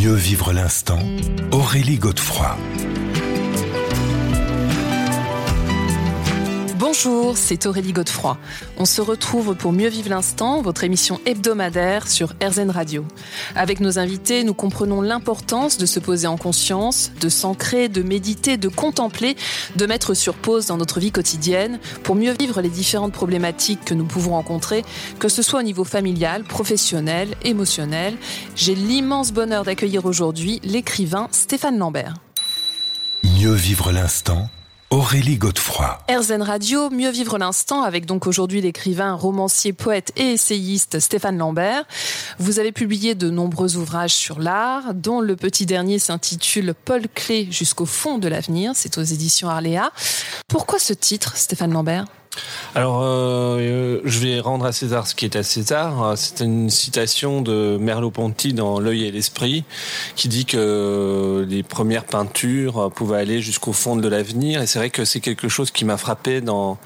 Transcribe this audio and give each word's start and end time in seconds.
Mieux 0.00 0.14
vivre 0.14 0.52
l'instant, 0.52 0.98
Aurélie 1.52 1.98
Godefroy. 1.98 2.56
Bonjour, 6.94 7.38
c'est 7.38 7.64
Aurélie 7.64 7.94
Godefroy. 7.94 8.36
On 8.76 8.84
se 8.84 9.00
retrouve 9.00 9.54
pour 9.54 9.72
Mieux 9.72 9.88
vivre 9.88 10.10
l'instant, 10.10 10.60
votre 10.60 10.84
émission 10.84 11.22
hebdomadaire 11.24 12.06
sur 12.06 12.34
RZN 12.44 12.68
Radio. 12.68 13.06
Avec 13.56 13.80
nos 13.80 13.98
invités, 13.98 14.44
nous 14.44 14.52
comprenons 14.52 15.00
l'importance 15.00 15.78
de 15.78 15.86
se 15.86 16.00
poser 16.00 16.26
en 16.26 16.36
conscience, 16.36 17.10
de 17.18 17.30
s'ancrer, 17.30 17.88
de 17.88 18.02
méditer, 18.02 18.58
de 18.58 18.68
contempler, 18.68 19.36
de 19.74 19.86
mettre 19.86 20.12
sur 20.12 20.34
pause 20.34 20.66
dans 20.66 20.76
notre 20.76 21.00
vie 21.00 21.12
quotidienne 21.12 21.80
pour 22.02 22.14
mieux 22.14 22.34
vivre 22.38 22.60
les 22.60 22.68
différentes 22.68 23.14
problématiques 23.14 23.86
que 23.86 23.94
nous 23.94 24.04
pouvons 24.04 24.32
rencontrer, 24.32 24.84
que 25.18 25.28
ce 25.28 25.40
soit 25.40 25.60
au 25.60 25.64
niveau 25.64 25.84
familial, 25.84 26.44
professionnel, 26.44 27.30
émotionnel. 27.42 28.18
J'ai 28.54 28.74
l'immense 28.74 29.32
bonheur 29.32 29.64
d'accueillir 29.64 30.04
aujourd'hui 30.04 30.60
l'écrivain 30.62 31.28
Stéphane 31.30 31.78
Lambert. 31.78 32.16
Mieux 33.24 33.54
vivre 33.54 33.92
l'instant, 33.92 34.50
Aurélie 34.92 35.38
Godefroy. 35.38 35.98
RZN 36.10 36.42
Radio, 36.42 36.90
mieux 36.90 37.08
vivre 37.08 37.38
l'instant 37.38 37.82
avec 37.82 38.04
donc 38.04 38.26
aujourd'hui 38.26 38.60
l'écrivain, 38.60 39.14
romancier, 39.14 39.72
poète 39.72 40.12
et 40.16 40.32
essayiste 40.32 41.00
Stéphane 41.00 41.38
Lambert. 41.38 41.84
Vous 42.38 42.58
avez 42.58 42.72
publié 42.72 43.14
de 43.14 43.30
nombreux 43.30 43.78
ouvrages 43.78 44.12
sur 44.12 44.38
l'art, 44.38 44.92
dont 44.92 45.22
le 45.22 45.34
petit 45.34 45.64
dernier 45.64 45.98
s'intitule 45.98 46.74
Paul 46.74 47.04
Clé 47.14 47.48
jusqu'au 47.50 47.86
fond 47.86 48.18
de 48.18 48.28
l'avenir. 48.28 48.72
C'est 48.74 48.98
aux 48.98 49.02
éditions 49.02 49.48
Arléa. 49.48 49.92
Pourquoi 50.46 50.78
ce 50.78 50.92
titre, 50.92 51.38
Stéphane 51.38 51.72
Lambert? 51.72 52.04
Alors, 52.74 53.02
euh, 53.02 54.00
je 54.04 54.18
vais 54.20 54.40
rendre 54.40 54.64
à 54.64 54.72
César 54.72 55.06
ce 55.06 55.14
qui 55.14 55.26
est 55.26 55.36
à 55.36 55.42
César. 55.42 56.14
C'est 56.16 56.40
une 56.40 56.70
citation 56.70 57.42
de 57.42 57.76
Merleau-Ponty 57.78 58.54
dans 58.54 58.80
L'œil 58.80 59.04
et 59.04 59.10
l'esprit, 59.10 59.64
qui 60.16 60.28
dit 60.28 60.46
que 60.46 61.46
les 61.46 61.62
premières 61.62 62.04
peintures 62.04 62.90
pouvaient 62.90 63.18
aller 63.18 63.42
jusqu'au 63.42 63.74
fond 63.74 63.96
de 63.96 64.08
l'avenir. 64.08 64.62
Et 64.62 64.66
c'est 64.66 64.78
vrai 64.78 64.88
que 64.88 65.04
c'est 65.04 65.20
quelque 65.20 65.48
chose 65.48 65.70
qui 65.70 65.84
m'a 65.84 65.98
frappé 65.98 66.40
dans 66.40 66.78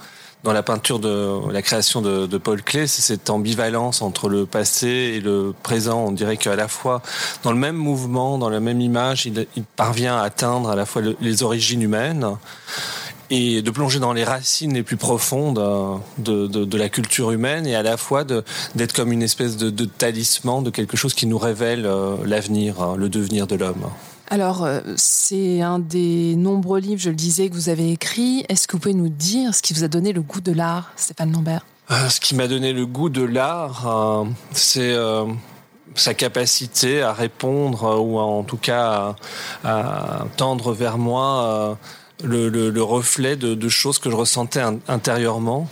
dans 0.47 0.53
la 0.53 0.63
peinture 0.63 1.01
de 1.01 1.51
la 1.51 1.61
création 1.61 2.01
de, 2.03 2.39
Paul 2.39 2.63
Klee, 2.63 2.87
c'est 2.87 3.03
cette 3.03 3.31
ambivalence 3.31 4.01
entre 4.01 4.29
le 4.29 4.47
passé 4.47 4.87
et 4.87 5.21
le 5.21 5.53
présent. 5.65 6.05
On 6.05 6.13
dirait 6.13 6.37
qu'à 6.37 6.55
la 6.55 6.69
fois, 6.69 7.03
dans 7.43 7.51
le 7.51 7.59
même 7.59 7.75
mouvement, 7.75 8.39
dans 8.39 8.49
la 8.49 8.61
même 8.61 8.81
image, 8.81 9.27
il, 9.27 9.47
parvient 9.75 10.19
à 10.19 10.23
atteindre 10.23 10.71
à 10.71 10.77
la 10.77 10.87
fois 10.87 11.03
le, 11.03 11.17
les 11.21 11.43
origines 11.43 11.83
humaines 11.83 12.37
et 13.31 13.63
de 13.63 13.71
plonger 13.71 13.99
dans 13.99 14.13
les 14.13 14.25
racines 14.25 14.75
les 14.75 14.83
plus 14.83 14.97
profondes 14.97 15.59
de, 16.19 16.47
de, 16.47 16.65
de 16.65 16.77
la 16.77 16.89
culture 16.89 17.31
humaine 17.31 17.67
et 17.67 17.75
à 17.75 17.83
la 17.83 17.97
fois 17.97 18.25
d'être 18.25 18.93
comme 18.93 19.13
une 19.13 19.23
espèce 19.23 19.57
de, 19.57 19.71
de, 19.71 19.85
talisman 19.85 20.63
de 20.63 20.71
quelque 20.71 20.97
chose 20.97 21.15
qui 21.15 21.27
nous 21.27 21.39
révèle 21.39 21.89
l'avenir, 22.25 22.97
le 22.97 23.09
devenir 23.09 23.47
de 23.47 23.57
l'homme. 23.57 23.87
Alors, 24.29 24.65
euh, 24.65 24.81
c'est 24.97 25.61
un 25.61 25.79
des 25.79 26.35
nombreux 26.35 26.81
livres, 26.81 27.01
je 27.01 27.11
le 27.11 27.17
disais, 27.17 27.49
que 27.49 27.55
vous 27.55 27.69
avez 27.69 27.93
écrit. 27.93 28.45
Est-ce 28.49 28.67
que 28.67 28.73
vous 28.73 28.81
pouvez 28.81 28.95
nous 28.95 29.09
dire 29.09 29.55
ce 29.55 29.63
qui 29.63 29.73
vous 29.73 29.85
a 29.85 29.89
donné 29.89 30.13
le 30.13 30.21
goût 30.21 30.41
de 30.41 30.51
l'art, 30.51 30.91
Stéphane 30.97 31.31
Lambert? 31.33 31.65
Euh, 31.93 32.09
Ce 32.09 32.19
qui 32.19 32.35
m'a 32.35 32.49
donné 32.49 32.73
le 32.73 32.87
goût 32.87 33.09
de 33.09 33.23
l'art, 33.23 33.87
euh, 33.87 34.25
c'est 34.51 34.93
euh, 34.93 35.27
sa 35.95 36.15
capacité 36.15 37.03
à 37.03 37.13
répondre, 37.13 38.01
ou 38.01 38.19
à, 38.19 38.25
en 38.25 38.43
tout 38.43 38.57
cas 38.57 39.15
à, 39.63 40.21
à 40.21 40.27
tendre 40.37 40.73
vers 40.73 40.99
moi 40.99 41.79
le, 42.23 42.49
le, 42.49 42.71
le, 42.71 42.83
reflet 42.83 43.37
de, 43.37 43.55
de, 43.55 43.69
choses 43.69 43.99
que 43.99 44.11
je 44.11 44.17
ressentais 44.17 44.63
intérieurement, 44.89 45.69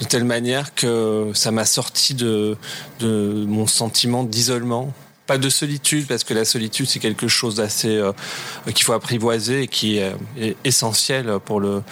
de 0.00 0.04
telle 0.06 0.24
manière 0.24 0.74
que 0.74 1.32
ça 1.34 1.50
m'a 1.50 1.64
sorti 1.64 2.14
de, 2.14 2.56
de 3.00 3.44
mon 3.46 3.66
sentiment 3.66 4.24
d'isolement 4.24 4.92
pas 5.26 5.38
de 5.38 5.48
solitude 5.48 6.06
parce 6.06 6.24
que 6.24 6.34
la 6.34 6.44
solitude 6.44 6.86
c'est 6.86 6.98
quelque 6.98 7.28
chose 7.28 7.56
d'assez 7.56 7.96
euh, 7.96 8.12
qu'il 8.74 8.84
faut 8.84 8.92
apprivoiser 8.92 9.62
et 9.62 9.68
qui 9.68 9.98
est, 9.98 10.14
essentiel 10.64 11.38
pour 11.44 11.60
le, 11.60 11.82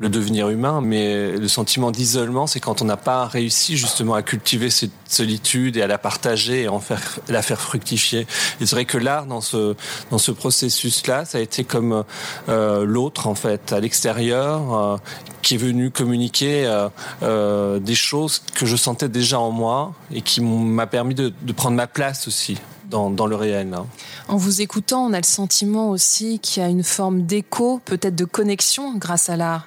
le, 0.00 0.08
devenir 0.08 0.48
humain. 0.48 0.80
Mais 0.82 1.32
le 1.32 1.48
sentiment 1.48 1.90
d'isolement 1.90 2.46
c'est 2.46 2.60
quand 2.60 2.82
on 2.82 2.84
n'a 2.84 2.96
pas 2.96 3.26
réussi 3.26 3.76
justement 3.76 4.14
à 4.14 4.22
cultiver 4.22 4.70
cette 4.70 4.90
solitude 5.08 5.76
et 5.76 5.82
à 5.82 5.86
la 5.86 5.98
partager 5.98 6.62
et 6.62 6.68
en 6.68 6.80
faire 6.80 7.20
la 7.28 7.42
faire 7.42 7.60
fructifier. 7.60 8.26
Et 8.60 8.66
c'est 8.66 8.74
vrai 8.74 8.84
que 8.84 8.98
l'art 8.98 9.26
dans 9.26 9.40
ce 9.40 9.74
dans 10.10 10.18
ce 10.18 10.32
processus 10.32 11.06
là 11.06 11.24
ça 11.24 11.38
a 11.38 11.40
été 11.40 11.64
comme 11.64 12.04
euh, 12.48 12.84
l'autre 12.84 13.26
en 13.26 13.34
fait 13.34 13.72
à 13.72 13.80
l'extérieur 13.80 14.74
euh, 14.74 14.96
qui 15.42 15.54
est 15.54 15.58
venu 15.58 15.90
communiquer 15.90 16.66
euh, 16.66 16.88
euh, 17.22 17.78
des 17.78 17.94
choses 17.94 18.42
que 18.54 18.64
je 18.64 18.76
sentais 18.76 19.08
déjà 19.08 19.38
en 19.38 19.50
moi 19.50 19.92
et 20.12 20.22
qui 20.22 20.40
m'a 20.40 20.86
permis 20.86 21.14
de, 21.14 21.32
de 21.42 21.52
prendre 21.52 21.76
ma 21.76 21.86
place 21.86 22.28
aussi 22.28 22.58
dans, 22.92 23.10
dans, 23.10 23.26
le 23.26 23.34
réel. 23.34 23.74
Hein. 23.74 23.86
En 24.28 24.36
vous 24.36 24.60
écoutant, 24.60 25.06
on 25.06 25.12
a 25.12 25.18
le 25.18 25.24
sentiment 25.24 25.90
aussi 25.90 26.38
qu'il 26.38 26.62
y 26.62 26.66
a 26.66 26.68
une 26.68 26.84
forme 26.84 27.22
d'écho, 27.22 27.80
peut-être 27.84 28.14
de 28.14 28.24
connexion 28.24 28.96
grâce 28.96 29.28
à 29.28 29.36
l'art. 29.36 29.66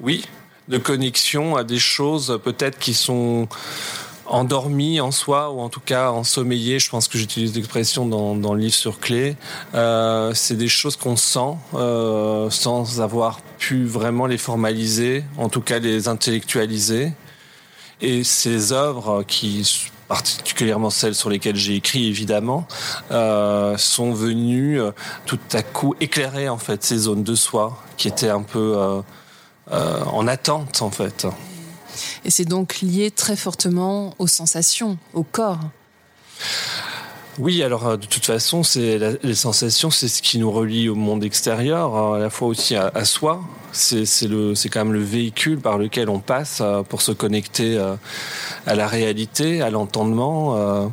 Oui, 0.00 0.24
de 0.68 0.78
connexion 0.78 1.56
à 1.56 1.64
des 1.64 1.78
choses 1.78 2.38
peut-être 2.44 2.78
qui 2.78 2.94
sont 2.94 3.48
endormies 4.26 5.00
en 5.00 5.10
soi 5.10 5.50
ou 5.50 5.60
en 5.60 5.68
tout 5.68 5.80
cas 5.80 6.10
ensommeillées. 6.10 6.78
Je 6.78 6.90
pense 6.90 7.08
que 7.08 7.18
j'utilise 7.18 7.54
l'expression 7.54 8.06
dans, 8.06 8.34
dans 8.34 8.54
le 8.54 8.60
livre 8.60 8.74
sur 8.74 9.00
clé. 9.00 9.36
Euh, 9.74 10.32
c'est 10.34 10.56
des 10.56 10.68
choses 10.68 10.96
qu'on 10.96 11.16
sent 11.16 11.56
euh, 11.74 12.50
sans 12.50 13.00
avoir 13.00 13.40
pu 13.58 13.84
vraiment 13.84 14.26
les 14.26 14.38
formaliser, 14.38 15.24
en 15.38 15.48
tout 15.48 15.62
cas 15.62 15.78
les 15.78 16.08
intellectualiser. 16.08 17.12
Et 18.00 18.22
ces 18.22 18.72
œuvres 18.72 19.24
qui 19.26 19.88
particulièrement 20.08 20.90
celles 20.90 21.14
sur 21.14 21.28
lesquelles 21.28 21.56
j'ai 21.56 21.76
écrit 21.76 22.08
évidemment, 22.08 22.66
euh, 23.10 23.76
sont 23.76 24.12
venues 24.12 24.80
euh, 24.80 24.90
tout 25.26 25.38
à 25.52 25.62
coup 25.62 25.94
éclairer 26.00 26.48
en 26.48 26.58
fait 26.58 26.82
ces 26.82 26.96
zones 26.96 27.22
de 27.22 27.34
soi 27.34 27.80
qui 27.98 28.08
étaient 28.08 28.30
un 28.30 28.42
peu 28.42 29.02
euh, 29.70 30.04
en 30.06 30.26
attente 30.26 30.82
en 30.82 30.90
fait. 30.90 31.26
Et 32.24 32.30
c'est 32.30 32.46
donc 32.46 32.80
lié 32.80 33.10
très 33.10 33.36
fortement 33.36 34.14
aux 34.18 34.26
sensations, 34.26 34.98
au 35.12 35.22
corps. 35.22 35.60
Oui, 37.38 37.62
alors 37.62 37.96
de 37.96 38.06
toute 38.06 38.24
façon, 38.24 38.64
c'est 38.64 38.98
les 39.22 39.34
sensations, 39.34 39.90
c'est 39.90 40.08
ce 40.08 40.22
qui 40.22 40.38
nous 40.38 40.50
relie 40.50 40.88
au 40.88 40.96
monde 40.96 41.22
extérieur, 41.22 42.14
à 42.14 42.18
la 42.18 42.30
fois 42.30 42.48
aussi 42.48 42.74
à, 42.74 42.90
à 42.94 43.04
soi. 43.04 43.42
C'est 43.70 44.06
c'est 44.06 44.68
quand 44.68 44.84
même 44.84 44.92
le 44.92 45.02
véhicule 45.02 45.60
par 45.60 45.78
lequel 45.78 46.08
on 46.08 46.18
passe 46.18 46.62
pour 46.88 47.00
se 47.02 47.12
connecter 47.12 47.78
à 48.68 48.74
la 48.74 48.86
réalité, 48.86 49.62
à 49.62 49.70
l'entendement. 49.70 50.90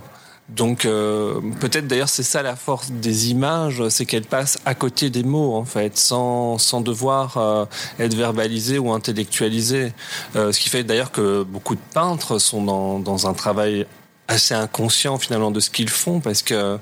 Donc 0.49 0.85
euh, 0.85 1.41
peut-être 1.59 1.87
d'ailleurs 1.87 2.09
c'est 2.09 2.23
ça 2.23 2.43
la 2.43 2.55
force 2.55 2.91
des 2.91 3.31
images, 3.31 3.87
c'est 3.89 4.05
qu'elles 4.05 4.27
passent 4.27 4.59
à 4.65 4.75
côté 4.75 5.09
des 5.09 5.23
mots 5.23 5.55
en 5.55 5.65
fait, 5.65 5.97
sans, 5.97 6.59
sans 6.59 6.81
devoir 6.81 7.37
euh, 7.37 7.65
être 7.99 8.13
verbalisées 8.13 8.77
ou 8.77 8.91
intellectualisées. 8.91 9.91
Euh, 10.35 10.51
ce 10.51 10.59
qui 10.59 10.69
fait 10.69 10.83
d'ailleurs 10.83 11.11
que 11.11 11.41
beaucoup 11.41 11.73
de 11.73 11.81
peintres 11.93 12.37
sont 12.37 12.63
dans, 12.63 12.99
dans 12.99 13.27
un 13.27 13.33
travail 13.33 13.87
assez 14.27 14.53
inconscient 14.53 15.17
finalement 15.17 15.51
de 15.51 15.59
ce 15.59 15.69
qu'ils 15.69 15.89
font 15.89 16.19
parce 16.19 16.41
que 16.41 16.79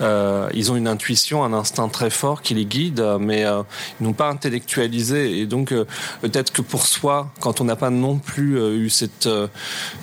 euh, 0.00 0.48
ils 0.54 0.70
ont 0.70 0.76
une 0.76 0.88
intuition, 0.88 1.44
un 1.44 1.52
instinct 1.52 1.88
très 1.88 2.10
fort 2.10 2.42
qui 2.42 2.54
les 2.54 2.64
guide, 2.64 3.04
mais 3.20 3.44
euh, 3.44 3.62
ils 4.00 4.04
n'ont 4.04 4.12
pas 4.12 4.28
intellectualisé 4.28 5.38
et 5.38 5.46
donc 5.46 5.72
euh, 5.72 5.84
peut-être 6.20 6.52
que 6.52 6.62
pour 6.62 6.86
soi, 6.86 7.32
quand 7.40 7.60
on 7.60 7.64
n'a 7.64 7.76
pas 7.76 7.90
non 7.90 8.18
plus 8.18 8.58
eu 8.76 8.90
cette 8.90 9.28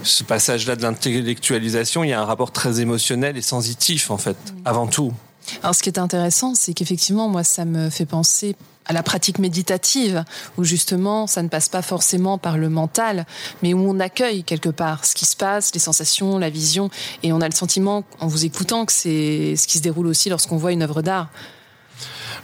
ce 0.04 0.24
passage-là 0.24 0.76
de 0.76 0.82
l'intellectualisation, 0.82 2.04
il 2.04 2.10
y 2.10 2.14
a 2.14 2.22
un 2.22 2.26
rapport 2.26 2.52
très 2.52 2.82
émotionnel 2.82 3.38
et 3.38 3.42
sensitif 3.42 4.12
en 4.12 4.18
fait, 4.18 4.38
avant 4.66 4.88
tout. 4.88 5.14
Alors 5.62 5.76
ce 5.76 5.84
qui 5.84 5.90
est 5.90 6.00
intéressant, 6.00 6.56
c'est 6.56 6.74
qu'effectivement, 6.74 7.28
moi, 7.28 7.44
ça 7.44 7.66
me 7.66 7.90
fait 7.90 8.06
penser 8.06 8.56
à 8.86 8.94
la 8.94 9.04
pratique 9.04 9.40
méditative, 9.40 10.24
où 10.58 10.64
justement 10.64 11.28
ça 11.28 11.42
ne 11.42 11.48
passe 11.48 11.70
pas 11.70 11.82
forcément 11.82 12.38
par 12.38 12.58
le 12.58 12.70
mental, 12.70 13.26
mais 13.62 13.74
où 13.74 13.80
on 13.80 14.00
accueille 14.00 14.44
quelque 14.44 14.70
part 14.70 15.06
ce 15.06 15.16
qui 15.16 15.26
se 15.26 15.36
passe, 15.36 15.74
les 15.74 15.80
sensations, 15.80 16.38
la 16.38 16.50
vision, 16.50 16.90
et 17.24 17.34
on 17.34 17.42
a 17.42 17.48
le 17.48 17.56
sentiment, 17.56 18.04
en 18.20 18.28
vous 18.28 18.46
écoutant, 18.46 18.86
que 18.86 18.92
c'est 18.92 19.56
ce 19.56 19.68
qui 19.68 19.78
se 19.78 19.84
déroule 19.84 20.08
aussi 20.08 20.30
lorsqu'on 20.30 20.58
voit 20.58 20.72
une 20.72 20.84
œuvre 20.84 21.02
d'art. 21.02 21.30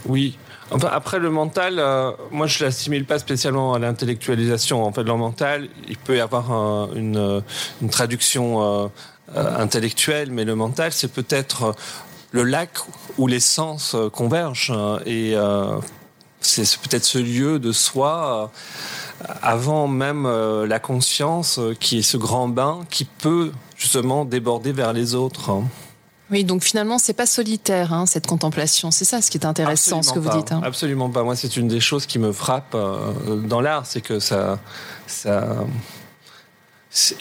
Oui. 0.05 0.37
Enfin, 0.71 0.89
après 0.91 1.17
le 1.17 1.31
mental, 1.31 1.79
euh, 1.79 2.11
moi 2.31 2.45
je 2.45 2.63
l'assimile 2.63 3.05
pas 3.05 3.17
spécialement 3.17 3.73
à 3.73 3.79
l'intellectualisation. 3.79 4.83
En 4.83 4.91
fait, 4.91 5.03
le 5.03 5.15
mental, 5.15 5.67
il 5.87 5.97
peut 5.97 6.17
y 6.17 6.19
avoir 6.19 6.51
un, 6.51 6.89
une, 6.95 7.41
traduction 7.89 8.61
euh, 8.61 8.87
euh, 9.35 9.57
intellectuelle, 9.57 10.31
mais 10.31 10.45
le 10.45 10.55
mental, 10.55 10.91
c'est 10.91 11.11
peut-être 11.11 11.75
le 12.31 12.43
lac 12.43 12.69
où 13.17 13.25
les 13.25 13.39
sens 13.39 13.95
convergent 14.13 14.71
et 15.07 15.33
euh, 15.35 15.79
c'est 16.41 16.63
peut-être 16.77 17.03
ce 17.03 17.17
lieu 17.17 17.59
de 17.59 17.71
soi 17.71 18.51
euh, 19.23 19.33
avant 19.41 19.87
même 19.87 20.25
euh, 20.25 20.65
la 20.65 20.79
conscience 20.79 21.59
qui 21.79 21.99
est 21.99 22.03
ce 22.03 22.17
grand 22.17 22.47
bain 22.47 22.85
qui 22.89 23.05
peut 23.05 23.51
justement 23.75 24.25
déborder 24.25 24.71
vers 24.71 24.93
les 24.93 25.15
autres. 25.15 25.61
Oui, 26.31 26.43
donc 26.43 26.63
finalement, 26.63 26.99
c'est 26.99 27.13
pas 27.13 27.25
solitaire, 27.25 27.91
hein, 27.91 28.05
cette 28.05 28.27
contemplation. 28.27 28.91
C'est 28.91 29.05
ça 29.05 29.21
ce 29.21 29.31
qui 29.31 29.37
est 29.37 29.45
intéressant, 29.45 30.03
ce 30.03 30.13
que 30.13 30.19
vous 30.19 30.29
dites. 30.29 30.51
Hein. 30.51 30.61
Absolument 30.63 31.09
pas. 31.09 31.23
Moi, 31.23 31.35
c'est 31.35 31.57
une 31.57 31.67
des 31.67 31.79
choses 31.79 32.05
qui 32.05 32.19
me 32.19 32.31
frappe 32.31 32.75
euh, 32.75 33.37
dans 33.37 33.61
l'art, 33.61 33.85
c'est 33.87 34.01
que 34.01 34.19
ça, 34.19 34.59
ça, 35.07 35.47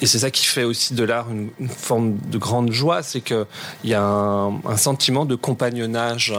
et 0.01 0.07
c'est 0.07 0.19
ça 0.19 0.31
qui 0.31 0.45
fait 0.45 0.65
aussi 0.65 0.95
de 0.95 1.05
l'art 1.05 1.27
une, 1.31 1.51
forme 1.69 2.19
de 2.19 2.39
grande 2.39 2.71
joie, 2.73 3.03
c'est 3.03 3.21
qu'il 3.21 3.47
y 3.85 3.95
a 3.95 4.03
un, 4.03 4.77
sentiment 4.77 5.25
de 5.25 5.35
compagnonnage 5.35 6.35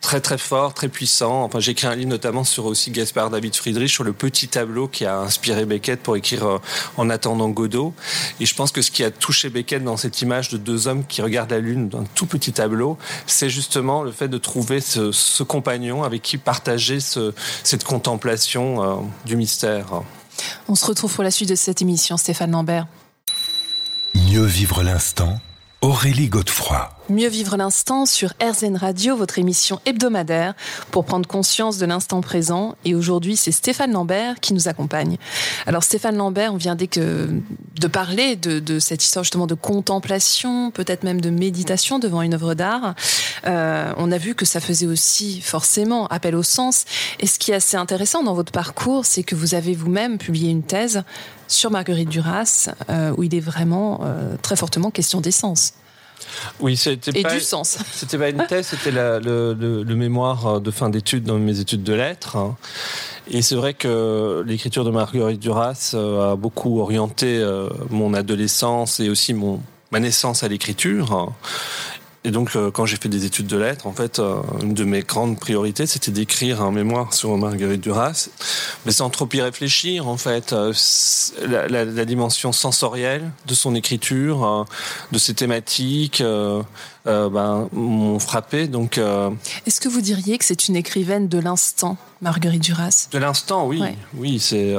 très 0.00 0.20
très 0.20 0.38
fort, 0.38 0.74
très 0.74 0.88
puissant. 0.88 1.42
Enfin, 1.44 1.60
j'ai 1.60 1.72
écrit 1.72 1.86
un 1.86 1.94
livre 1.94 2.10
notamment 2.10 2.44
sur 2.44 2.66
aussi 2.66 2.90
Gaspard 2.90 3.30
David 3.30 3.54
Friedrich 3.54 3.90
sur 3.90 4.04
le 4.04 4.12
petit 4.12 4.48
tableau 4.48 4.88
qui 4.88 5.04
a 5.04 5.18
inspiré 5.18 5.64
Beckett 5.64 6.02
pour 6.02 6.16
écrire 6.16 6.46
euh, 6.46 6.58
En 6.96 7.10
attendant 7.10 7.48
Godot. 7.48 7.94
Et 8.40 8.46
je 8.46 8.54
pense 8.54 8.72
que 8.72 8.82
ce 8.82 8.90
qui 8.90 9.04
a 9.04 9.10
touché 9.10 9.50
Beckett 9.50 9.82
dans 9.82 9.96
cette 9.96 10.22
image 10.22 10.48
de 10.50 10.56
deux 10.56 10.88
hommes 10.88 11.04
qui 11.06 11.22
regardent 11.22 11.50
la 11.50 11.58
lune 11.58 11.88
d'un 11.88 12.04
tout 12.14 12.26
petit 12.26 12.52
tableau, 12.52 12.98
c'est 13.26 13.50
justement 13.50 14.02
le 14.02 14.12
fait 14.12 14.28
de 14.28 14.38
trouver 14.38 14.80
ce, 14.80 15.42
compagnon 15.42 16.02
avec 16.02 16.22
qui 16.22 16.36
partager 16.36 16.98
cette 17.00 17.84
contemplation 17.84 18.82
euh, 18.82 18.96
du 19.24 19.36
mystère. 19.36 20.02
On 20.68 20.74
se 20.74 20.84
retrouve 20.86 21.14
pour 21.14 21.24
la 21.24 21.30
suite 21.30 21.48
de 21.48 21.54
cette 21.54 21.82
émission, 21.82 22.16
Stéphane 22.16 22.50
Lambert. 22.50 22.86
Mieux 24.14 24.44
vivre 24.44 24.82
l'instant, 24.82 25.40
Aurélie 25.80 26.28
Godefroy. 26.28 26.90
Mieux 27.08 27.28
vivre 27.28 27.56
l'instant 27.56 28.04
sur 28.04 28.34
RZN 28.42 28.76
Radio, 28.76 29.16
votre 29.16 29.38
émission 29.38 29.80
hebdomadaire 29.86 30.54
pour 30.90 31.04
prendre 31.04 31.28
conscience 31.28 31.78
de 31.78 31.86
l'instant 31.86 32.20
présent. 32.20 32.74
Et 32.84 32.96
aujourd'hui, 32.96 33.36
c'est 33.36 33.52
Stéphane 33.52 33.92
Lambert 33.92 34.40
qui 34.40 34.54
nous 34.54 34.66
accompagne. 34.66 35.18
Alors 35.66 35.84
Stéphane 35.84 36.16
Lambert, 36.16 36.52
on 36.52 36.56
vient 36.56 36.74
dès 36.74 36.88
que 36.88 37.28
de 37.80 37.86
parler 37.86 38.34
de, 38.34 38.78
cette 38.80 39.04
histoire 39.04 39.22
justement 39.22 39.46
de 39.46 39.54
contemplation, 39.54 40.72
peut-être 40.72 41.04
même 41.04 41.20
de 41.20 41.30
méditation 41.30 42.00
devant 42.00 42.22
une 42.22 42.34
œuvre 42.34 42.54
d'art. 42.54 42.96
Euh, 43.46 43.92
on 43.98 44.10
a 44.10 44.18
vu 44.18 44.34
que 44.34 44.44
ça 44.44 44.58
faisait 44.58 44.86
aussi 44.86 45.40
forcément 45.40 46.08
appel 46.08 46.34
au 46.34 46.42
sens. 46.42 46.86
Et 47.20 47.28
ce 47.28 47.38
qui 47.38 47.52
est 47.52 47.54
assez 47.54 47.76
intéressant 47.76 48.24
dans 48.24 48.34
votre 48.34 48.50
parcours, 48.50 49.06
c'est 49.06 49.22
que 49.22 49.36
vous 49.36 49.54
avez 49.54 49.76
vous-même 49.76 50.18
publié 50.18 50.50
une 50.50 50.64
thèse 50.64 51.04
sur 51.48 51.70
Marguerite 51.70 52.08
Duras, 52.08 52.70
euh, 52.88 53.12
où 53.16 53.24
il 53.24 53.34
est 53.34 53.40
vraiment 53.40 54.00
euh, 54.04 54.36
très 54.40 54.56
fortement 54.56 54.90
question 54.90 55.20
d'essence. 55.20 55.72
Oui, 56.60 56.76
c'était 56.76 57.18
et 57.18 57.22
pas, 57.22 57.34
du 57.34 57.40
sens. 57.40 57.78
C'était 57.92 58.18
pas 58.18 58.28
une 58.28 58.44
thèse, 58.46 58.66
c'était 58.66 58.90
le, 58.90 59.84
mémoire 59.94 60.60
de 60.60 60.70
fin 60.70 60.90
d'études 60.90 61.24
dans 61.24 61.38
mes 61.38 61.60
études 61.60 61.82
de 61.82 61.92
lettres. 61.92 62.36
Et 63.30 63.42
c'est 63.42 63.54
vrai 63.54 63.74
que 63.74 64.42
l'écriture 64.46 64.84
de 64.84 64.90
Marguerite 64.90 65.40
Duras 65.40 65.92
euh, 65.94 66.32
a 66.32 66.36
beaucoup 66.36 66.80
orienté 66.80 67.38
euh, 67.38 67.68
mon 67.90 68.14
adolescence 68.14 69.00
et 69.00 69.10
aussi 69.10 69.34
mon 69.34 69.60
ma 69.90 70.00
naissance 70.00 70.42
à 70.42 70.48
l'écriture. 70.48 71.32
Et 72.24 72.30
donc, 72.32 72.56
euh, 72.56 72.70
quand 72.72 72.84
j'ai 72.84 72.96
fait 72.96 73.08
des 73.08 73.24
études 73.24 73.46
de 73.46 73.56
lettres, 73.56 73.86
en 73.86 73.92
fait, 73.92 74.18
euh, 74.18 74.42
une 74.62 74.74
de 74.74 74.84
mes 74.84 75.02
grandes 75.02 75.38
priorités, 75.38 75.86
c'était 75.86 76.10
d'écrire 76.10 76.62
un 76.62 76.72
mémoire 76.72 77.14
sur 77.14 77.36
Marguerite 77.36 77.80
Duras, 77.80 78.28
mais 78.84 78.92
sans 78.92 79.08
trop 79.08 79.28
y 79.32 79.40
réfléchir, 79.40 80.08
en 80.08 80.16
fait. 80.16 80.52
Euh, 80.52 80.72
la, 81.46 82.04
dimension 82.04 82.52
sensorielle 82.52 83.30
de 83.46 83.54
son 83.54 83.74
écriture, 83.74 84.66
de 85.12 85.18
ses 85.18 85.34
thématiques, 85.34 86.22
ben, 86.22 87.68
m'ont 87.72 88.18
frappé. 88.18 88.66
Donc, 88.66 88.98
est-ce 89.66 89.80
que 89.80 89.88
vous 89.88 90.00
diriez 90.00 90.38
que 90.38 90.44
c'est 90.44 90.68
une 90.68 90.76
écrivaine 90.76 91.28
de 91.28 91.38
l'instant, 91.38 91.98
Marguerite 92.22 92.62
Duras? 92.62 93.08
De 93.12 93.18
l'instant, 93.18 93.66
oui, 93.66 93.82
oui, 94.14 94.40
c'est. 94.40 94.74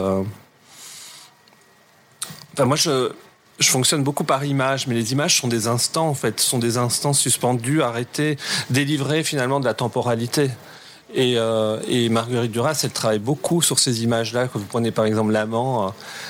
Enfin, 2.53 2.65
moi, 2.65 2.75
je 2.75 3.11
je 3.59 3.69
fonctionne 3.69 4.03
beaucoup 4.03 4.23
par 4.23 4.45
image, 4.45 4.87
mais 4.87 4.95
les 4.95 5.11
images 5.11 5.37
sont 5.37 5.47
des 5.47 5.67
instants, 5.67 6.07
en 6.07 6.13
fait, 6.13 6.39
sont 6.39 6.59
des 6.59 6.77
instants 6.77 7.13
suspendus, 7.13 7.81
arrêtés, 7.81 8.37
délivrés 8.69 9.23
finalement 9.23 9.59
de 9.59 9.65
la 9.65 9.73
temporalité. 9.73 10.49
Et, 11.13 11.37
euh, 11.37 11.79
et, 11.87 12.07
Marguerite 12.09 12.51
Duras, 12.51 12.79
elle 12.83 12.91
travaille 12.91 13.19
beaucoup 13.19 13.63
sur 13.63 13.79
ces 13.79 14.03
images-là. 14.03 14.47
Quand 14.47 14.59
vous 14.59 14.65
prenez 14.65 14.91
par 14.91 15.05
exemple 15.05 15.31
l'amant, 15.31 15.87
euh, 15.87 15.89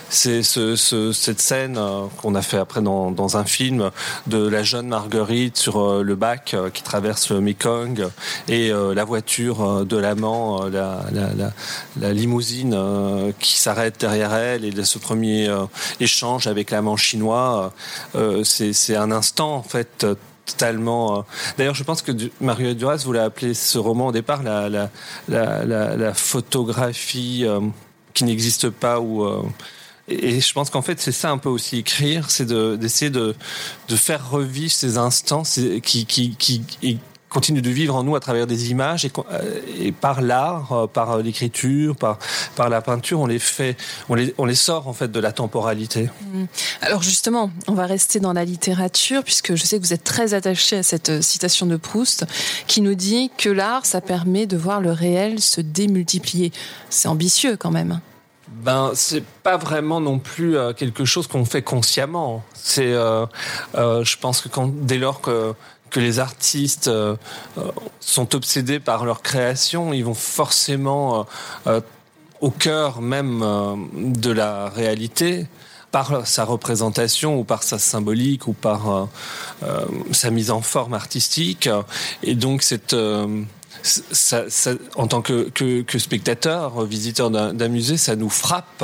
c'est 0.10 0.42
ce, 0.42 0.78
ce, 0.78 1.12
cette 1.12 1.42
scène 1.42 1.78
euh, 1.78 2.06
qu'on 2.18 2.34
a 2.34 2.42
fait 2.42 2.58
après 2.58 2.82
dans, 2.82 3.38
un 3.38 3.44
film 3.44 3.92
de 4.28 4.48
la 4.48 4.64
jeune 4.64 4.88
Marguerite 4.88 5.58
sur 5.58 6.02
le 6.04 6.16
bac 6.16 6.56
qui 6.74 6.82
traverse 6.82 7.30
le 7.30 7.42
Mekong 7.42 8.08
et 8.48 8.72
la 8.72 9.04
voiture 9.04 9.86
de 9.86 9.98
l'amant, 9.98 10.64
la, 10.64 11.06
la, 11.12 11.34
la, 11.36 11.52
la, 12.00 12.14
limousine 12.14 12.76
qui 13.40 13.60
s'arrête 13.60 14.00
derrière 14.00 14.34
elle 14.34 14.66
et 14.66 14.84
ce 14.84 14.98
premier 14.98 15.48
échange 16.00 16.48
avec 16.48 16.72
l'amant 16.72 16.98
chinois. 16.98 17.72
c'est 18.44 18.96
un 18.96 19.12
instant 19.12 19.58
en 19.58 19.64
fait 19.64 20.08
Euh, 20.62 21.22
d'ailleurs, 21.58 21.76
je 21.76 21.84
pense 21.84 22.02
que 22.02 22.12
Mario 22.42 22.74
Duras 22.74 23.04
voulait 23.06 23.20
appeler 23.20 23.54
ce 23.54 23.78
roman 23.78 24.08
au 24.08 24.12
départ 24.12 24.44
la, 24.44 26.14
photographie 26.14 27.44
euh, 27.46 27.60
qui 28.14 28.24
n'existe 28.24 28.70
pas. 28.70 29.00
Euh, 29.00 29.42
et 30.08 30.42
je 30.42 30.54
pense 30.54 30.70
qu'en 30.70 30.82
fait, 30.82 31.00
c'est 31.00 31.12
ça 31.12 31.30
un 31.30 31.38
peu 31.38 31.50
aussi 31.50 31.78
écrire, 31.78 32.32
c'est 32.32 32.48
d'essayer 32.48 33.12
de, 33.12 33.36
faire 33.90 34.30
revivre 34.30 34.72
ces 34.72 34.98
instants 34.98 35.44
qui, 35.84 37.00
continue 37.30 37.62
de 37.62 37.70
vivre 37.70 37.96
en 37.96 38.04
nous 38.04 38.16
à 38.16 38.20
travers 38.20 38.48
des 38.48 38.72
images 38.72 39.06
et, 39.06 39.12
euh, 39.32 39.62
et 39.80 39.92
par 39.92 40.22
l'art, 40.22 40.72
euh, 40.72 40.88
par 40.88 41.12
euh, 41.12 41.22
l'écriture, 41.22 41.96
par, 41.96 42.18
par 42.56 42.70
la 42.70 42.82
peinture, 42.82 43.20
on 43.20 43.28
les 43.28 43.40
fait, 43.40 43.78
on 44.10 44.16
les, 44.16 44.34
on 44.38 44.46
les 44.46 44.56
sort 44.56 44.88
en 44.88 44.94
fait 44.94 45.12
de 45.12 45.20
la 45.20 45.32
temporalité. 45.32 46.10
Mmh. 46.22 46.46
Alors 46.82 47.04
justement, 47.04 47.52
on 47.68 47.74
va 47.74 47.86
rester 47.86 48.20
dans 48.20 48.34
la 48.34 48.46
littérature 48.46 49.24
puisque 49.24 49.56
je 49.56 49.64
sais 49.64 49.78
que 49.78 49.84
vous 49.84 49.94
êtes 49.94 50.04
très 50.04 50.34
attaché 50.34 50.78
à 50.78 50.84
cette 50.84 51.22
citation 51.22 51.66
de 51.66 51.78
Proust 51.78 52.26
qui 52.68 52.82
nous 52.82 52.96
dit 52.96 53.32
que 53.38 53.50
l'art, 53.50 53.86
ça 53.86 54.02
permet 54.02 54.48
de 54.48 54.58
voir 54.58 54.82
le 54.82 54.92
réel 54.92 55.40
se 55.40 55.62
démultiplier. 55.62 56.52
C'est 56.90 57.08
ambitieux 57.08 57.56
quand 57.58 57.72
même. 57.72 58.00
Ben, 58.48 58.92
c'est 58.96 59.24
pas 59.24 59.58
vraiment 59.58 60.02
non 60.02 60.20
plus 60.20 60.58
quelque 60.76 61.06
chose 61.06 61.28
qu'on 61.28 61.46
fait 61.46 61.62
consciemment. 61.62 62.44
C'est, 62.54 62.92
euh, 62.94 63.26
je 63.76 64.18
pense 64.18 64.42
que 64.42 64.50
quand, 64.50 64.68
dès 64.68 64.98
lors 64.98 65.22
que 65.22 65.54
que 65.90 66.00
les 66.00 66.20
artistes 66.20 66.88
euh, 66.88 67.16
euh, 67.58 67.72
sont 68.00 68.36
obsédés 68.36 68.80
par 68.80 69.06
leur 69.06 69.22
création, 69.22 69.94
ils 69.94 70.06
vont 70.06 70.14
forcément 70.14 71.28
euh, 71.68 71.82
au 72.42 72.52
cœur 72.52 73.02
même 73.02 73.44
de 73.96 74.32
la 74.32 74.70
réalité 74.70 75.48
par 75.92 76.26
sa 76.26 76.46
représentation 76.46 77.38
ou 77.38 77.44
par 77.44 77.64
sa 77.64 77.80
symbolique 77.80 78.48
ou 78.48 78.54
par 78.54 79.10
sa 80.12 80.30
mise 80.30 80.50
en 80.50 80.62
forme 80.62 80.94
artistique. 80.94 81.68
Et 82.24 82.36
donc 82.36 82.62
cette 82.64 82.96
ça, 83.84 84.44
en 84.96 85.08
tant 85.08 85.22
que, 85.22 85.50
que, 85.50 86.00
spectateur, 86.00 86.86
visiteur 86.86 87.30
d'un 87.32 87.68
musée, 87.68 87.98
ça 87.98 88.16
nous 88.16 88.30
frappe 88.30 88.84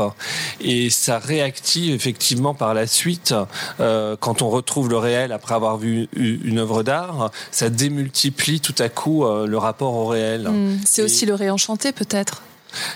et 0.61 0.89
ça 0.89 1.19
réactive 1.19 1.93
effectivement 1.93 2.53
par 2.53 2.73
la 2.73 2.87
suite, 2.87 3.33
euh, 3.79 4.15
quand 4.19 4.41
on 4.41 4.49
retrouve 4.49 4.89
le 4.89 4.97
réel 4.97 5.31
après 5.31 5.55
avoir 5.55 5.77
vu 5.77 6.07
une 6.15 6.59
œuvre 6.59 6.83
d'art, 6.83 7.31
ça 7.51 7.69
démultiplie 7.69 8.59
tout 8.59 8.75
à 8.79 8.89
coup 8.89 9.25
euh, 9.25 9.47
le 9.47 9.57
rapport 9.57 9.93
au 9.93 10.07
réel. 10.07 10.47
Hmm. 10.47 10.77
c'est 10.85 11.01
aussi 11.01 11.25
le 11.25 11.33
réenchanté 11.33 11.91
peut-être? 11.91 12.41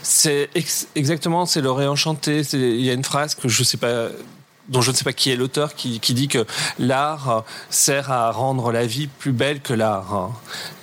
C'est 0.04 0.50
exactement, 0.96 1.46
c'est 1.46 1.62
le 1.62 1.72
réenchanté. 1.72 2.42
Il 2.54 2.82
y 2.82 2.90
a 2.90 2.94
une 2.94 3.04
phrase 3.04 3.36
que 3.36 3.48
je 3.48 3.64
sais 3.64 3.78
pas 3.78 4.10
dont 4.70 4.82
je 4.82 4.92
ne 4.92 4.96
sais 4.96 5.04
pas 5.04 5.14
qui 5.14 5.32
est 5.32 5.36
l'auteur, 5.36 5.76
qui, 5.76 6.00
dit 6.00 6.28
que 6.28 6.46
l'art 6.80 7.44
sert 7.70 8.12
à 8.12 8.32
rendre 8.32 8.72
la 8.72 8.86
vie 8.86 9.08
plus 9.08 9.32
belle 9.32 9.62
que 9.62 9.74
l'art. 9.74 10.32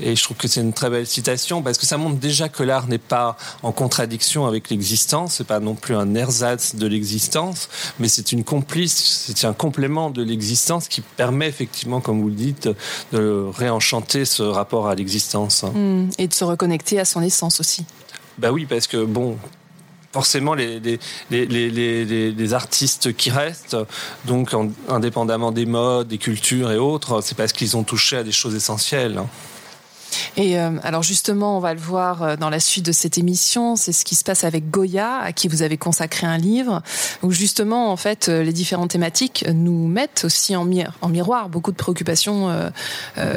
Et 0.01 0.15
je 0.17 0.23
trouve 0.23 0.37
que 0.37 0.49
c'est 0.49 0.61
une 0.61 0.73
très 0.73 0.91
belle 0.91 1.07
citation 1.07 1.63
parce 1.63 1.79
que 1.79 1.87
ça 1.87 1.97
montre 1.97 2.17
déjà 2.17 2.49
que 2.49 2.63
l'art 2.63 2.87
n'est 2.89 2.99
pas 2.99 3.37
en 3.63 3.73
contradiction 3.73 4.47
avec 4.47 4.71
l'existence, 4.71 5.35
c'est 5.35 5.47
pas 5.47 5.61
non 5.61 5.75
plus 5.75 5.95
un 5.95 6.15
ersatz 6.15 6.77
de 6.77 6.87
l'existence, 6.87 7.69
mais 7.99 8.09
c'est 8.09 8.33
une 8.33 8.45
complice, 8.45 9.33
c'est 9.35 9.47
un 9.47 9.53
complément 9.53 10.11
de 10.11 10.23
l'existence 10.23 10.89
qui 10.89 11.01
permet 11.01 11.49
effectivement, 11.49 12.01
comme 12.01 12.21
vous 12.21 12.29
le 12.29 12.35
dites, 12.35 12.69
de 13.13 13.47
réenchanter 13.57 14.25
ce 14.25 14.43
rapport 14.43 14.89
à 14.89 14.95
l'existence. 14.95 15.65
Mmh. 15.75 16.11
et 16.19 16.29
de 16.29 16.35
se 16.35 16.45
reconnecter 16.45 16.99
à 16.99 17.05
son 17.05 17.23
essence 17.23 17.61
aussi. 17.61 17.85
Bah 18.39 18.53
oui, 18.53 18.67
parce 18.67 18.87
que 18.87 19.05
bon, 19.05 19.39
forcément 20.17 20.55
les, 20.55 20.99
artistes 22.55 23.15
qui 23.15 23.31
restent, 23.31 23.77
donc 24.25 24.53
indépendamment 24.89 25.53
des 25.53 25.67
modes, 25.67 26.09
des 26.09 26.17
cultures 26.17 26.73
et 26.73 26.79
autres, 26.79 27.21
c'est 27.21 27.37
parce 27.37 27.53
qu'ils 27.53 27.77
ont 27.77 27.83
touché 27.83 28.17
à 28.17 28.23
des 28.23 28.33
choses 28.33 28.55
essentielles. 28.55 29.21
Et 30.39 30.59
euh, 30.59 30.71
alors 30.83 31.03
justement, 31.03 31.59
on 31.59 31.61
va 31.61 31.75
le 31.75 31.81
voir 31.81 32.23
euh, 32.23 32.37
dans 32.37 32.49
la 32.49 32.61
suite 32.61 32.87
de 32.87 32.93
cette 32.93 33.19
émission, 33.19 33.77
c'est 33.77 33.93
ce 33.93 34.07
qui 34.07 34.15
se 34.15 34.25
passe 34.25 34.45
avec 34.45 34.71
Goya, 34.71 35.19
à 35.19 35.33
qui 35.33 35.49
vous 35.49 35.61
avez 35.61 35.77
consacré 35.77 36.27
un 36.27 36.39
livre, 36.39 36.81
où 37.23 37.31
justement, 37.31 37.93
en 37.93 37.99
fait, 37.99 38.31
euh, 38.31 38.43
les 38.43 38.55
différentes 38.55 38.93
thématiques 38.93 39.45
nous 39.53 39.87
mettent 39.87 40.23
aussi 40.25 40.57
en 40.57 40.65
miroir 40.65 41.51
beaucoup 41.51 41.73
de 41.73 41.77
préoccupations 41.77 42.71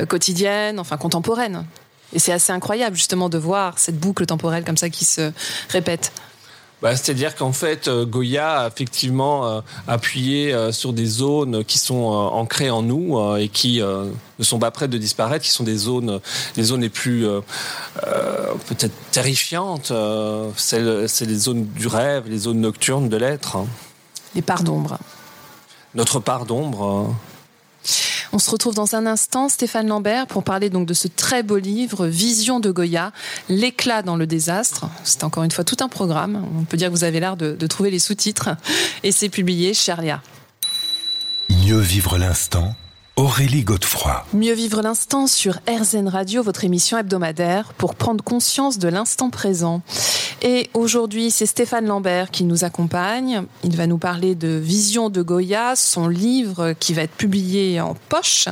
quotidiennes, 0.07 0.79
enfin 0.79 0.95
contemporaines. 0.95 1.65
Et 2.13 2.19
c'est 2.19 2.31
assez 2.31 2.53
incroyable 2.53 2.95
justement 2.95 3.27
de 3.27 3.38
voir 3.38 3.79
cette 3.79 4.00
boucle 4.00 4.25
temporelle 4.25 4.63
comme 4.63 4.77
ça 4.77 4.89
qui 4.89 5.03
se 5.03 5.33
répète. 5.69 6.13
Bah, 6.81 6.95
C'est-à-dire 6.95 7.36
qu'en 7.36 7.51
fait, 7.51 7.88
euh, 7.88 8.05
Goya 8.05 8.62
a 8.62 8.67
effectivement 8.67 9.45
euh, 9.45 9.62
appuyé 9.88 10.53
euh, 10.53 10.71
sur 10.71 10.93
des 10.93 11.05
zones 11.05 11.63
qui 11.65 11.77
sont 11.77 12.05
ancrées 12.05 12.69
en 12.69 12.81
nous 12.81 13.19
et 13.38 13.50
qui 13.50 13.81
ne 13.81 14.43
sont 14.43 14.59
pas 14.59 14.71
prêtes 14.71 14.89
de 14.89 14.98
disparaître, 14.98 15.45
qui 15.45 15.51
sont 15.51 15.63
des 15.63 15.77
zones, 15.77 16.19
les 16.55 16.63
zones 16.63 16.81
les 16.81 16.89
plus 16.89 17.25
peut-être 18.67 18.93
terrifiantes. 19.12 19.91
c'est 20.55 20.79
les 20.81 21.38
zones 21.38 21.65
du 21.65 21.88
rêve, 21.88 22.27
les 22.27 22.39
zones 22.39 22.62
nocturnes 22.62 23.09
de 23.09 23.17
l'être. 23.17 23.57
Les 24.36 24.41
parts 24.41 24.63
d'ombre. 24.63 24.98
Notre 25.95 26.19
part 26.19 26.45
d'ombre. 26.45 27.13
On 28.31 28.39
se 28.39 28.51
retrouve 28.51 28.75
dans 28.75 28.95
un 28.95 29.05
instant, 29.05 29.50
Stéphane 29.50 29.88
Lambert, 29.88 30.27
pour 30.27 30.43
parler 30.43 30.69
donc 30.69 30.88
de 30.88 30.93
ce 30.93 31.07
très 31.07 31.41
beau 31.41 31.57
livre, 31.57 32.05
Vision 32.05 32.59
de 32.59 32.69
Goya, 32.69 33.12
l'éclat 33.50 34.03
dans 34.03 34.15
le 34.15 34.27
désastre. 34.27 34.88
C'est 35.03 35.24
encore 35.24 35.43
une 35.43 35.51
fois 35.51 35.63
tout 35.63 35.77
un 35.79 35.88
programme. 35.88 36.45
On 36.59 36.63
peut 36.63 36.77
dire 36.77 36.89
que 36.89 36.93
vous 36.93 37.03
avez 37.03 37.19
l'air 37.19 37.38
de, 37.38 37.67
trouver 37.67 37.89
les 37.89 38.00
sous-titres. 38.00 38.50
Et 39.03 39.12
c'est 39.12 39.29
publié 39.29 39.74
chez. 39.74 39.89
Mieux 41.50 41.79
vivre 41.79 42.17
l'instant 42.17 42.75
Aurélie 43.19 43.65
Godefroy. 43.65 44.25
Mieux 44.31 44.53
vivre 44.53 44.81
l'instant 44.81 45.27
sur 45.27 45.59
RZN 45.67 46.07
Radio, 46.07 46.41
votre 46.41 46.63
émission 46.63 46.97
hebdomadaire, 46.97 47.73
pour 47.73 47.95
prendre 47.95 48.23
conscience 48.23 48.79
de 48.79 48.88
l'instant 48.88 49.29
présent. 49.29 49.81
Et 50.41 50.69
aujourd'hui, 50.73 51.29
c'est 51.29 51.45
Stéphane 51.45 51.85
Lambert 51.85 52.31
qui 52.31 52.45
nous 52.45 52.63
accompagne. 52.63 53.43
Il 53.65 53.75
va 53.75 53.88
nous 53.88 53.97
parler 53.97 54.35
de 54.35 54.47
Vision 54.47 55.09
de 55.09 55.21
Goya, 55.21 55.75
son 55.75 56.07
livre 56.07 56.71
qui 56.79 56.93
va 56.93 57.01
être 57.01 57.11
publié 57.11 57.81
en 57.81 57.93
poche. 58.07 58.47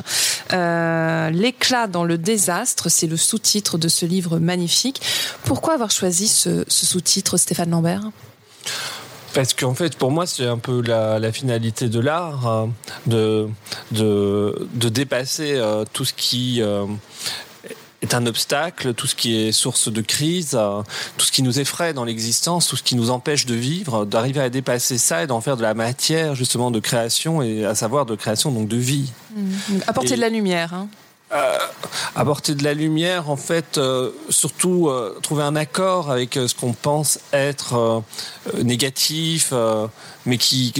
Euh, 0.51 1.29
L'éclat 1.29 1.87
dans 1.87 2.03
le 2.03 2.17
désastre, 2.17 2.89
c'est 2.89 3.07
le 3.07 3.15
sous-titre 3.15 3.77
de 3.77 3.87
ce 3.87 4.05
livre 4.05 4.37
magnifique. 4.37 5.01
Pourquoi 5.45 5.75
avoir 5.75 5.91
choisi 5.91 6.27
ce, 6.27 6.65
ce 6.67 6.85
sous-titre, 6.85 7.37
Stéphane 7.37 7.69
Lambert? 7.69 8.01
Parce 9.37 9.53
qu'en 9.53 9.75
fait, 9.75 9.95
pour 9.97 10.09
moi, 10.09 10.25
c'est 10.25 10.47
un 10.47 10.57
peu 10.57 10.81
la, 10.81 11.31
finalité 11.31 11.89
de 11.89 11.99
l'art, 11.99 12.47
hein, 12.47 12.71
de, 13.05 13.47
de, 13.91 14.67
de, 14.73 14.89
dépasser 14.89 15.51
euh, 15.53 15.85
tout 15.93 16.05
ce 16.05 16.13
qui 16.13 16.59
euh, 16.59 16.87
est 18.01 18.15
un 18.15 18.25
obstacle, 18.25 18.95
tout 18.95 19.05
ce 19.05 19.13
qui 19.13 19.37
est 19.37 19.51
source 19.51 19.93
de 19.93 20.01
crise, 20.01 20.57
euh, 20.59 20.81
tout 21.17 21.25
ce 21.27 21.31
qui 21.31 21.43
nous 21.43 21.59
effraie 21.59 21.93
dans 21.93 22.03
l'existence, 22.03 22.67
tout 22.67 22.77
ce 22.77 22.81
qui 22.81 22.95
nous 22.95 23.11
empêche 23.11 23.45
de 23.45 23.53
vivre, 23.53 24.05
d'arriver 24.05 24.41
à 24.41 24.49
dépasser 24.49 24.97
ça 24.97 25.21
et 25.21 25.27
d'en 25.27 25.39
faire 25.39 25.55
de 25.55 25.61
la 25.61 25.75
matière 25.75 26.33
justement 26.33 26.71
de 26.71 26.79
création 26.79 27.43
et 27.43 27.63
à 27.63 27.75
savoir 27.75 28.07
de 28.07 28.15
création 28.15 28.51
donc 28.51 28.67
de 28.67 28.77
vie. 28.77 29.11
Mmh. 29.35 29.51
Apporter 29.85 30.15
de 30.15 30.21
la 30.21 30.29
lumière. 30.29 30.73
Hein. 30.73 30.87
Euh, 31.33 31.57
apporter 32.15 32.55
de 32.55 32.63
la 32.63 32.73
lumière, 32.73 33.29
en 33.29 33.35
fait, 33.35 33.77
euh, 33.77 34.11
surtout 34.29 34.87
euh, 34.87 35.19
trouver 35.21 35.43
un 35.43 35.57
accord 35.57 36.09
avec 36.09 36.35
ce 36.35 36.55
qu'on 36.55 36.71
pense 36.71 37.19
être 37.33 38.01
négatif, 38.63 39.53
mais 40.25 40.37
qui 40.37 40.73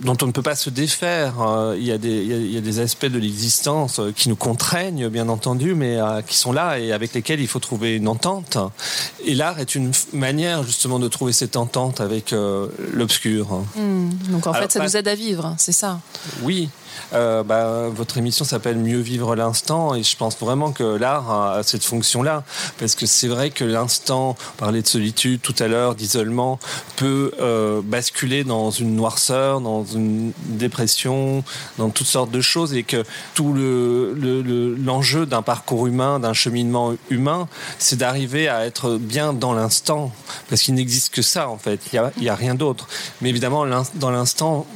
dont 0.00 0.16
on 0.22 0.26
ne 0.26 0.32
peut 0.32 0.42
pas 0.42 0.54
se 0.54 0.70
défaire. 0.70 1.34
Il 1.76 1.82
y 1.82 1.90
a 1.90 1.98
des, 1.98 2.22
il 2.22 2.52
y 2.52 2.56
a 2.56 2.60
des 2.60 2.78
aspects 2.78 3.06
de 3.06 3.18
l'existence 3.18 4.00
qui 4.14 4.28
nous 4.28 4.36
contraignent, 4.36 5.08
bien 5.08 5.28
entendu, 5.28 5.74
mais 5.74 5.98
qui 6.26 6.36
sont 6.36 6.52
là 6.52 6.78
et 6.78 6.92
avec 6.92 7.14
lesquels 7.14 7.40
il 7.40 7.48
faut 7.48 7.58
trouver 7.58 7.96
une 7.96 8.06
entente. 8.06 8.58
Et 9.24 9.34
l'art 9.34 9.58
est 9.58 9.74
une 9.74 9.90
manière 10.12 10.62
justement 10.62 11.00
de 11.00 11.08
trouver 11.08 11.32
cette 11.32 11.56
entente 11.56 12.00
avec 12.00 12.32
l'obscur. 12.92 13.64
Hmm. 13.74 14.10
donc 14.28 14.46
en 14.46 14.52
fait, 14.52 14.70
ça 14.70 14.84
nous 14.84 14.96
aide 14.96 15.08
à 15.08 15.16
vivre, 15.16 15.54
c'est 15.58 15.72
ça? 15.72 16.00
Oui. 16.42 16.68
Euh, 17.12 17.42
bah, 17.42 17.88
votre 17.88 18.18
émission 18.18 18.44
s'appelle 18.44 18.78
Mieux 18.78 19.00
vivre 19.00 19.34
l'instant 19.34 19.94
et 19.94 20.02
je 20.02 20.16
pense 20.16 20.38
vraiment 20.38 20.72
que 20.72 20.84
l'art 20.84 21.30
a 21.30 21.62
cette 21.62 21.84
fonction-là. 21.84 22.44
Parce 22.78 22.94
que 22.94 23.06
c'est 23.06 23.28
vrai 23.28 23.50
que 23.50 23.64
l'instant, 23.64 24.36
parlait 24.56 24.82
de 24.82 24.86
solitude 24.86 25.40
tout 25.40 25.54
à 25.58 25.68
l'heure, 25.68 25.94
d'isolement, 25.94 26.58
peut 26.96 27.32
euh, 27.40 27.80
basculer 27.82 28.44
dans 28.44 28.70
une 28.70 28.96
noirceur, 28.96 29.60
dans 29.60 29.84
une 29.84 30.32
dépression, 30.46 31.44
dans 31.78 31.90
toutes 31.90 32.06
sortes 32.06 32.30
de 32.30 32.40
choses 32.40 32.74
et 32.74 32.82
que 32.82 33.04
tout 33.34 33.52
le, 33.52 34.14
l'enjeu 34.78 35.26
d'un 35.26 35.42
parcours 35.42 35.86
humain, 35.86 36.20
d'un 36.20 36.32
cheminement 36.32 36.94
humain, 37.10 37.48
c'est 37.78 37.96
d'arriver 37.96 38.48
à 38.48 38.66
être 38.66 38.96
bien 38.96 39.32
dans 39.32 39.52
l'instant. 39.52 40.12
Parce 40.48 40.62
qu'il 40.62 40.74
n'existe 40.74 41.14
que 41.14 41.22
ça 41.22 41.48
en 41.48 41.58
fait, 41.58 41.80
il 41.92 42.02
n'y 42.20 42.28
a 42.28 42.34
rien 42.34 42.54
d'autre. 42.54 42.88
Mais 43.20 43.28
évidemment, 43.28 43.66
dans 43.94 44.10
l'instant, 44.10 44.66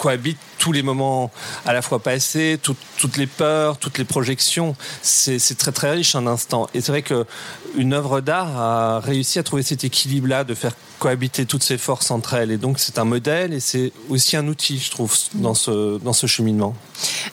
cohabitent 0.00 0.38
tous 0.58 0.72
les 0.72 0.82
moments 0.82 1.30
à 1.66 1.72
la 1.72 1.82
fois 1.82 2.02
passés, 2.02 2.58
toutes 2.62 3.16
les 3.16 3.26
peurs, 3.26 3.76
toutes 3.78 3.98
les 3.98 4.04
projections. 4.04 4.74
C'est 5.02 5.58
très 5.58 5.72
très 5.72 5.90
riche 5.92 6.14
un 6.14 6.26
instant. 6.26 6.68
Et 6.74 6.80
c'est 6.80 6.90
vrai 6.90 7.02
qu'une 7.02 7.92
œuvre 7.92 8.20
d'art 8.20 8.58
a 8.58 9.00
réussi 9.00 9.38
à 9.38 9.42
trouver 9.42 9.62
cet 9.62 9.84
équilibre-là, 9.84 10.44
de 10.44 10.54
faire 10.54 10.72
cohabiter 10.98 11.44
toutes 11.44 11.62
ces 11.62 11.78
forces 11.78 12.10
entre 12.10 12.34
elles. 12.34 12.50
Et 12.50 12.56
donc 12.56 12.78
c'est 12.78 12.98
un 12.98 13.04
modèle 13.04 13.52
et 13.52 13.60
c'est 13.60 13.92
aussi 14.08 14.36
un 14.36 14.48
outil, 14.48 14.78
je 14.78 14.90
trouve, 14.90 15.14
dans 15.34 15.54
ce, 15.54 15.98
dans 15.98 16.14
ce 16.14 16.26
cheminement. 16.26 16.74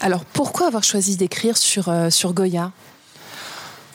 Alors 0.01 0.25
pourquoi 0.25 0.67
avoir 0.67 0.83
choisi 0.83 1.15
d'écrire 1.15 1.57
sur, 1.57 1.87
euh, 1.87 2.09
sur 2.09 2.33
Goya? 2.33 2.71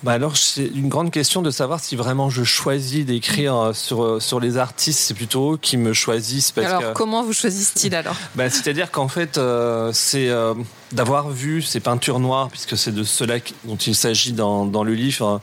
Bah 0.03 0.13
alors, 0.13 0.37
c'est 0.37 0.67
une 0.67 0.89
grande 0.89 1.11
question 1.11 1.43
de 1.43 1.51
savoir 1.51 1.79
si 1.79 1.95
vraiment 1.95 2.29
je 2.29 2.43
choisis 2.43 3.07
d'écrire 3.07 3.57
euh, 3.57 3.73
sur, 3.73 4.03
euh, 4.03 4.21
sur 4.21 4.41
les 4.41 4.57
artistes. 4.57 4.99
C'est 4.99 5.15
plutôt 5.15 5.55
eux 5.55 5.59
qui 5.59 5.77
me 5.77 5.93
choisissent. 5.93 6.51
Parce 6.51 6.67
alors, 6.67 6.93
comment 6.93 7.23
vous 7.23 7.33
choisissent-ils 7.33 7.95
alors? 7.95 8.17
Bah, 8.35 8.51
C'est-à-dire 8.51 8.91
qu'en 8.91 9.09
fait, 9.09 9.39
euh, 9.39 9.91
c'est 9.93 10.29
d'avoir 10.93 11.31
vu 11.31 11.63
ces 11.63 11.81
peintures 11.81 12.21
noires, 12.21 12.49
puisque 12.49 12.77
c'est 12.77 12.93
de 12.93 13.05
cela 13.05 13.37
dont 13.65 13.77
il 13.77 13.95
s'agit 13.95 14.33
dans, 14.33 14.67
dans 14.67 14.85
le 14.85 14.95
livre, 14.95 15.41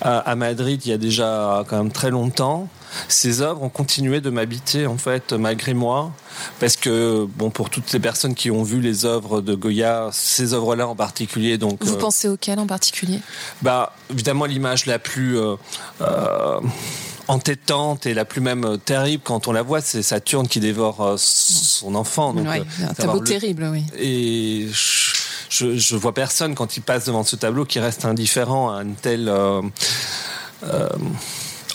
à, 0.00 0.18
à 0.18 0.34
Madrid 0.34 0.80
il 0.84 0.90
y 0.90 0.94
a 0.94 0.98
déjà 0.98 1.64
quand 1.68 1.78
même 1.78 1.92
très 1.92 2.10
longtemps. 2.10 2.68
Ces 3.08 3.40
œuvres 3.40 3.62
ont 3.62 3.68
continué 3.68 4.20
de 4.20 4.30
m'habiter 4.30 4.86
en 4.86 4.98
fait 4.98 5.32
malgré 5.32 5.74
moi 5.74 6.12
parce 6.58 6.76
que 6.76 7.26
bon 7.36 7.50
pour 7.50 7.70
toutes 7.70 7.92
les 7.92 8.00
personnes 8.00 8.34
qui 8.34 8.50
ont 8.50 8.62
vu 8.62 8.80
les 8.80 9.04
œuvres 9.04 9.40
de 9.40 9.54
Goya 9.54 10.08
ces 10.12 10.54
œuvres-là 10.54 10.88
en 10.88 10.96
particulier 10.96 11.58
donc 11.58 11.84
vous 11.84 11.94
euh, 11.94 11.98
pensez 11.98 12.28
auxquelles 12.28 12.58
en 12.58 12.66
particulier? 12.66 13.20
bah 13.62 13.94
évidemment 14.10 14.44
l'image 14.44 14.86
la 14.86 14.98
plus 14.98 15.38
euh, 15.38 15.56
euh, 16.00 16.60
entêtante 17.30 18.06
et 18.06 18.14
la 18.14 18.24
plus 18.24 18.40
même 18.40 18.78
terrible 18.84 19.22
quand 19.24 19.48
on 19.48 19.52
la 19.52 19.62
voit, 19.62 19.80
c'est 19.80 20.02
Saturne 20.02 20.48
qui 20.48 20.60
dévore 20.60 21.14
son 21.16 21.94
enfant. 21.94 22.32
Donc, 22.32 22.46
un 22.46 22.94
tableau 22.94 23.20
terrible, 23.20 23.68
oui. 23.70 23.84
Et 23.98 24.68
je, 24.72 25.76
je, 25.76 25.96
vois 25.96 26.14
personne 26.14 26.54
quand 26.54 26.76
il 26.76 26.82
passe 26.82 27.04
devant 27.06 27.24
ce 27.24 27.36
tableau 27.36 27.64
qui 27.64 27.78
reste 27.78 28.04
indifférent 28.04 28.74
à 28.74 28.82
une 28.82 28.94
telle 28.94 29.30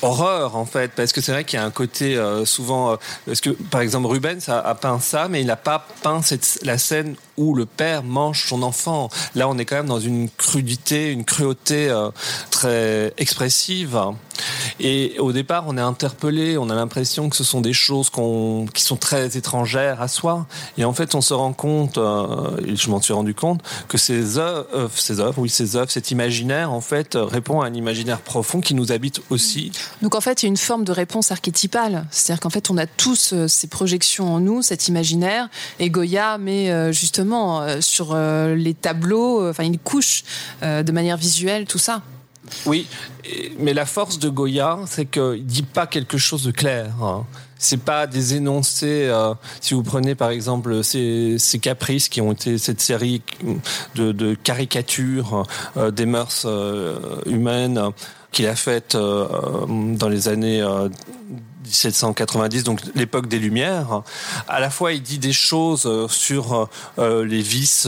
horreur 0.02 0.56
en 0.56 0.66
fait 0.66 0.92
parce 0.96 1.12
que 1.12 1.22
c'est 1.22 1.32
vrai 1.32 1.44
qu'il 1.44 1.60
y 1.60 1.62
a 1.62 1.66
un 1.66 1.72
côté 1.72 2.16
euh, 2.16 2.46
souvent 2.46 2.92
euh, 2.92 2.96
parce 3.26 3.42
que 3.42 3.50
par 3.50 3.82
exemple 3.82 4.08
Rubens 4.08 4.48
a, 4.48 4.60
a, 4.60 4.76
peint 4.76 5.00
ça 5.00 5.28
mais 5.28 5.42
il 5.42 5.48
n'a 5.48 5.56
pas 5.56 5.86
peint 6.04 6.22
cette, 6.22 6.60
la 6.64 6.78
scène 6.78 7.16
où 7.38 7.56
le 7.56 7.66
père 7.66 8.04
mange 8.04 8.46
son 8.48 8.64
enfant 8.64 9.10
là 9.36 9.48
on 9.50 9.58
est 9.58 9.66
quand 9.66 9.76
même 9.76 9.88
dans 9.88 10.00
une 10.00 10.30
crudité 10.30 11.12
une 11.12 11.26
cruauté 11.26 11.90
euh, 11.90 12.12
très 12.52 13.14
expressive 13.18 14.00
et 14.80 15.16
au 15.20 15.32
départ 15.32 15.66
on 15.68 15.78
est 15.78 15.82
interpellé 15.82 16.58
on 16.58 16.70
a 16.70 16.76
l'impression 16.76 17.30
que 17.30 17.36
ce 17.36 17.44
sont 17.44 17.62
des 17.62 17.74
choses 17.74 18.10
qui 18.74 18.82
sont 18.82 18.98
très 18.98 19.38
étrangères 19.38 20.02
à 20.02 20.08
soi 20.08 20.46
et 20.78 20.86
en 20.86 20.94
fait 20.94 21.16
on 21.16 21.22
se 21.22 21.34
rend 21.34 21.54
compte 21.54 21.98
et 21.98 22.76
je 22.76 22.90
m'en 22.90 23.02
suis 23.02 23.14
rendu 23.14 23.34
compte 23.34 23.62
que 23.88 23.98
ces 23.98 24.38
œuvres 24.38 24.68
ces 24.96 25.20
œuvres 25.20 25.40
oui 25.40 25.50
ces 25.50 25.76
œuvres 25.76 25.92
cet 25.92 26.12
imaginaire 26.12 26.72
en 26.72 26.82
fait 26.82 27.16
répond 27.16 27.62
à 27.62 27.68
un 27.68 27.74
imaginaire 27.74 28.20
profond 28.20 28.62
qui 28.62 28.74
nous 28.74 28.92
habite 28.92 29.22
aussi 29.30 29.72
donc 30.02 30.16
en 30.16 30.22
fait, 30.22 30.44
il 30.44 30.46
y 30.46 30.48
a 30.48 30.50
une 30.50 30.58
forme 30.58 30.84
de 30.84 30.92
réponse 30.92 31.32
archétypale. 31.32 32.06
C'est-à-dire 32.12 32.40
qu'en 32.42 32.50
fait, 32.50 32.70
on 32.70 32.78
a 32.78 32.86
tous 32.86 33.34
euh, 33.34 33.48
ces 33.48 33.68
projections 33.68 34.34
en 34.34 34.40
nous, 34.40 34.62
cet 34.62 34.88
imaginaire. 34.88 35.50
Et 35.80 35.90
Goya 35.90 36.38
met 36.38 36.72
euh, 36.72 36.92
justement 36.92 37.62
euh, 37.62 37.82
sur 37.82 38.16
les 38.16 38.74
tableaux, 38.74 39.50
enfin, 39.50 39.64
il 39.64 39.80
couche 39.80 40.24
de 40.62 40.92
manière 40.92 41.18
visuelle 41.18 41.66
tout 41.66 41.78
ça. 41.78 42.02
Oui, 42.66 42.88
mais 43.60 43.74
la 43.74 43.86
force 43.86 44.20
de 44.20 44.30
Goya, 44.30 44.80
c'est 44.86 45.06
qu'il 45.06 45.46
dit 45.46 45.64
pas 45.64 45.88
quelque 45.88 46.18
chose 46.18 46.44
de 46.44 46.52
clair. 46.52 46.92
Hein. 47.02 47.26
C'est 47.58 47.82
pas 47.82 48.06
des 48.06 48.36
énoncés. 48.36 49.12
si 49.62 49.74
vous 49.74 49.82
prenez 49.82 50.14
par 50.14 50.30
exemple 50.30 50.84
ces, 50.84 51.38
caprices 51.62 52.10
qui 52.10 52.22
ont 52.22 52.34
été 52.34 52.58
cette 52.58 52.82
série 52.82 53.22
de, 53.96 54.36
caricatures 54.36 55.48
des 55.94 56.06
mœurs 56.06 56.46
humaines 57.26 57.92
qu'il 58.36 58.48
a 58.48 58.56
faite 58.56 58.96
euh, 58.96 59.66
dans 59.96 60.10
les 60.10 60.28
années 60.28 60.62
1790, 61.64 62.60
euh, 62.60 62.64
donc 62.64 62.82
l'époque 62.96 63.28
des 63.28 63.40
Lumières. 63.40 64.02
À 64.50 64.60
la 64.60 64.70
fois, 64.70 64.92
il 64.92 65.02
dit 65.02 65.20
des 65.20 65.32
choses 65.32 65.86
euh, 65.86 66.08
sur 66.10 66.70
les 66.98 67.42
vices 67.42 67.88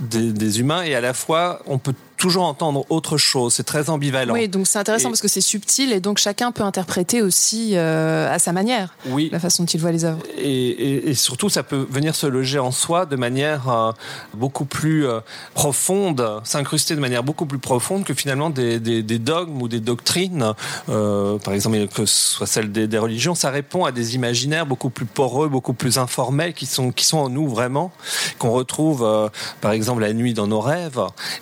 des, 0.00 0.32
des, 0.32 0.60
humains 0.60 0.82
et 0.82 0.94
à 0.94 1.02
la 1.02 1.12
fois, 1.12 1.60
on 1.66 1.76
peut 1.76 1.94
toujours 2.16 2.44
entendre 2.44 2.84
autre 2.90 3.16
chose. 3.16 3.54
C'est 3.54 3.64
très 3.64 3.90
ambivalent. 3.90 4.34
Oui, 4.34 4.48
donc 4.48 4.66
c'est 4.66 4.78
intéressant 4.78 5.08
parce 5.08 5.20
que 5.20 5.28
c'est 5.28 5.40
subtil 5.40 5.92
et 5.92 6.00
donc 6.00 6.18
chacun 6.18 6.52
peut 6.52 6.62
interpréter 6.62 7.22
aussi 7.22 7.72
euh, 7.74 8.32
à 8.32 8.38
sa 8.38 8.52
manière 8.52 8.94
oui. 9.06 9.28
la 9.30 9.38
façon 9.38 9.64
dont 9.64 9.68
il 9.68 9.80
voit 9.80 9.92
les 9.92 10.04
œuvres. 10.04 10.22
Et, 10.38 11.10
et, 11.10 11.14
surtout, 11.14 11.48
ça 11.48 11.62
peut 11.62 11.86
venir 11.90 12.14
se 12.14 12.26
loger 12.26 12.58
en 12.58 12.70
soi 12.70 13.06
de 13.06 13.16
manière 13.16 13.68
euh, 13.68 13.92
beaucoup 14.34 14.64
plus 14.64 15.06
euh, 15.06 15.20
profonde, 15.54 16.40
s'incruster 16.44 16.94
de 16.94 17.00
manière 17.00 17.22
beaucoup 17.22 17.46
plus 17.46 17.58
profonde 17.58 18.04
que 18.04 18.14
finalement 18.14 18.50
des, 18.50 18.80
des, 18.80 19.02
des 19.02 19.18
dogmes 19.18 19.60
ou 19.60 19.68
des 19.68 19.80
doctrines, 19.80 20.52
par 20.86 21.52
exemple 21.52 21.86
que 21.88 22.06
ce 22.06 22.36
soit 22.36 22.46
celle 22.46 22.72
des, 22.72 22.86
des, 22.86 22.98
religions. 22.98 23.34
Ça 23.34 23.50
répond 23.50 23.84
à 23.84 23.92
des 23.92 24.14
imaginaires 24.14 24.66
beaucoup 24.66 24.90
plus 24.90 25.06
poreux, 25.06 25.48
beaucoup 25.48 25.74
plus 25.74 25.98
informels 25.98 26.54
qui 26.54 26.66
sont, 26.66 26.90
qui 26.90 27.04
sont 27.04 27.18
en 27.18 27.28
nous 27.28 27.48
vraiment, 27.48 27.92
qu'on 28.38 28.50
retrouve 28.50 29.30
par 29.60 29.72
exemple 29.72 30.02
la 30.02 30.12
nuit 30.12 30.34
dans 30.34 30.46
nos 30.46 30.60
rêves. 30.60 31.00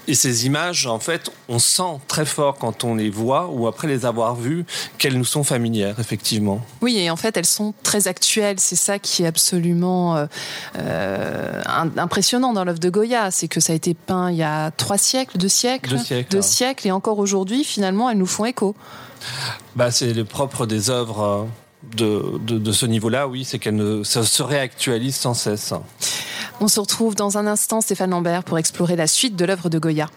Et 0.09 0.14
ces 0.14 0.47
images 0.47 0.63
en 0.87 0.99
fait, 0.99 1.30
on 1.49 1.59
sent 1.59 2.00
très 2.09 2.25
fort 2.25 2.56
quand 2.59 2.85
on 2.85 2.94
les 2.94 3.11
voit 3.11 3.49
ou 3.49 3.66
après 3.66 3.88
les 3.88 4.06
avoir 4.06 4.35
vues 4.35 4.64
qu'elles 4.99 5.16
nous 5.18 5.25
sont 5.25 5.44
familières, 5.44 5.99
effectivement. 6.00 6.61
Oui, 6.80 6.99
et 6.99 7.11
en 7.11 7.16
fait, 7.16 7.37
elles 7.37 7.47
sont 7.47 7.75
très 7.83 8.09
actuelles. 8.09 8.61
C'est 8.61 8.76
ça 8.76 8.99
qui 8.99 9.23
est 9.23 9.26
absolument 9.26 10.16
euh, 10.16 10.26
euh 10.78 11.62
impressionnant 11.97 12.52
dans 12.52 12.64
l'œuvre 12.64 12.78
de 12.78 12.90
Goya. 12.90 13.30
C'est 13.30 13.49
que 13.49 13.61
ça 13.61 13.73
a 13.73 13.76
été 13.76 13.94
peint 13.94 14.30
il 14.30 14.37
y 14.37 14.42
a 14.42 14.71
trois 14.71 14.99
siècles, 14.99 15.38
deux 15.38 15.49
siècles, 15.49 15.90
deux 15.90 15.99
siècles, 15.99 16.30
deux 16.30 16.42
siècles 16.42 16.88
et 16.88 16.90
encore 16.90 17.18
aujourd'hui, 17.18 17.64
finalement, 17.64 18.11
elles 18.11 18.18
nous 18.18 18.26
font 18.26 18.44
écho. 18.44 18.75
Bah, 19.76 19.90
c'est 19.90 20.12
le 20.12 20.25
propre 20.25 20.66
des 20.66 20.90
œuvres. 20.90 21.23
Euh, 21.23 21.44
de, 21.97 22.38
de, 22.38 22.59
de, 22.59 22.73
ce 22.73 22.87
niveau-là, 22.87 23.28
oui, 23.28 23.44
c'est 23.44 23.59
qu'elle 23.59 24.02
se 24.04 24.42
réactualise 24.42 25.16
sans 25.16 25.35
cesse. 25.35 25.75
On 26.61 26.68
se 26.68 26.80
retrouve 26.80 27.14
dans 27.14 27.37
un 27.37 27.47
instant, 27.47 27.80
Stéphane 27.80 28.11
Lambert, 28.11 28.42
pour 28.42 28.59
explorer 28.59 28.97
la 28.97 29.06
suite 29.06 29.37
de 29.37 29.44
l'œuvre 29.44 29.68
de 29.68 29.78
Goya. 29.78 30.09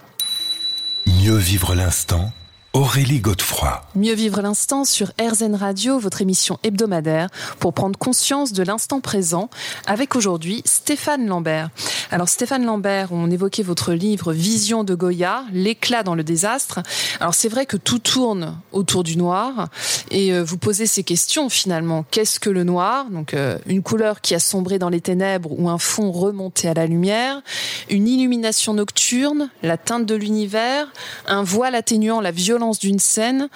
Mieux 1.27 1.35
vivre 1.35 1.75
l'instant 1.75 2.31
Aurélie 2.77 3.21
Godefroy. 3.21 3.81
Mieux 3.95 4.13
vivre 4.13 4.39
l'instant 4.39 4.85
sur 4.85 5.11
RZN 5.19 5.55
Radio, 5.55 5.97
votre 5.97 6.21
émission 6.21 6.59
hebdomadaire 6.61 7.27
pour 7.57 7.73
prendre 7.73 7.97
conscience 7.97 8.53
de 8.53 8.61
l'instant 8.61 9.01
présent 9.01 9.49
avec 9.87 10.15
aujourd'hui 10.15 10.61
Stéphane 10.63 11.25
Lambert. 11.25 11.71
Alors 12.11 12.29
Stéphane 12.29 12.63
Lambert, 12.63 13.07
on 13.11 13.31
évoquait 13.31 13.63
votre 13.63 13.93
livre 13.93 14.31
Vision 14.31 14.83
de 14.83 14.93
Goya, 14.93 15.43
l'éclat 15.51 16.03
dans 16.03 16.13
le 16.13 16.23
désastre. 16.23 16.81
Alors 17.19 17.33
c'est 17.33 17.49
vrai 17.49 17.65
que 17.65 17.77
tout 17.77 17.97
tourne 17.97 18.59
autour 18.71 19.03
du 19.03 19.17
noir 19.17 19.69
et 20.11 20.31
euh, 20.31 20.43
vous 20.43 20.59
posez 20.59 20.85
ces 20.85 21.03
questions 21.03 21.49
finalement. 21.49 22.05
Qu'est-ce 22.11 22.39
que 22.39 22.51
le 22.51 22.63
noir? 22.63 23.09
Donc 23.09 23.33
euh, 23.33 23.57
une 23.65 23.81
couleur 23.81 24.21
qui 24.21 24.35
a 24.35 24.39
sombré 24.39 24.77
dans 24.77 24.89
les 24.89 25.01
ténèbres 25.01 25.49
ou 25.57 25.67
un 25.67 25.79
fond 25.79 26.11
remonté 26.11 26.67
à 26.67 26.75
la 26.75 26.85
lumière, 26.85 27.41
une 27.89 28.07
illumination 28.07 28.75
nocturne, 28.75 29.49
la 29.63 29.77
teinte 29.77 30.05
de 30.05 30.13
l'univers, 30.13 30.85
un 31.25 31.41
voile 31.41 31.73
atténuant 31.73 32.21
la 32.21 32.29
violence 32.29 32.66
d'une 32.71 32.99
scène, 32.99 33.49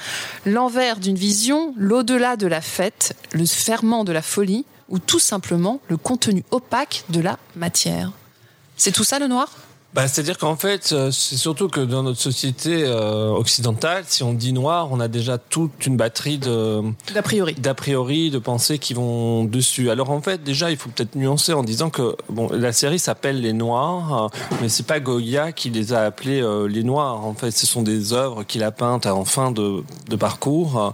l'envers 0.46 0.98
d'une 0.98 1.18
vision, 1.18 1.74
l'au-delà 1.78 2.36
de 2.36 2.48
la 2.48 2.62
fête, 2.62 3.16
le 3.34 3.46
ferment 3.46 4.04
de 4.04 4.12
la 4.12 4.22
folie, 4.22 4.66
ou 4.90 5.00
tout 5.00 5.20
simplement 5.20 5.80
le 5.88 5.98
contenu 5.98 6.44
opaque 6.52 7.06
de 7.10 7.22
la 7.22 7.40
matière. 7.56 8.12
C'est 8.78 8.92
tout 8.92 9.04
ça 9.04 9.20
le 9.20 9.28
noir? 9.28 9.50
Bah, 9.94 10.08
C'est-à-dire 10.08 10.38
qu'en 10.38 10.56
fait, 10.56 10.92
euh, 10.94 11.12
c'est 11.12 11.36
surtout 11.36 11.68
que 11.68 11.82
dans 11.82 12.04
notre 12.04 12.20
société 12.20 12.84
euh, 12.86 13.30
occidentale, 13.30 14.04
si 14.08 14.24
on 14.24 14.34
dit 14.34 14.54
noir, 14.54 14.88
on 14.92 15.00
a 15.00 15.08
déjà 15.08 15.38
toute 15.38 15.86
une 15.86 15.98
batterie 15.98 16.38
de 16.38 16.82
d'a 17.14 17.22
priori, 17.22 17.54
d'a 17.56 17.74
priori, 17.74 18.30
de 18.30 18.40
pensées 18.40 18.80
qui 18.80 18.94
vont 18.94 19.44
dessus. 19.44 19.90
Alors 19.90 20.12
en 20.12 20.22
fait, 20.22 20.44
déjà, 20.44 20.72
il 20.72 20.78
faut 20.78 20.90
peut-être 20.90 21.16
nuancer 21.16 21.54
en 21.54 21.64
disant 21.64 21.90
que 21.90 22.16
bon, 22.30 22.50
la 22.52 22.72
série 22.72 23.00
s'appelle 23.00 23.42
Les 23.42 23.54
Noirs, 23.54 24.30
mais 24.62 24.70
c'est 24.70 24.86
pas 24.86 25.00
Goya 25.00 25.52
qui 25.52 25.70
les 25.70 25.94
a 25.94 26.02
appelés 26.02 26.42
euh, 26.42 26.68
Les 26.68 26.84
Noirs. 26.84 27.26
En 27.26 27.34
fait, 27.34 27.52
ce 27.52 27.68
sont 27.68 27.82
des 27.82 28.14
œuvres 28.14 28.44
qu'il 28.44 28.64
a 28.64 28.72
peintes 28.72 29.06
en 29.06 29.26
fin 29.26 29.52
de, 29.52 29.84
de 30.10 30.16
parcours, 30.16 30.94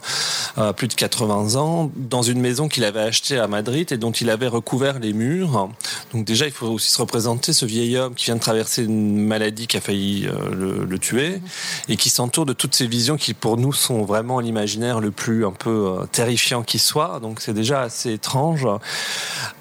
plus 0.76 0.88
de 0.88 0.94
80 0.94 1.56
ans, 1.56 1.92
dans 1.96 2.24
une 2.24 2.40
maison 2.40 2.68
qu'il 2.68 2.84
avait 2.84 3.02
achetée 3.02 3.38
à 3.38 3.48
Madrid 3.48 3.92
et 3.92 3.98
dont 3.98 4.12
il 4.12 4.30
avait 4.30 4.48
recouvert 4.48 5.00
les 5.00 5.14
murs. 5.14 5.70
Donc 6.14 6.26
déjà, 6.26 6.46
il 6.46 6.52
faut 6.52 6.68
aussi 6.68 6.92
se 6.92 7.00
représenter 7.00 7.54
ce 7.54 7.66
vieil 7.66 7.98
homme 7.98 8.16
qui 8.16 8.26
vient 8.26 8.36
de 8.36 8.42
traverser 8.42 8.87
une 8.88 9.26
maladie 9.26 9.68
qui 9.68 9.78
a 9.78 9.82
failli 9.82 10.28
euh, 10.28 10.54
le, 10.54 10.86
le, 10.86 11.00
tuer 11.00 11.42
et 11.88 11.98
qui 11.98 12.10
s'entoure 12.10 12.46
de 12.46 12.54
toutes 12.54 12.76
ces 12.76 12.88
visions 12.88 13.18
qui 13.18 13.34
pour 13.34 13.58
nous 13.58 13.74
sont 13.74 14.04
vraiment 14.04 14.40
l'imaginaire 14.40 15.00
le 15.00 15.12
plus 15.12 15.46
un 15.46 15.52
peu 15.52 15.96
euh, 16.00 16.06
terrifiant 16.12 16.64
qui 16.64 16.80
soit. 16.80 17.20
Donc 17.22 17.40
c'est 17.42 17.54
déjà 17.54 17.82
assez 17.82 18.14
étrange. 18.14 18.68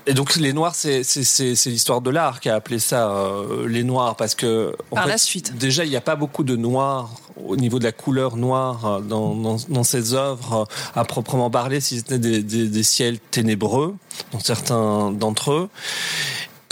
Et 0.06 0.14
donc 0.14 0.36
les 0.36 0.52
Noirs, 0.52 0.74
c'est 0.74 1.02
l'histoire 1.66 2.00
de 2.00 2.10
l'art 2.10 2.40
qui 2.40 2.48
a 2.48 2.54
appelé 2.54 2.78
ça 2.78 3.10
euh, 3.10 3.68
les 3.68 3.84
Noirs 3.84 4.16
parce 4.16 4.34
que 4.34 4.74
en 4.90 4.94
Par 4.96 5.04
fait, 5.04 5.10
la 5.10 5.18
suite. 5.18 5.56
déjà 5.58 5.84
il 5.84 5.90
n'y 5.90 5.96
a 5.96 6.00
pas 6.00 6.16
beaucoup 6.16 6.44
de 6.44 6.56
noirs 6.56 7.10
au 7.46 7.56
niveau 7.56 7.78
de 7.78 7.84
la 7.84 7.92
couleur 7.92 8.36
noire 8.36 9.00
dans, 9.02 9.34
dans, 9.34 9.56
dans 9.68 9.84
ces 9.84 10.14
œuvres 10.14 10.66
à 10.94 11.04
proprement 11.04 11.50
parler, 11.50 11.80
si 11.80 11.98
c'était 11.98 12.18
des, 12.18 12.42
des, 12.42 12.68
des 12.68 12.82
ciels 12.82 13.18
ténébreux 13.18 13.94
dans 14.32 14.40
certains 14.40 15.10
d'entre 15.12 15.52
eux. 15.52 15.68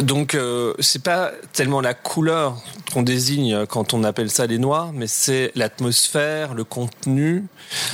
Donc 0.03 0.35
euh, 0.35 0.75
c'est 0.81 1.03
pas 1.03 1.31
tellement 1.53 1.81
la 1.81 1.95
couleur 1.95 2.57
qu'on 2.93 3.03
désigne 3.03 3.65
quand 3.67 3.95
on 3.95 4.03
appelle 4.03 4.29
ça 4.29 4.47
les 4.47 4.59
noirs, 4.59 4.93
mais 4.93 5.07
c'est 5.07 5.53
l'atmosphère, 5.55 6.55
le 6.55 6.65
contenu. 6.65 7.45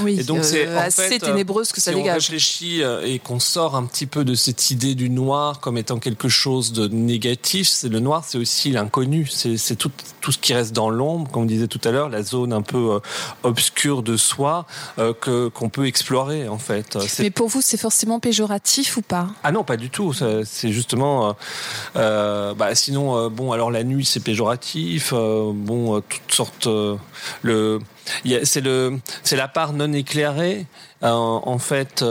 Oui, 0.00 0.18
et 0.18 0.24
donc 0.24 0.38
euh, 0.38 0.42
c'est 0.42 0.66
assez 0.66 1.02
fait, 1.02 1.18
ténébreuse 1.18 1.72
que 1.72 1.80
ça 1.80 1.90
si 1.90 1.96
dégage. 1.98 2.12
on 2.12 2.16
réfléchit 2.16 2.82
euh, 2.82 3.02
et 3.04 3.18
qu'on 3.18 3.38
sort 3.38 3.76
un 3.76 3.84
petit 3.84 4.06
peu 4.06 4.24
de 4.24 4.34
cette 4.34 4.70
idée 4.70 4.94
du 4.94 5.10
noir 5.10 5.60
comme 5.60 5.76
étant 5.76 5.98
quelque 5.98 6.28
chose 6.28 6.72
de 6.72 6.88
négatif, 6.88 7.68
c'est 7.68 7.90
le 7.90 8.00
noir, 8.00 8.24
c'est 8.26 8.38
aussi 8.38 8.70
l'inconnu, 8.70 9.26
c'est 9.26 9.76
tout 9.76 9.92
tout 10.20 10.32
ce 10.32 10.38
qui 10.38 10.54
reste 10.54 10.72
dans 10.72 10.90
l'ombre, 10.90 11.30
comme 11.30 11.42
on 11.42 11.46
disait 11.46 11.66
tout 11.66 11.80
à 11.84 11.90
l'heure, 11.90 12.08
la 12.08 12.22
zone 12.22 12.52
un 12.52 12.62
peu 12.62 12.94
euh, 12.94 13.00
obscure 13.42 14.02
de 14.02 14.16
soi 14.16 14.66
euh, 14.98 15.12
que 15.12 15.48
qu'on 15.48 15.68
peut 15.68 15.86
explorer 15.86 16.48
en 16.48 16.58
fait. 16.58 16.98
Mais 17.18 17.30
pour 17.30 17.48
vous, 17.48 17.60
c'est 17.60 17.76
forcément 17.76 18.20
péjoratif 18.20 18.96
ou 18.96 19.02
pas? 19.02 19.28
Ah 19.42 19.52
non, 19.52 19.64
pas 19.64 19.76
du 19.76 19.90
tout. 19.90 20.12
C'est 20.12 20.72
justement 20.72 21.28
euh, 21.28 21.32
bah, 21.94 22.74
sinon, 22.74 23.16
euh, 23.16 23.28
bon, 23.28 23.52
alors 23.52 23.70
la 23.70 23.84
nuit 23.84 24.04
c'est 24.04 24.20
péjoratif. 24.20 25.12
Euh, 25.12 25.52
bon, 25.54 26.00
toutes 26.00 26.32
sortes. 26.32 26.68
le, 27.42 27.80
c'est 28.44 28.60
le, 28.60 28.98
c'est 29.22 29.36
la 29.36 29.48
part 29.48 29.72
non 29.72 29.92
éclairée 29.92 30.66
en 31.02 31.58
fait. 31.58 32.04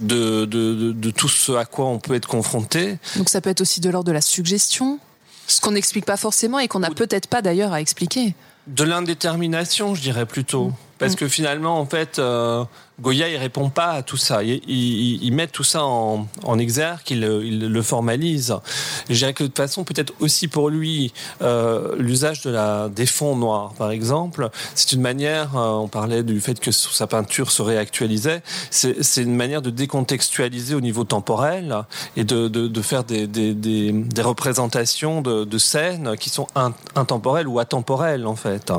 De, 0.00 0.46
de, 0.46 0.74
de, 0.74 0.92
de, 0.92 1.10
tout 1.10 1.28
ce 1.28 1.52
à 1.52 1.64
quoi 1.64 1.84
on 1.84 1.98
peut 1.98 2.14
être 2.14 2.26
confronté. 2.26 2.98
Donc 3.16 3.28
ça 3.28 3.40
peut 3.40 3.50
être 3.50 3.60
aussi 3.60 3.80
de 3.80 3.88
l'ordre 3.88 4.08
de 4.08 4.12
la 4.12 4.22
suggestion, 4.22 4.98
ce 5.46 5.60
qu'on 5.60 5.72
n'explique 5.72 6.06
pas 6.06 6.16
forcément 6.16 6.58
et 6.58 6.66
qu'on 6.66 6.80
n'a 6.80 6.90
peut-être 6.90 7.28
pas 7.28 7.40
d'ailleurs 7.40 7.72
à 7.72 7.80
expliquer. 7.80 8.34
De 8.66 8.84
l'indétermination, 8.84 9.94
je 9.94 10.00
dirais 10.00 10.26
plutôt. 10.26 10.68
Mmh. 10.68 10.74
Parce 10.98 11.12
mmh. 11.12 11.16
que 11.16 11.28
finalement, 11.28 11.78
en 11.78 11.86
fait, 11.86 12.18
euh, 12.18 12.64
Goya, 13.02 13.28
il 13.28 13.36
répond 13.36 13.68
pas 13.68 13.90
à 13.90 14.02
tout 14.02 14.16
ça. 14.16 14.44
Il, 14.44 14.62
il, 14.68 15.32
met 15.32 15.48
tout 15.48 15.64
ça 15.64 15.82
en, 15.84 16.28
exergue, 16.56 17.00
il, 17.10 17.20
le 17.20 17.82
formalise. 17.82 18.54
Je 19.10 19.14
dirais 19.16 19.34
que 19.34 19.42
de 19.42 19.48
toute 19.48 19.56
façon, 19.56 19.82
peut-être 19.82 20.12
aussi 20.20 20.46
pour 20.46 20.70
lui, 20.70 21.12
euh, 21.42 21.96
l'usage 21.98 22.42
de 22.42 22.50
la, 22.50 22.88
des 22.88 23.06
fonds 23.06 23.34
noirs, 23.34 23.72
par 23.76 23.90
exemple, 23.90 24.50
c'est 24.76 24.92
une 24.92 25.00
manière, 25.00 25.56
euh, 25.56 25.72
on 25.72 25.88
parlait 25.88 26.22
du 26.22 26.40
fait 26.40 26.60
que 26.60 26.70
sa 26.70 27.08
peinture 27.08 27.50
se 27.50 27.60
réactualisait, 27.60 28.40
c'est 28.70 29.22
une 29.22 29.34
manière 29.34 29.62
de 29.62 29.70
décontextualiser 29.70 30.76
au 30.76 30.80
niveau 30.80 31.02
temporel 31.02 31.78
et 32.16 32.22
de, 32.22 32.46
de, 32.46 32.82
faire 32.82 33.02
des, 33.02 33.26
des, 33.26 33.52
des, 33.52 33.90
des, 33.90 34.22
représentations 34.22 35.22
de, 35.22 35.42
de 35.42 35.58
scènes 35.58 36.16
qui 36.20 36.30
sont 36.30 36.46
intemporelles 36.94 37.48
ou 37.48 37.58
atemporelles, 37.58 38.28
en 38.28 38.36
fait. 38.36 38.72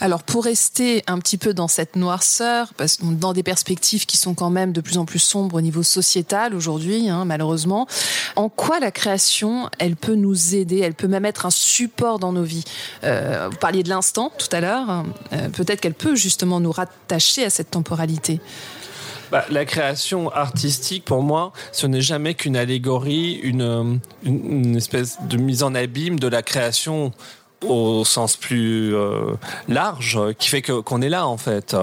Alors, 0.00 0.22
pour 0.22 0.44
rester 0.44 1.02
un 1.08 1.18
petit 1.18 1.38
peu 1.38 1.54
dans 1.54 1.68
cette 1.68 1.96
noirceur, 1.96 2.72
parce 2.76 2.98
que 2.98 3.06
dans 3.06 3.32
des 3.32 3.42
perspectives 3.42 3.63
qui 3.64 4.16
sont 4.16 4.34
quand 4.34 4.50
même 4.50 4.72
de 4.72 4.80
plus 4.80 4.98
en 4.98 5.04
plus 5.04 5.18
sombres 5.18 5.56
au 5.56 5.60
niveau 5.60 5.82
sociétal 5.82 6.54
aujourd'hui, 6.54 7.08
hein, 7.08 7.24
malheureusement. 7.24 7.86
En 8.36 8.48
quoi 8.48 8.80
la 8.80 8.90
création, 8.90 9.68
elle 9.78 9.96
peut 9.96 10.14
nous 10.14 10.54
aider? 10.54 10.80
Elle 10.80 10.94
peut 10.94 11.08
même 11.08 11.24
être 11.24 11.46
un 11.46 11.50
support 11.50 12.18
dans 12.18 12.32
nos 12.32 12.42
vies? 12.42 12.64
Euh, 13.04 13.48
vous 13.50 13.58
parliez 13.58 13.82
de 13.82 13.88
l'instant 13.88 14.32
tout 14.38 14.48
à 14.52 14.60
l'heure. 14.60 15.04
Euh, 15.32 15.48
Peut-être 15.48 15.80
qu'elle 15.80 15.94
peut 15.94 16.16
justement 16.16 16.60
nous 16.60 16.72
rattacher 16.72 17.44
à 17.44 17.50
cette 17.50 17.70
temporalité. 17.70 18.40
Bah, 19.30 19.44
la 19.50 19.64
création 19.64 20.30
artistique, 20.30 21.04
pour 21.04 21.22
moi, 21.22 21.52
ce 21.72 21.86
n'est 21.86 22.00
jamais 22.00 22.34
qu'une 22.34 22.56
allégorie, 22.56 23.40
une, 23.42 24.00
une, 24.24 24.76
espèce 24.76 25.18
de 25.28 25.36
mise 25.36 25.62
en 25.62 25.74
abîme 25.74 26.20
de 26.20 26.28
la 26.28 26.42
création 26.42 27.12
au 27.68 28.04
sens 28.04 28.36
plus 28.36 28.94
euh, 28.94 29.34
large 29.68 30.18
qui 30.38 30.48
fait 30.48 30.62
que 30.62 30.80
qu'on 30.80 31.02
est 31.02 31.08
là 31.08 31.26
en 31.26 31.36
fait. 31.36 31.76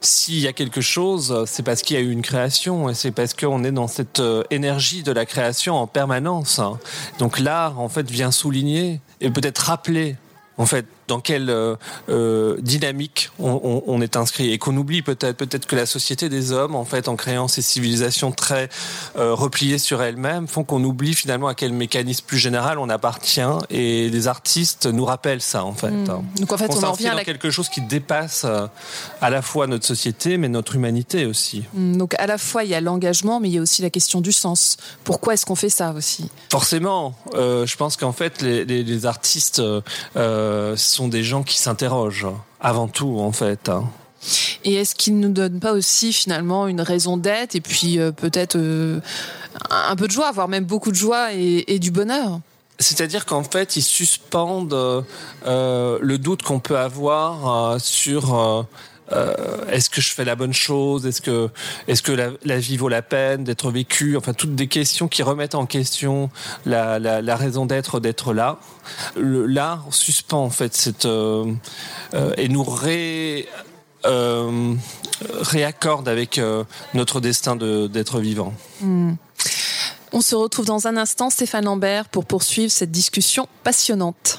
S'il 0.00 0.40
y 0.40 0.46
a 0.46 0.52
quelque 0.52 0.80
chose, 0.80 1.44
c'est 1.46 1.62
parce 1.62 1.80
qu'il 1.82 1.96
y 1.96 1.98
a 1.98 2.02
eu 2.02 2.10
une 2.10 2.22
création 2.22 2.90
et 2.90 2.94
c'est 2.94 3.10
parce 3.10 3.32
qu'on 3.32 3.64
est 3.64 3.72
dans 3.72 3.88
cette 3.88 4.20
euh, 4.20 4.44
énergie 4.50 5.02
de 5.02 5.12
la 5.12 5.24
création 5.24 5.76
en 5.76 5.86
permanence. 5.86 6.60
Donc 7.18 7.38
l'art 7.38 7.80
en 7.80 7.88
fait 7.88 8.10
vient 8.10 8.30
souligner 8.30 9.00
et 9.20 9.30
peut-être 9.30 9.58
rappeler 9.58 10.16
en 10.58 10.66
fait 10.66 10.86
dans 11.08 11.20
quelle 11.20 11.50
euh, 11.50 11.76
euh, 12.08 12.56
dynamique 12.60 13.30
on, 13.38 14.00
est 14.00 14.16
inscrit 14.16 14.52
et 14.52 14.58
qu'on 14.58 14.76
oublie 14.76 15.02
peut-être 15.02 15.36
peut-être 15.36 15.66
que 15.66 15.76
la 15.76 15.86
société 15.86 16.28
des 16.28 16.52
hommes 16.52 16.74
en 16.74 16.84
fait 16.84 17.08
en 17.08 17.16
créant 17.16 17.48
ces 17.48 17.62
civilisations 17.62 18.32
très 18.32 18.68
euh, 19.16 19.34
repliées 19.34 19.78
sur 19.78 20.02
elles-mêmes 20.02 20.48
font 20.48 20.64
qu'on 20.64 20.82
oublie 20.82 21.14
finalement 21.14 21.48
à 21.48 21.54
quel 21.54 21.72
mécanisme 21.72 22.24
plus 22.26 22.38
général 22.38 22.78
on 22.78 22.88
appartient 22.88 23.40
et 23.70 24.08
les 24.08 24.28
artistes 24.28 24.86
nous 24.86 25.04
rappellent 25.04 25.40
ça 25.40 25.64
en 25.64 25.72
fait. 25.74 25.90
Hmm. 25.90 26.04
Donc 26.38 26.52
en 26.52 26.56
fait 26.56 26.70
on, 26.70 26.78
on 26.78 26.84
en 26.84 26.92
revient 26.92 27.08
à 27.08 27.24
quelque 27.24 27.50
chose 27.50 27.68
qui 27.68 27.80
dépasse 27.80 28.44
à 29.20 29.30
la 29.30 29.42
fois 29.42 29.66
notre 29.66 29.86
société 29.86 30.38
mais 30.38 30.48
notre 30.48 30.74
humanité 30.74 31.26
aussi. 31.26 31.64
Hmm. 31.74 31.96
Donc 31.96 32.14
à 32.18 32.26
la 32.26 32.38
fois 32.38 32.64
il 32.64 32.70
y 32.70 32.74
a 32.74 32.80
l'engagement 32.80 33.40
mais 33.40 33.48
il 33.48 33.54
y 33.54 33.58
a 33.58 33.62
aussi 33.62 33.82
la 33.82 33.90
question 33.90 34.20
du 34.20 34.32
sens. 34.32 34.76
Pourquoi 35.04 35.34
est-ce 35.34 35.46
qu'on 35.46 35.54
fait 35.54 35.68
ça 35.68 35.92
aussi? 35.92 36.28
Forcément, 36.50 37.14
je 37.34 37.76
pense 37.76 37.96
qu'en 37.96 38.12
fait 38.12 38.42
les, 38.42 38.64
les 38.64 39.06
artistes 39.06 39.62
sont 40.14 40.93
des 41.08 41.22
gens 41.22 41.42
qui 41.42 41.58
s'interrogent 41.58 42.28
avant 42.60 42.88
tout, 42.88 43.18
en 43.18 43.32
fait. 43.32 43.68
Hein. 43.68 43.84
Et 44.64 44.74
est-ce 44.74 44.94
qu'ils 44.94 45.18
ne 45.18 45.26
nous 45.26 45.32
donnent 45.32 45.60
pas 45.60 45.72
aussi 45.72 46.12
finalement 46.12 46.66
une 46.66 46.80
raison 46.80 47.16
d'être 47.16 47.54
et 47.54 47.60
puis 47.60 47.98
euh, 47.98 48.12
peut-être 48.12 48.56
euh, 48.56 49.00
un 49.70 49.96
peu 49.96 50.06
de 50.06 50.12
joie, 50.12 50.32
voire 50.32 50.48
même 50.48 50.64
beaucoup 50.64 50.90
de 50.90 50.96
joie 50.96 51.32
et, 51.32 51.78
du 51.78 51.90
bonheur? 51.90 52.40
C'est-à-dire 52.78 53.24
qu'en 53.26 53.44
fait, 53.44 53.76
ils 53.76 53.82
suspendent 53.82 55.04
euh, 55.46 55.98
le 56.00 56.18
doute 56.18 56.42
qu'on 56.42 56.58
peut 56.58 56.78
avoir 56.78 57.80
sur 57.80 58.66
est-ce 59.70 59.90
que 59.90 60.00
je 60.00 60.12
fais 60.12 60.24
la 60.24 60.36
bonne 60.36 60.52
chose? 60.52 61.06
Est-ce 61.06 61.20
que, 61.20 61.50
est-ce 61.88 62.02
que 62.02 62.12
la, 62.12 62.58
vie 62.58 62.76
vaut 62.76 62.88
la 62.88 63.02
peine 63.02 63.44
d'être 63.44 63.70
vécue? 63.70 64.16
Enfin, 64.16 64.32
toutes 64.32 64.54
des 64.54 64.68
questions 64.68 65.08
qui 65.08 65.22
remettent 65.22 65.54
en 65.54 65.66
question 65.66 66.30
la, 66.66 66.98
la, 66.98 67.36
raison 67.36 67.66
d'être 67.66 68.00
d'être 68.00 68.32
là. 68.32 68.58
L'art 69.16 69.86
suspend 69.90 70.44
en 70.44 70.50
fait 70.50 70.74
cette 70.74 71.06
euh, 71.06 71.52
euh, 72.14 72.32
et 72.36 72.48
nous 72.48 72.64
ré, 72.64 73.48
réaccorde 75.40 76.08
avec 76.08 76.40
notre 76.92 77.20
destin 77.20 77.56
d'être 77.56 78.20
vivant. 78.20 78.52
Hmm. 78.80 79.14
On 80.16 80.20
se 80.20 80.36
retrouve 80.36 80.66
dans 80.66 80.86
un 80.86 80.96
instant, 80.96 81.28
Stéphane 81.28 81.64
Lambert, 81.64 82.08
pour 82.08 82.24
poursuivre 82.24 82.70
cette 82.70 82.92
discussion 82.92 83.48
passionnante. 83.64 84.38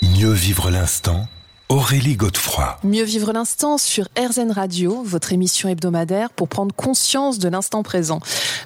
Mieux 0.00 0.32
vivre 0.32 0.70
l'instant 0.70 1.28
Aurélie 1.70 2.16
Godefroy. 2.16 2.78
Mieux 2.84 3.04
vivre 3.04 3.32
l'instant 3.32 3.78
sur 3.78 4.06
RZN 4.18 4.52
Radio, 4.52 5.02
votre 5.02 5.32
émission 5.32 5.66
hebdomadaire 5.70 6.28
pour 6.28 6.46
prendre 6.46 6.74
conscience 6.74 7.38
de 7.38 7.48
l'instant 7.48 7.82
présent. 7.82 8.20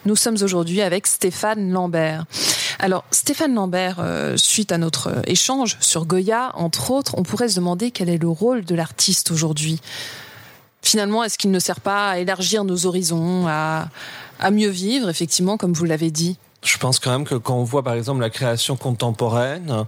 Nous 0.05 0.17
sommes 0.17 0.37
aujourd'hui 0.43 0.83
avec 0.83 1.07
Stéphane 1.07 1.71
Lambert. 1.71 2.25
Alors, 2.81 3.05
Stéphane 3.13 3.55
Lambert, 3.55 3.99
euh, 4.01 4.37
suite 4.37 4.73
à 4.73 4.79
notre 4.79 5.23
échange 5.29 5.77
sur 5.79 6.07
Goya, 6.07 6.51
entre 6.55 6.91
autres, 6.91 7.15
on 7.17 7.23
pourrait 7.23 7.49
se 7.49 7.55
demander 7.57 7.93
quel 7.93 8.09
est 8.09 8.19
le 8.19 8.29
rôle 8.29 8.65
de 8.65 8.75
l'artiste 8.75 9.31
aujourd'hui. 9.31 9.81
Finalement, 10.83 11.23
est-ce 11.23 11.39
qu'il 11.39 11.53
ne 11.53 11.61
sert 11.61 11.81
pas 11.81 12.11
à 12.11 12.19
élargir 12.19 12.65
nos 12.65 12.85
horizons, 12.85 13.47
à, 13.47 13.91
mieux 14.51 14.71
vivre, 14.71 15.09
effectivement, 15.09 15.57
comme 15.57 15.73
vous 15.73 15.85
l'avez 15.85 16.11
dit? 16.11 16.37
Je 16.65 16.77
pense 16.79 16.99
quand 16.99 17.13
même 17.13 17.25
que 17.25 17.37
quand 17.37 17.55
on 17.55 17.65
voit 17.65 17.85
par 17.85 17.95
exemple 17.95 18.21
la 18.21 18.31
création 18.31 18.77
contemporaine, 18.77 19.85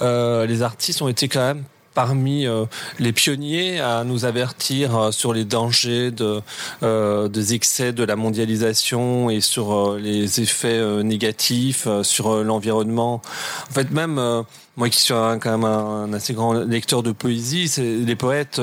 euh, 0.00 0.46
les 0.46 0.62
artistes 0.62 1.02
ont 1.02 1.08
été 1.08 1.28
quand 1.28 1.40
même 1.40 1.64
parmi 1.94 2.46
euh, 2.46 2.66
les 2.98 3.12
pionniers 3.12 3.80
à 3.80 4.04
nous 4.04 4.24
avertir 4.24 4.96
euh, 4.96 5.10
sur 5.12 5.32
les 5.32 5.44
dangers 5.44 6.10
de, 6.10 6.42
euh, 6.82 7.28
des 7.28 7.54
excès 7.54 7.92
de 7.92 8.04
la 8.04 8.16
mondialisation 8.16 9.30
et 9.30 9.40
sur 9.40 9.94
les 9.94 10.40
effets 10.40 11.02
négatifs 11.02 11.86
sur 12.02 12.42
l'environnement. 12.42 13.22
En 13.70 13.72
fait, 13.72 13.90
même 13.90 14.44
moi 14.76 14.88
qui 14.88 14.98
suis 14.98 15.14
quand 15.14 15.46
même 15.46 15.64
un, 15.64 16.12
assez 16.12 16.34
grand 16.34 16.52
lecteur 16.54 17.02
de 17.02 17.12
poésie, 17.12 17.72
les 17.78 18.16
poètes 18.16 18.60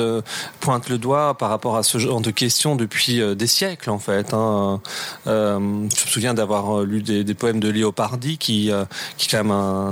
pointent 0.59 0.89
le 0.89 0.97
doigt 0.97 1.37
par 1.37 1.49
rapport 1.49 1.77
à 1.77 1.83
ce 1.83 1.97
genre 1.97 2.21
de 2.21 2.31
questions 2.31 2.75
depuis 2.75 3.21
des 3.35 3.47
siècles 3.47 3.89
en 3.89 3.99
fait. 3.99 4.33
Hein. 4.33 4.81
je 5.25 5.57
me 5.57 5.89
souviens 5.89 6.33
d'avoir 6.33 6.81
lu 6.81 7.01
des, 7.01 7.23
des, 7.23 7.33
poèmes 7.33 7.59
de 7.59 7.69
Léopardi 7.69 8.37
qui, 8.37 8.71
qui 9.17 9.27
est 9.27 9.31
quand 9.31 9.43
même 9.43 9.51
un 9.51 9.91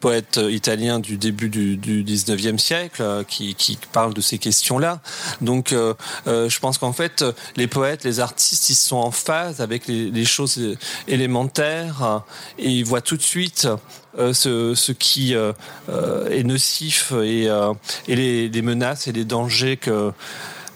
poète 0.00 0.38
italien 0.48 1.00
du 1.00 1.16
début 1.16 1.48
du, 1.48 1.76
du 1.76 2.04
19e 2.04 2.58
siècle 2.58 3.02
euh, 3.02 3.24
qui, 3.24 3.54
qui, 3.54 3.78
parle 3.92 4.14
de 4.14 4.20
ces 4.20 4.38
questions-là. 4.38 5.00
Donc, 5.40 5.72
euh, 5.72 5.94
euh, 6.26 6.48
je 6.48 6.60
pense 6.60 6.78
qu'en 6.78 6.92
fait, 6.92 7.24
les 7.56 7.66
poètes, 7.66 8.04
les 8.04 8.20
artistes, 8.20 8.68
ils 8.68 8.76
sont 8.76 8.96
en 8.96 9.10
phase 9.10 9.60
avec 9.60 9.88
les, 9.88 10.10
les 10.10 10.24
choses 10.24 10.76
élémentaires 11.08 12.22
et 12.58 12.70
ils 12.70 12.84
voient 12.84 13.00
tout 13.00 13.16
de 13.16 13.22
suite 13.22 13.68
ce, 14.16 14.74
ce, 14.74 14.92
qui 14.92 15.34
est 15.34 16.42
nocif 16.44 17.12
et, 17.12 17.44
et 18.08 18.16
les, 18.16 18.48
les, 18.48 18.62
menaces 18.62 19.08
et 19.08 19.12
les 19.12 19.24
dangers 19.24 19.76
que 19.76 20.12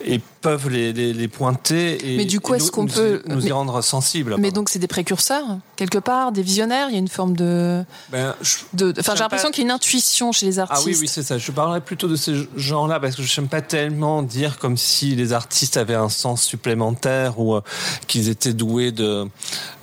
et 0.04 0.20
peuvent 0.40 0.68
les, 0.68 0.92
les, 0.92 1.28
pointer 1.28 2.14
et, 2.14 2.16
mais 2.16 2.24
du 2.24 2.38
coup, 2.40 2.54
est-ce 2.54 2.70
qu'on 2.70 2.86
peut 2.86 3.22
nous 3.26 3.46
y 3.46 3.50
rendre 3.50 3.82
sensibles 3.82 4.36
Mais 4.38 4.50
donc, 4.50 4.68
c'est 4.68 4.78
des 4.78 4.86
précurseurs 4.86 5.44
quelque 5.76 5.98
part, 5.98 6.32
des 6.32 6.42
visionnaires. 6.42 6.88
Il 6.88 6.92
y 6.92 6.96
a 6.96 7.00
une 7.00 7.08
forme 7.08 7.36
de. 7.36 7.84
Ben, 8.10 8.34
de 8.72 8.94
enfin, 8.98 9.14
j'ai 9.14 9.22
l'impression 9.22 9.50
qu'il 9.50 9.62
y 9.62 9.66
a 9.66 9.68
une 9.68 9.74
intuition 9.74 10.32
chez 10.32 10.46
les 10.46 10.58
artistes. 10.58 10.82
Ah 10.84 10.88
oui, 10.88 10.96
oui, 11.00 11.08
c'est 11.08 11.22
ça. 11.22 11.38
Je 11.38 11.50
parlerais 11.50 11.80
plutôt 11.80 12.08
de 12.08 12.16
ces 12.16 12.48
gens-là 12.56 13.00
parce 13.00 13.16
que 13.16 13.22
je 13.22 13.40
n'aime 13.40 13.48
pas 13.48 13.62
tellement 13.62 14.22
dire 14.22 14.58
comme 14.58 14.76
si 14.76 15.14
les 15.16 15.32
artistes 15.32 15.76
avaient 15.76 15.94
un 15.94 16.08
sens 16.08 16.42
supplémentaire 16.42 17.38
ou 17.38 17.54
euh, 17.54 17.60
qu'ils 18.06 18.28
étaient 18.28 18.54
doués 18.54 18.92
de 18.92 19.26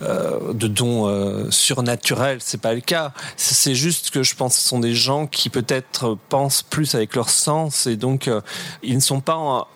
euh, 0.01 0.53
de 0.53 0.67
dons 0.67 1.07
euh, 1.07 1.49
surnaturels. 1.51 2.39
C'est 2.41 2.59
pas 2.59 2.73
le 2.73 2.81
cas. 2.81 3.13
C'est 3.37 3.75
juste 3.75 4.09
que 4.09 4.23
je 4.23 4.35
pense 4.35 4.55
que 4.55 4.61
ce 4.61 4.67
sont 4.67 4.79
des 4.79 4.95
gens 4.95 5.27
qui 5.27 5.49
peut-être 5.49 6.17
pensent 6.29 6.63
plus 6.63 6.95
avec 6.95 7.15
leur 7.15 7.29
sens 7.29 7.87
et 7.87 7.95
donc 7.95 8.27
euh, 8.27 8.41
ils 8.81 8.95
ne 8.95 9.01
sont 9.01 9.21
pas 9.21 9.67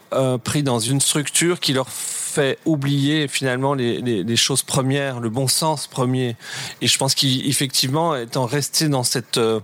pris 0.44 0.64
dans 0.64 0.80
une 0.80 1.02
structure 1.02 1.60
qui 1.60 1.74
leur 1.74 1.90
fait 2.38 2.60
oublier 2.66 3.28
finalement 3.28 3.74
les, 3.74 4.00
les, 4.02 4.36
choses 4.36 4.62
premières, 4.62 5.20
le 5.20 5.30
bon 5.30 5.48
sens 5.48 5.88
premier. 5.88 6.36
Et 6.82 6.88
je 6.88 6.98
pense 6.98 7.16
qu'effectivement, 7.16 8.16
étant 8.16 8.46
resté 8.46 8.90
dans 8.90 9.04
cette 9.04 9.38
euh, 9.38 9.60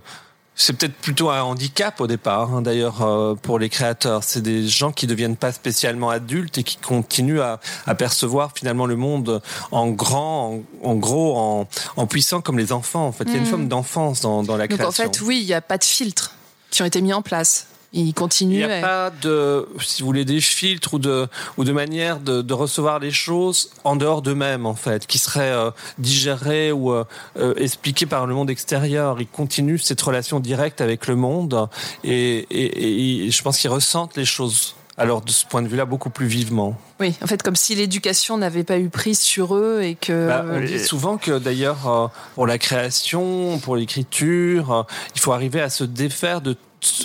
c'est 0.56 0.72
peut-être 0.72 0.94
plutôt 0.94 1.30
un 1.30 1.42
handicap 1.42 2.00
au 2.00 2.06
départ, 2.06 2.54
hein, 2.54 2.62
d'ailleurs, 2.62 3.02
euh, 3.02 3.34
pour 3.34 3.58
les 3.58 3.68
créateurs. 3.68 4.22
C'est 4.22 4.40
des 4.40 4.68
gens 4.68 4.92
qui 4.92 5.08
deviennent 5.08 5.36
pas 5.36 5.50
spécialement 5.50 6.10
adultes 6.10 6.58
et 6.58 6.62
qui 6.62 6.76
continuent 6.76 7.40
à, 7.40 7.60
à 7.86 7.94
percevoir 7.96 8.52
finalement 8.54 8.86
le 8.86 8.94
monde 8.94 9.42
en 9.72 9.88
grand, 9.88 10.60
en, 10.82 10.94
gros, 10.94 11.36
en, 11.36 11.68
en, 11.96 12.06
puissant 12.06 12.40
comme 12.40 12.58
les 12.58 12.70
enfants. 12.72 13.06
En 13.06 13.12
fait, 13.12 13.24
il 13.24 13.32
y 13.32 13.34
a 13.34 13.38
une 13.38 13.44
mmh. 13.44 13.46
forme 13.46 13.68
d'enfance 13.68 14.20
dans, 14.20 14.44
dans 14.44 14.56
la 14.56 14.68
création. 14.68 14.84
Donc 14.84 15.12
en 15.12 15.12
fait, 15.12 15.20
oui, 15.22 15.40
il 15.40 15.46
n'y 15.46 15.54
a 15.54 15.60
pas 15.60 15.78
de 15.78 15.84
filtres 15.84 16.34
qui 16.70 16.82
ont 16.82 16.86
été 16.86 17.00
mis 17.00 17.12
en 17.12 17.22
place. 17.22 17.66
Il 17.96 18.12
continue. 18.12 18.54
Il 18.54 18.66
n'y 18.66 18.72
a 18.72 18.80
pas 18.80 19.10
de, 19.22 19.68
si 19.80 20.02
vous 20.02 20.06
voulez, 20.06 20.24
des 20.24 20.40
filtres 20.40 20.94
ou 20.94 20.98
de, 20.98 21.28
ou 21.56 21.62
de 21.62 21.70
manière 21.70 22.18
de, 22.18 22.42
de 22.42 22.52
recevoir 22.52 22.98
les 22.98 23.12
choses 23.12 23.70
en 23.84 23.94
dehors 23.94 24.20
d'eux-mêmes, 24.20 24.66
en 24.66 24.74
fait, 24.74 25.06
qui 25.06 25.18
seraient 25.18 25.52
euh, 25.52 25.70
digérées 25.98 26.72
ou 26.72 26.92
euh, 26.92 27.04
euh, 27.38 27.54
expliquées 27.56 28.06
par 28.06 28.26
le 28.26 28.34
monde 28.34 28.50
extérieur. 28.50 29.20
Ils 29.20 29.28
continuent 29.28 29.78
cette 29.78 30.02
relation 30.02 30.40
directe 30.40 30.80
avec 30.80 31.06
le 31.06 31.14
monde 31.14 31.68
et, 32.02 32.38
et, 32.50 33.26
et 33.26 33.30
je 33.30 33.42
pense 33.42 33.58
qu'ils 33.58 33.70
ressentent 33.70 34.16
les 34.16 34.24
choses 34.24 34.74
alors 34.96 35.22
de 35.22 35.30
ce 35.30 35.44
point 35.44 35.62
de 35.62 35.68
vue-là 35.68 35.84
beaucoup 35.84 36.10
plus 36.10 36.26
vivement. 36.26 36.76
Oui, 37.00 37.14
en 37.22 37.26
fait, 37.26 37.42
comme 37.42 37.56
si 37.56 37.74
l'éducation 37.76 38.38
n'avait 38.38 38.64
pas 38.64 38.78
eu 38.78 38.88
prise 38.88 39.20
sur 39.20 39.54
eux 39.54 39.82
et 39.82 39.94
que. 39.94 40.28
Bah, 40.28 40.44
on 40.48 40.60
dit 40.60 40.78
souvent 40.78 41.16
que 41.16 41.38
d'ailleurs, 41.38 42.12
pour 42.34 42.46
la 42.46 42.58
création, 42.58 43.58
pour 43.58 43.76
l'écriture, 43.76 44.86
il 45.14 45.20
faut 45.20 45.32
arriver 45.32 45.60
à 45.60 45.68
se 45.70 45.84
défaire 45.84 46.40
de 46.40 46.56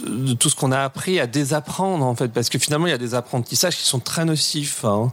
de 0.05 0.33
tout 0.33 0.49
ce 0.49 0.55
qu'on 0.55 0.71
a 0.71 0.79
appris 0.79 1.19
à 1.19 1.27
désapprendre 1.27 2.05
en 2.05 2.15
fait. 2.15 2.29
Parce 2.29 2.49
que 2.49 2.59
finalement 2.59 2.87
il 2.87 2.91
y 2.91 2.93
a 2.93 2.97
des 2.97 3.15
apprentissages 3.15 3.77
qui 3.77 3.83
sont 3.83 3.99
très 3.99 4.25
nocifs 4.25 4.83
hein, 4.85 5.11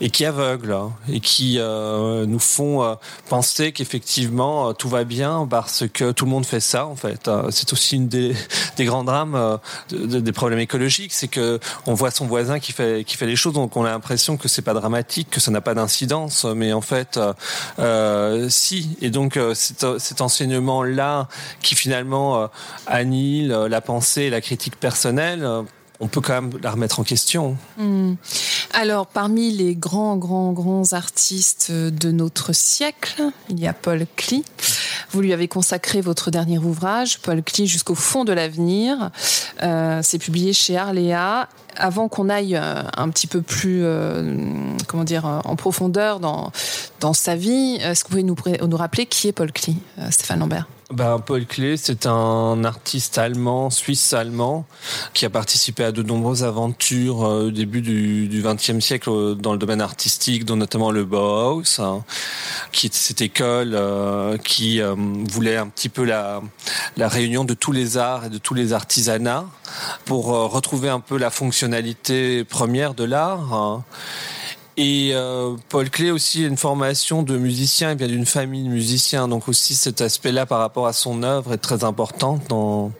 et 0.00 0.10
qui 0.10 0.24
aveuglent 0.24 0.72
hein, 0.72 0.92
et 1.08 1.20
qui 1.20 1.56
euh, 1.58 2.26
nous 2.26 2.38
font 2.38 2.82
euh, 2.82 2.94
penser 3.28 3.72
qu'effectivement 3.72 4.68
euh, 4.68 4.72
tout 4.72 4.88
va 4.88 5.04
bien 5.04 5.46
parce 5.48 5.84
que 5.88 6.12
tout 6.12 6.24
le 6.24 6.30
monde 6.30 6.46
fait 6.46 6.60
ça 6.60 6.86
en 6.86 6.96
fait 6.96 7.30
c'est 7.50 7.72
aussi 7.72 7.96
une 7.96 8.08
des, 8.08 8.34
des 8.76 8.84
grands 8.84 9.04
drames 9.04 9.58
des 9.90 10.32
problèmes 10.32 10.60
écologiques. 10.60 11.12
C'est 11.12 11.28
que 11.28 11.58
on 11.86 11.94
voit 11.94 12.10
son 12.10 12.26
voisin 12.26 12.58
qui 12.58 12.72
fait 12.72 13.04
qui 13.04 13.16
fait 13.16 13.26
les 13.26 13.36
choses 13.36 13.54
donc 13.54 13.76
on 13.76 13.84
a 13.84 13.90
l'impression 13.90 14.36
que 14.36 14.48
c'est 14.48 14.62
pas 14.62 14.74
dramatique 14.74 15.30
que 15.30 15.40
ça 15.40 15.50
n'a 15.50 15.60
pas 15.60 15.74
d'incidence. 15.74 16.44
Mais 16.44 16.72
en 16.72 16.80
fait 16.80 17.18
si. 18.48 18.96
Et 19.00 19.10
donc 19.10 19.38
cet, 19.54 19.98
cet 19.98 20.20
enseignement 20.20 20.82
là 20.82 21.28
qui 21.62 21.74
finalement 21.74 22.48
annihile 22.86 23.48
la 23.48 23.80
pensée 23.80 24.01
la 24.16 24.40
critique 24.40 24.76
personnelle, 24.76 25.44
euh, 25.44 25.62
on 26.00 26.08
peut 26.08 26.20
quand 26.20 26.42
même 26.42 26.52
la 26.62 26.72
remettre 26.72 26.98
en 26.98 27.04
question. 27.04 27.56
Hmm. 27.78 28.14
Alors, 28.72 29.06
parmi 29.06 29.52
les 29.52 29.76
grands, 29.76 30.16
grands, 30.16 30.52
grands 30.52 30.92
artistes 30.92 31.70
de 31.70 32.10
notre 32.10 32.52
siècle, 32.52 33.22
il 33.48 33.60
y 33.60 33.68
a 33.68 33.72
Paul 33.72 34.06
Klee. 34.16 34.44
Vous 35.10 35.20
lui 35.20 35.32
avez 35.32 35.46
consacré 35.46 36.00
votre 36.00 36.30
dernier 36.30 36.58
ouvrage, 36.58 37.20
Paul 37.20 37.42
Klee 37.42 37.66
jusqu'au 37.66 37.94
fond 37.94 38.24
de 38.24 38.32
l'avenir. 38.32 39.10
Euh, 39.62 40.00
c'est 40.02 40.18
publié 40.18 40.52
chez 40.52 40.76
Arléa. 40.76 41.48
Avant 41.76 42.08
qu'on 42.08 42.28
aille 42.28 42.56
euh, 42.56 42.82
un 42.96 43.08
petit 43.08 43.26
peu 43.26 43.40
plus, 43.40 43.84
comment 44.88 45.04
dire, 45.04 45.24
en 45.24 45.56
profondeur 45.56 46.18
dans 46.18 46.50
dans 47.02 47.12
sa 47.12 47.34
vie. 47.34 47.78
Est-ce 47.82 48.04
que 48.04 48.12
vous 48.14 48.34
pouvez 48.34 48.58
nous, 48.58 48.76
rappeler 48.76 49.06
qui 49.06 49.28
est 49.28 49.32
Paul 49.32 49.52
Klee, 49.52 49.76
Stéphane 50.10 50.38
Lambert? 50.38 50.68
Ben, 50.92 51.18
Paul 51.18 51.46
Klee, 51.46 51.78
c'est 51.78 52.06
un 52.06 52.64
artiste 52.64 53.16
allemand, 53.18 53.70
suisse-allemand, 53.70 54.66
qui 55.14 55.24
a 55.24 55.30
participé 55.30 55.84
à 55.84 55.92
de 55.92 56.02
nombreuses 56.02 56.44
aventures 56.44 57.20
au 57.20 57.50
début 57.50 57.80
du 57.80 58.42
XXe 58.44 58.78
siècle 58.78 59.34
dans 59.36 59.52
le 59.52 59.58
domaine 59.58 59.80
artistique, 59.80 60.44
dont 60.44 60.56
notamment 60.56 60.90
le 60.90 61.04
Bauhaus, 61.04 61.80
hein, 61.80 62.04
qui 62.72 62.86
est 62.86 62.94
cette 62.94 63.22
école 63.22 63.76
qui 64.44 64.80
voulait 65.30 65.56
un 65.56 65.68
petit 65.68 65.88
peu 65.88 66.04
la, 66.04 66.40
la 66.96 67.08
réunion 67.08 67.44
de 67.44 67.54
tous 67.54 67.72
les 67.72 67.96
arts 67.96 68.26
et 68.26 68.30
de 68.30 68.38
tous 68.38 68.54
les 68.54 68.72
artisanats 68.72 69.46
pour 70.04 70.26
retrouver 70.26 70.90
un 70.90 71.00
peu 71.00 71.16
la 71.16 71.30
fonctionnalité 71.30 72.44
première 72.44 72.94
de 72.94 73.04
l'art. 73.04 73.54
Hein. 73.54 73.84
Et 74.76 75.10
euh, 75.12 75.54
Paul 75.68 75.90
Clé 75.90 76.10
aussi 76.10 76.44
a 76.44 76.48
une 76.48 76.56
formation 76.56 77.22
de 77.22 77.36
musicien, 77.36 77.92
il 77.92 77.98
vient 77.98 78.06
d'une 78.06 78.26
famille 78.26 78.64
de 78.64 78.68
musiciens, 78.70 79.28
donc 79.28 79.48
aussi 79.48 79.74
cet 79.74 80.00
aspect-là 80.00 80.46
par 80.46 80.60
rapport 80.60 80.86
à 80.86 80.92
son 80.92 81.22
œuvre 81.22 81.52
est 81.52 81.58
très 81.58 81.84
important 81.84 82.40
dans 82.48 82.90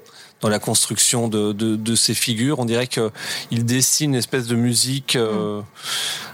dans 0.43 0.49
la 0.49 0.59
construction 0.59 1.29
de, 1.29 1.53
de, 1.53 1.77
de 1.77 1.95
ces 1.95 2.15
figures. 2.15 2.59
On 2.59 2.65
dirait 2.65 2.89
qu'il 2.89 3.65
dessine 3.65 4.11
une 4.11 4.17
espèce 4.17 4.49
de 4.49 4.57
musique. 4.57 5.15
Euh, 5.15 5.61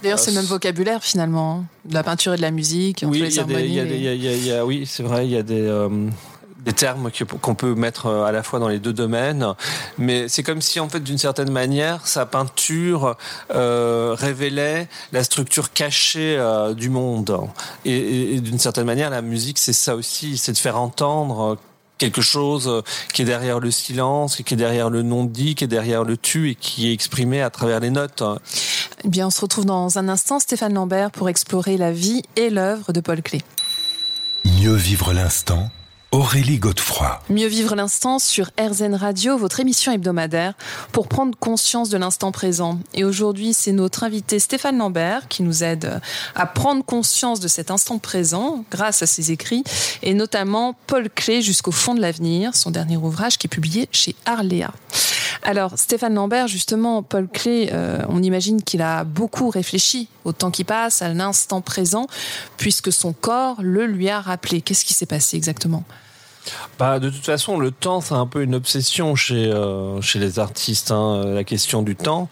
D'ailleurs, 0.03 0.19
c'est 0.19 0.31
le 0.31 0.39
même 0.39 0.47
vocabulaire 0.47 1.05
finalement, 1.05 1.67
de 1.85 1.93
la 1.93 2.03
peinture 2.03 2.33
et 2.33 2.39
de 2.39 2.43
la 2.43 2.51
musique. 2.51 3.05
Oui, 3.07 3.19
il 3.19 3.27
y, 3.27 4.47
y, 4.47 4.53
a, 4.53 4.65
oui, 4.65 4.87
c'est 4.87 5.03
vrai, 5.03 5.27
il 5.27 5.33
y 5.33 5.37
a 5.37 5.43
des. 5.43 5.61
Des 6.59 6.73
termes 6.73 7.11
qu'on 7.41 7.55
peut 7.55 7.75
mettre 7.75 8.07
euh, 8.07 8.25
à 8.25 8.33
la 8.33 8.43
fois 8.43 8.59
dans 8.59 8.69
les 8.69 8.81
deux 8.81 8.93
domaines, 8.93 9.55
mais 9.97 10.29
c'est 10.29 10.43
comme 10.43 10.61
si 10.61 10.81
en 10.81 10.89
fait 10.89 11.01
d'une 11.01 11.19
certaine 11.19 11.53
manière 11.53 12.07
sa 12.07 12.27
peinture 12.27 13.17
euh, 13.55 14.17
révélait 14.19 14.89
la 15.13 15.23
structure 15.23 15.73
cachée 15.73 16.37
euh, 16.37 16.75
du 16.75 16.91
monde 16.91 17.39
et, 17.85 18.35
et 18.35 18.41
d'une 18.41 18.59
certaine 18.59 18.87
manière 18.87 19.09
la 19.11 19.23
musique 19.23 19.59
c'est 19.59 19.73
ça 19.73 19.95
aussi, 19.95 20.37
c'est 20.37 20.53
de 20.53 20.59
faire 20.59 20.81
entendre 20.81 21.59
quelque 21.99 22.23
chose 22.23 22.83
qui 23.13 23.23
est 23.23 23.25
derrière 23.25 23.61
le 23.61 23.71
silence, 23.71 24.37
qui 24.37 24.55
est 24.55 24.57
derrière 24.57 24.89
le 24.89 25.03
non-dit, 25.03 25.55
qui 25.55 25.65
est 25.65 25.69
derrière 25.69 26.05
le 26.05 26.17
tu 26.17 26.51
et 26.51 26.55
qui 26.55 26.89
est 26.89 26.93
exprimé 26.93 27.43
à 27.43 27.51
travers 27.51 27.81
les 27.81 27.91
notes. 27.91 28.23
Eh 29.05 29.09
bien, 29.09 29.27
on 29.27 29.31
se 29.31 29.41
retrouve 29.41 29.65
dans 29.65 29.99
un 29.99 30.09
instant, 30.09 30.39
Stéphane 30.39 30.75
Lambert, 30.75 31.11
pour 31.11 31.29
explorer 31.29 31.77
la 31.77 31.93
vie 31.93 32.23
et 32.37 32.51
l'œuvre 32.51 32.93
de 32.93 33.01
Paul 33.01 33.23
Klee. 33.23 33.43
Mieux 34.45 34.75
vivre 34.75 35.13
l'instant 35.13 35.71
Aurélie 36.11 36.59
Godefroy. 36.59 37.21
Mieux 37.29 37.49
vivre 37.49 37.75
l'instant 37.75 38.19
sur 38.19 38.51
RZN 38.59 38.95
Radio, 38.95 39.37
votre 39.37 39.61
émission 39.61 39.93
hebdomadaire, 39.93 40.55
pour 40.91 41.07
prendre 41.07 41.37
conscience 41.37 41.91
de 41.91 41.99
l'instant 41.99 42.33
présent. 42.33 42.79
Et 42.95 43.05
aujourd'hui, 43.05 43.53
c'est 43.53 43.73
notre 43.73 44.05
invité 44.05 44.39
Stéphane 44.39 44.79
Lambert 44.79 45.29
qui 45.29 45.43
nous 45.43 45.63
aide 45.63 46.01
à 46.35 46.47
prendre 46.47 46.83
conscience 46.83 47.41
de 47.41 47.49
cet 47.49 47.71
instant 47.71 47.99
présent 47.99 48.65
grâce 48.71 49.03
à 49.03 49.07
ses 49.07 49.33
écrits, 49.33 49.65
et 50.03 50.15
notamment 50.15 50.75
Paul 50.87 51.11
Clé 51.11 51.43
jusqu'au 51.43 51.73
fond 51.73 51.95
de 51.95 52.01
l'avenir, 52.01 52.57
son 52.57 52.71
dernier 52.71 52.97
ouvrage 52.97 53.37
qui 53.37 53.47
est 53.47 53.51
publié 53.51 53.87
chez 53.93 54.17
Arléa. 54.25 54.73
Alors, 55.43 55.79
Stéphane 55.79 56.15
Lambert, 56.15 56.49
justement, 56.49 57.03
Paul 57.03 57.29
Clé, 57.29 57.71
euh, 57.73 58.03
on 58.09 58.23
imagine 58.23 58.63
qu'il 58.63 58.83
a 58.83 59.05
beaucoup 59.05 59.51
réfléchi 59.51 60.09
au 60.25 60.33
temps 60.33 60.51
qui 60.51 60.65
passe, 60.65 61.03
à 61.03 61.13
l'instant 61.13 61.61
présent, 61.61 62.07
puisque 62.57 62.93
son 62.93 63.13
corps 63.13 63.57
le 63.63 63.87
lui 63.87 64.09
a 64.09 64.21
rappelé. 64.21 64.61
Qu'est-ce 64.61 64.85
qui 64.85 64.95
s'est 64.95 65.07
passé 65.07 65.37
exactement? 65.37 65.85
Bah, 66.79 66.99
de 66.99 67.11
toute 67.11 67.25
façon, 67.25 67.59
le 67.59 67.71
temps, 67.71 68.01
c'est 68.01 68.15
un 68.15 68.27
peu 68.27 68.43
une 68.43 68.55
obsession 68.55 69.15
chez, 69.15 69.47
euh, 69.47 70.01
chez 70.01 70.19
les 70.19 70.39
artistes, 70.39 70.91
hein, 70.91 71.25
la 71.27 71.45
question 71.45 71.83
du 71.83 71.95
temps. 71.97 72.29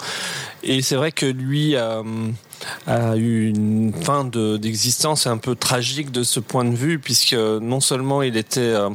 Et 0.63 0.83
c'est 0.83 0.97
vrai 0.97 1.13
que 1.13 1.27
lui, 1.27 1.77
euh, 1.77 2.03
a 2.87 3.17
eu 3.17 3.49
une 3.49 3.93
fin 3.93 4.25
d'existence 4.25 5.27
un 5.27 5.39
peu 5.39 5.55
tragique 5.55 6.11
de 6.13 6.23
ce 6.23 6.41
point 6.41 6.65
de 6.65 6.75
vue, 6.75 6.99
puisque 6.99 7.35
non 7.35 7.81
seulement 7.81 8.23
il 8.23 8.37
était 8.37 8.61
euh, 8.61 8.91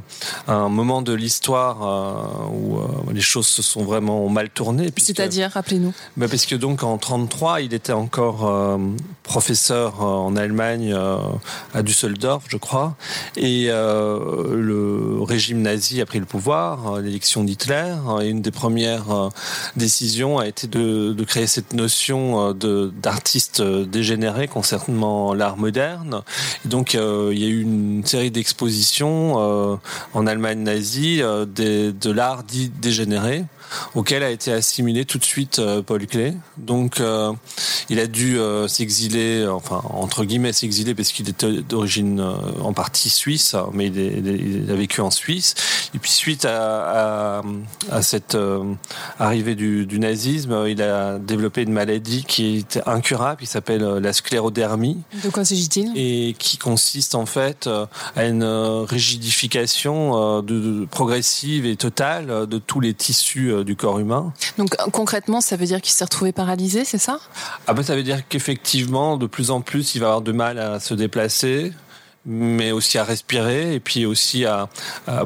à 0.48 0.54
un 0.54 0.70
moment 0.70 1.02
de 1.02 1.14
l'histoire 1.14 1.84
euh, 1.84 2.50
où 2.54 2.80
euh, 2.80 2.88
les 3.14 3.22
choses 3.22 3.48
se 3.48 3.62
sont 3.62 3.84
vraiment 3.84 4.28
mal 4.30 4.50
tournées. 4.50 4.92
C'est-à-dire, 4.98 5.52
rappelez-nous. 5.52 5.94
Bah 6.18 6.28
parce 6.30 6.46
que 6.46 6.56
donc 6.56 6.84
en 6.84 6.98
33, 6.98 7.62
il 7.62 7.74
était 7.74 7.94
encore 7.94 8.80
professeur 9.24 10.02
en 10.02 10.36
Allemagne 10.36 10.96
à 11.74 11.84
Düsseldorf, 11.84 12.44
je 12.48 12.58
crois, 12.58 12.96
et 13.36 13.68
le 13.68 15.18
régime 15.22 15.62
nazi 15.62 16.02
a 16.02 16.06
pris 16.06 16.20
le 16.20 16.26
pouvoir, 16.26 17.00
l'élection 17.00 17.44
d'Hitler, 17.44 17.96
et 18.22 18.28
une 18.28 18.42
des 18.42 18.52
premières 18.52 19.30
décisions 19.76 20.38
a 20.38 20.48
été 20.48 20.68
de, 20.68 21.14
de 21.14 21.24
créer 21.24 21.48
cette 21.48 21.74
notion 21.74 22.54
d'artiste 22.54 23.51
euh, 23.60 23.86
dégénéré 23.86 24.48
concernant 24.48 25.34
l'art 25.34 25.58
moderne. 25.58 26.22
donc 26.66 26.96
euh, 26.96 27.32
il 27.34 27.40
y 27.40 27.46
a 27.46 27.50
eu 27.50 27.62
une 27.62 28.06
série 28.06 28.32
d'expositions 28.32 29.34
euh, 29.38 29.76
en 30.14 30.28
Allemagne 30.28 30.60
nazie 30.60 31.20
de 31.20 32.12
l'art 32.12 32.44
dit 32.44 32.70
dégénéré 32.70 33.44
auquel 33.96 34.24
a 34.24 34.30
été 34.30 34.52
assimilé 34.52 35.06
tout 35.06 35.18
de 35.18 35.24
suite 35.24 35.60
euh, 35.60 35.82
Paul 35.82 36.06
Klee. 36.06 36.34
Donc, 36.58 37.00
euh, 37.00 37.32
il 37.90 38.00
a 38.00 38.08
dû 38.08 38.40
euh, 38.40 38.68
s'exiler, 38.68 39.48
enfin 39.48 39.82
entre 39.90 40.26
guillemets 40.26 40.54
s'exiler 40.54 40.96
parce 40.96 41.12
qu'il 41.12 41.30
était 41.30 41.62
d'origine 41.62 42.22
en 42.62 42.74
partie 42.74 43.10
suisse, 43.10 43.56
mais 43.74 43.88
il, 43.88 44.70
a 44.70 44.76
vécu 44.76 45.02
en 45.02 45.12
Suisse. 45.12 45.56
Et 45.94 46.00
puis 46.00 46.12
suite 46.12 46.46
à, 46.46 47.42
cette 48.02 48.38
arrivée 49.20 49.56
du, 49.56 50.00
nazisme, 50.00 50.66
il 50.68 50.82
a 50.82 51.20
développé 51.20 51.64
une 51.64 51.74
maladie 51.74 52.24
qui 52.24 52.58
était 52.58 52.82
incurable, 52.88 53.42
qui 53.42 53.48
s'appelle 53.48 53.84
la 53.84 54.14
sclérodermie. 54.14 55.02
De 55.24 55.30
quoi 55.30 55.44
s'agit-il? 55.44 55.92
Et 55.96 56.36
qui 56.38 56.58
consiste 56.58 57.16
en 57.16 57.26
fait 57.26 57.70
à 58.16 58.26
une 58.26 58.44
rigidification 58.44 60.42
de, 60.42 60.86
progressive 60.86 61.66
et 61.66 61.76
totale 61.76 62.48
de 62.48 62.58
tous 62.58 62.80
les 62.80 62.94
tissus 62.94 63.61
du 63.64 63.76
corps 63.76 64.00
humain. 64.00 64.34
Donc 64.58 64.76
concrètement, 64.92 65.42
ça 65.42 65.56
veut 65.56 65.66
dire 65.66 65.82
qu'il 65.82 65.94
s'est 65.94 66.04
retrouvé 66.04 66.32
paralysé, 66.32 66.86
c'est 66.86 66.98
ça? 66.98 67.20
Ah 67.68 67.74
ben 67.74 67.84
ça 67.84 67.96
veut 67.96 68.04
dire 68.04 68.28
qu'effectivement, 68.28 69.18
de 69.18 69.28
plus 69.28 69.52
en 69.52 69.62
plus, 69.62 69.96
il 69.96 70.00
va 70.00 70.08
avoir 70.08 70.22
de 70.22 70.32
mal 70.32 70.60
à 70.60 70.80
se 70.80 70.94
déplacer 70.94 71.74
mais 72.26 72.72
aussi 72.72 72.98
à 72.98 73.04
respirer 73.04 73.74
et 73.74 73.80
puis 73.80 74.06
aussi 74.06 74.46
à, 74.46 74.70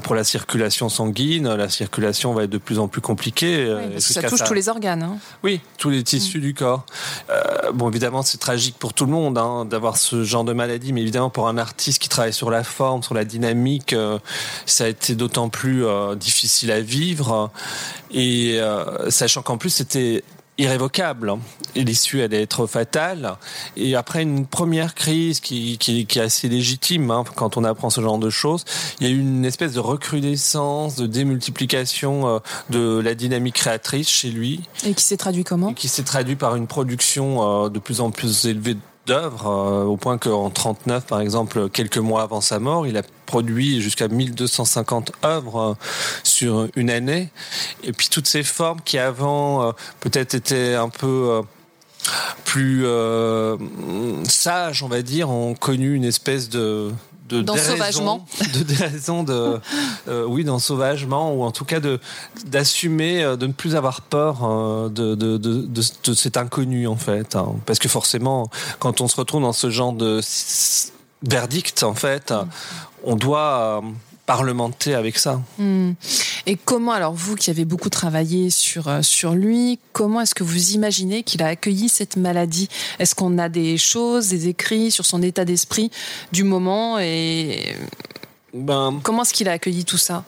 pour 0.04 0.16
la 0.16 0.24
circulation 0.24 0.90
sanguine. 0.90 1.54
La 1.54 1.70
circulation 1.70 2.34
va 2.34 2.44
être 2.44 2.50
de 2.50 2.58
plus 2.58 2.80
en 2.80 2.88
plus 2.88 3.02
compliquée. 3.02 3.66
Oui, 3.68 3.92
parce 3.94 4.08
que 4.08 4.14
ça 4.14 4.24
touche 4.24 4.44
tous 4.44 4.54
les 4.54 4.70
organes. 4.70 5.04
Hein. 5.04 5.18
Oui, 5.44 5.62
tous 5.78 5.90
les 5.90 6.04
tissus 6.04 6.38
mm. 6.38 6.42
du 6.42 6.54
corps. 6.54 6.86
Euh, 7.30 7.72
bon, 7.74 7.90
évidemment, 7.90 8.22
c'est 8.22 8.38
tragique 8.38 8.78
pour 8.80 8.94
tout 8.94 9.06
le 9.06 9.12
monde 9.12 9.38
hein, 9.38 9.66
d'avoir 9.66 9.98
ce 9.98 10.24
genre 10.24 10.44
de 10.44 10.54
maladie, 10.54 10.94
mais 10.94 11.02
évidemment 11.02 11.30
pour 11.30 11.48
un 11.48 11.58
artiste 11.58 12.00
qui 12.00 12.10
travaille 12.10 12.34
sur 12.34 12.50
la 12.50 12.64
forme, 12.64 13.04
sur 13.04 13.14
la 13.14 13.26
dynamique, 13.26 13.94
euh, 13.94 14.20
ça 14.66 14.86
a 14.86 14.88
été 14.88 15.16
d'autant 15.16 15.50
plus 15.50 15.86
euh, 15.86 16.16
difficile 16.16 16.72
à 16.72 16.82
vivre. 16.82 17.52
Et 18.12 18.60
euh, 18.60 19.10
sachant 19.10 19.42
qu'en 19.42 19.58
plus 19.58 19.70
c'était 19.70 20.24
irrévocable. 20.58 21.34
L'issue 21.76 22.22
allait 22.22 22.42
être 22.42 22.68
fatale. 22.68 23.36
Et 23.76 23.96
après 23.96 24.22
une 24.22 24.46
première 24.46 24.96
crise 24.96 25.40
qui, 25.40 25.78
qui, 25.78 26.06
qui 26.06 26.20
est 26.20 26.22
assez 26.22 26.48
légitime 26.48 27.12
hein, 27.12 27.24
quand 27.36 27.58
on 27.58 27.64
apprend 27.64 27.90
ce 27.90 28.02
genre 28.02 28.18
de 28.18 28.30
choses, 28.30 28.64
il 29.00 29.08
y 29.08 29.10
a 29.10 29.14
eu 29.14 29.20
une 29.20 29.46
espèce 29.46 29.74
de 29.74 29.80
recrudescence, 29.80 30.96
de 30.96 31.08
démultiplication 31.08 32.28
euh, 32.28 32.40
de 32.70 33.00
la 33.00 33.16
dynamique 33.16 33.56
créatrice 33.56 34.10
chez 34.10 34.30
lui. 34.30 34.62
Et 34.86 34.94
qui 34.94 35.04
s'est 35.04 35.18
traduit 35.18 35.44
comment? 35.44 35.74
Qui 35.74 35.88
s'est 35.88 36.04
traduit 36.04 36.36
par 36.36 36.56
une 36.56 36.68
production 36.68 37.66
euh, 37.66 37.70
de 37.70 37.80
plus 37.80 38.02
en 38.02 38.12
plus 38.12 38.46
élevée 38.46 38.78
d'œuvres, 39.06 39.48
euh, 39.48 39.84
au 39.84 39.98
point 39.98 40.18
qu'en 40.18 40.50
39, 40.50 41.06
par 41.06 41.22
exemple, 41.22 41.70
quelques 41.70 41.98
mois 41.98 42.24
avant 42.24 42.42
sa 42.42 42.60
mort, 42.60 42.88
il 42.88 42.98
a 42.98 43.04
produit 43.26 43.82
jusqu'à 43.82 44.08
1250 44.08 45.12
œuvres 45.24 45.60
euh, 45.60 45.74
sur 46.24 46.68
une 46.76 46.90
année. 46.90 47.30
Et 47.84 47.92
puis 47.92 48.10
toutes 48.10 48.28
ces 48.28 48.44
formes 48.44 48.82
qui 48.84 48.98
avant 48.98 49.64
euh, 49.64 49.72
peut-être 50.00 50.36
étaient 50.36 50.76
un 50.76 50.90
peu 50.90 51.42
plus 52.44 52.86
sages, 54.28 54.84
on 54.84 54.88
va 54.88 55.02
dire, 55.02 55.30
ont 55.30 55.56
connu 55.56 55.96
une 55.96 56.04
espèce 56.04 56.50
de 56.50 56.92
de 57.28 57.42
d'ensauvagement 57.42 58.26
de 58.54 58.64
déraison 58.64 59.24
de 59.24 59.60
euh, 60.08 60.26
oui 60.26 60.44
d'ensauvagement 60.44 61.34
ou 61.34 61.44
en 61.44 61.52
tout 61.52 61.66
cas 61.66 61.80
de 61.80 62.00
d'assumer 62.46 63.24
euh, 63.24 63.36
de 63.36 63.48
ne 63.48 63.54
plus 63.54 63.76
avoir 63.76 64.02
peur 64.02 64.44
euh, 64.44 64.90
de, 64.90 65.16
de, 65.16 65.38
de, 65.38 65.66
de, 65.66 66.14
cet 66.14 66.38
inconnu 66.38 66.88
en 66.88 66.96
fait 66.96 67.36
hein. 67.36 67.56
parce 67.66 67.80
que 67.80 67.90
forcément 67.90 68.50
quand 68.80 69.02
on 69.02 69.08
se 69.08 69.16
retrouve 69.16 69.42
dans 69.42 69.54
ce 69.54 69.70
genre 69.70 69.94
de 69.94 70.22
verdict 71.24 71.84
en 71.84 71.96
fait 71.96 72.32
mm. 72.32 72.48
on 73.04 73.16
doit 73.16 73.82
parlementer 74.26 74.96
avec 74.96 75.18
ça. 75.18 75.42
Hmm. 75.58 75.92
Et 76.46 76.56
comment, 76.56 76.92
alors 76.92 77.14
vous 77.14 77.36
qui 77.36 77.50
avez 77.50 77.66
beaucoup 77.66 77.90
travaillé 77.90 78.50
sur, 78.50 78.88
euh, 78.88 79.02
sur 79.02 79.34
lui, 79.34 79.80
comment 79.94 80.22
est-ce 80.22 80.36
que 80.36 80.44
vous 80.44 80.72
imaginez 80.72 81.24
qu'il 81.24 81.44
a 81.44 81.48
accueilli 81.48 81.90
cette 81.90 82.18
maladie? 82.18 82.70
Est-ce 83.00 83.16
qu'on 83.16 83.38
a 83.38 83.50
des 83.50 83.78
choses, 83.78 84.30
des 84.30 84.48
écrits 84.48 84.92
sur 84.92 85.06
son 85.06 85.22
état 85.22 85.46
d'esprit 85.46 85.92
du 86.32 86.44
moment 86.44 87.00
et 87.00 87.76
ben, 88.54 89.00
comment 89.04 89.24
est-ce 89.24 89.34
qu'il 89.34 89.50
a 89.50 89.54
accueilli 89.54 89.86
tout 89.86 89.98
ça? 89.98 90.24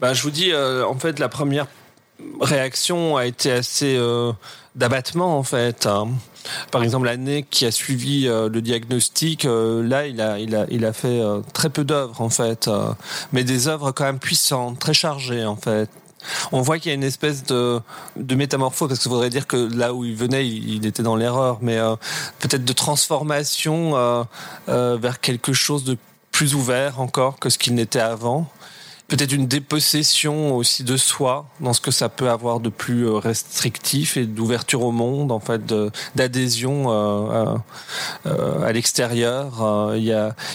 ben, 0.00 0.12
Je 0.14 0.22
vous 0.22 0.30
dis, 0.30 0.50
euh, 0.52 0.84
en 0.86 0.98
fait, 0.98 1.18
la 1.18 1.28
première 1.28 1.66
réaction 2.40 3.16
a 3.16 3.26
été 3.26 3.50
assez 3.52 3.98
d'abattement 4.76 5.38
en 5.38 5.42
fait. 5.42 5.86
Hein. 5.86 6.08
Par 6.70 6.82
exemple, 6.82 7.06
l'année 7.06 7.44
qui 7.48 7.66
a 7.66 7.70
suivi 7.70 8.24
le 8.26 8.60
diagnostic, 8.60 9.44
là, 9.44 10.06
il 10.06 10.20
a, 10.20 10.38
il 10.38 10.54
a, 10.54 10.66
il 10.70 10.84
a 10.84 10.92
fait 10.92 11.20
très 11.52 11.68
peu 11.68 11.84
d'œuvres 11.84 12.20
en 12.20 12.30
fait, 12.30 12.70
mais 13.32 13.44
des 13.44 13.68
œuvres 13.68 13.92
quand 13.92 14.04
même 14.04 14.18
puissantes, 14.18 14.78
très 14.78 14.94
chargées 14.94 15.44
en 15.44 15.56
fait. 15.56 15.90
On 16.52 16.60
voit 16.60 16.78
qu'il 16.78 16.90
y 16.90 16.92
a 16.92 16.94
une 16.94 17.04
espèce 17.04 17.44
de, 17.44 17.80
de 18.16 18.34
métamorphose, 18.34 18.88
parce 18.88 18.98
que 18.98 19.04
ça 19.04 19.10
voudrait 19.10 19.30
dire 19.30 19.46
que 19.46 19.56
là 19.56 19.94
où 19.94 20.04
il 20.04 20.14
venait, 20.14 20.46
il, 20.46 20.86
était 20.86 21.02
dans 21.02 21.16
l'erreur, 21.16 21.58
mais 21.62 21.78
euh, 21.78 21.96
peut-être 22.38 22.64
de 22.64 22.72
transformation 22.72 23.96
euh, 23.96 24.22
euh, 24.68 24.98
vers 25.00 25.20
quelque 25.20 25.52
chose 25.52 25.84
de 25.84 25.96
plus 26.32 26.54
ouvert 26.54 27.00
encore 27.00 27.38
que 27.38 27.50
ce 27.50 27.58
qu'il 27.58 27.74
n'était 27.74 28.00
avant 28.00 28.50
peut-être 29.10 29.32
une 29.32 29.48
dépossession 29.48 30.56
aussi 30.56 30.84
de 30.84 30.96
soi 30.96 31.46
dans 31.58 31.72
ce 31.72 31.80
que 31.80 31.90
ça 31.90 32.08
peut 32.08 32.30
avoir 32.30 32.60
de 32.60 32.68
plus 32.68 33.06
euh, 33.06 33.14
restrictif 33.18 34.16
et 34.16 34.24
d'ouverture 34.24 34.82
au 34.82 34.92
monde 34.92 35.32
en 35.32 35.40
fait 35.40 35.62
d'adhésion 36.14 36.84
euh, 36.88 37.56
euh, 38.26 38.62
à 38.62 38.72
l'extérieur. 38.72 39.92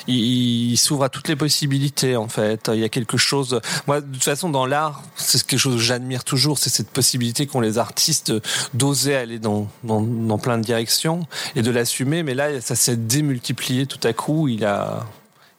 Il 0.08 0.78
s'ouvre 0.78 1.04
à 1.04 1.10
toutes 1.10 1.28
les 1.28 1.36
possibilités 1.36 2.16
en 2.16 2.30
fait. 2.30 2.72
Il 2.74 2.80
y 2.80 2.86
a 2.86 2.90
quelque 2.90 3.18
chose 3.18 3.60
moi 3.88 4.00
de 4.00 4.12
toute 4.12 4.24
façon 4.24 4.50
dans 4.50 4.66
l'art 4.66 5.04
c'est 5.18 5.46
quelque 5.46 5.60
chose 5.60 5.76
que 5.76 5.82
j'admire 5.82 6.24
toujours 6.24 6.58
c'est 6.58 6.70
cette 6.70 6.90
possibilité 6.90 7.48
qu'ont 7.48 7.60
les 7.60 7.78
artistes 7.78 8.32
d'oser 8.74 9.16
aller 9.16 9.38
dans, 9.38 9.68
dans 9.84 10.38
plein 10.38 10.58
de 10.58 10.64
directions 10.64 11.28
et 11.58 11.62
de 11.62 11.72
l'assumer. 11.72 12.24
Mais 12.24 12.34
là 12.34 12.62
ça 12.62 12.76
s'est 12.76 12.96
démultiplié 12.96 13.86
tout 13.86 14.00
à 14.08 14.14
coup. 14.14 14.48
Il 14.48 14.64
a 14.64 15.06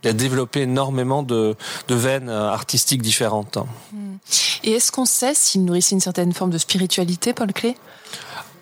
il 0.06 0.10
a 0.10 0.12
développé 0.12 0.60
énormément 0.62 1.24
de, 1.24 1.56
veines 1.88 2.28
euh, 2.28 2.48
artistiques 2.48 3.02
différentes. 3.02 3.58
Et 4.62 4.72
est-ce 4.72 4.92
qu'on 4.92 5.04
sait 5.04 5.34
s'il 5.34 5.64
nourrissait 5.64 5.96
une 5.96 6.00
certaine 6.00 6.32
forme 6.32 6.50
de 6.50 6.58
spiritualité, 6.58 7.32
Paul 7.32 7.52
Clé 7.52 7.76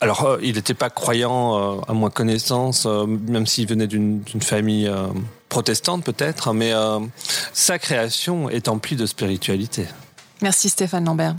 alors, 0.01 0.25
euh, 0.25 0.39
il 0.43 0.57
n'était 0.57 0.75
pas 0.75 0.91
croyant, 0.91 1.79
euh, 1.79 1.81
à 1.89 1.95
moins 1.95 2.11
connaissance, 2.11 2.85
même 2.85 3.47
s'il 3.47 3.67
venait 3.67 3.87
d'une 3.87 4.23
famille 4.43 4.91
protestante 5.49 6.05
peut-être, 6.05 6.53
mais 6.53 6.73
sa 7.55 7.79
création 7.79 8.51
est 8.51 8.69
emplie 8.69 8.97
de 8.97 9.07
spiritualité. 9.07 9.87
Merci 10.43 10.69
Stéphane 10.69 11.07
Lambert. 11.07 11.37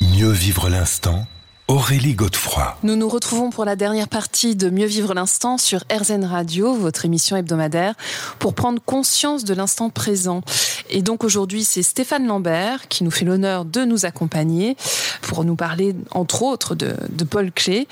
Mieux 0.00 0.30
vivre 0.30 0.68
l'instant 0.68 1.26
Aurélie 1.68 2.14
Godefroy. 2.14 2.78
Nous 2.82 2.96
nous 2.96 3.10
retrouvons 3.10 3.50
pour 3.50 3.66
la 3.66 3.76
dernière 3.76 4.08
partie 4.08 4.56
de 4.56 4.70
Mieux 4.70 4.86
vivre 4.86 5.12
l'instant 5.12 5.58
sur 5.58 5.84
RZN 5.92 6.24
Radio, 6.24 6.72
votre 6.72 7.04
émission 7.04 7.36
hebdomadaire, 7.36 7.94
pour 8.38 8.54
prendre 8.54 8.80
conscience 8.80 9.44
de 9.44 9.52
l'instant 9.52 9.90
présent. 9.90 10.40
Et 10.88 11.02
donc 11.02 11.24
aujourd'hui, 11.24 11.64
c'est 11.64 11.82
Stéphane 11.82 12.26
Lambert 12.26 12.88
qui 12.88 13.04
nous 13.04 13.10
fait 13.10 13.26
l'honneur 13.26 13.66
de 13.66 13.84
nous 13.84 14.06
accompagner 14.06 14.78
pour 15.20 15.44
nous 15.44 15.56
parler, 15.56 15.94
entre 16.10 16.42
autres, 16.42 16.74
de, 16.74 16.94
Paul 17.28 17.52
Clé. 17.52 17.86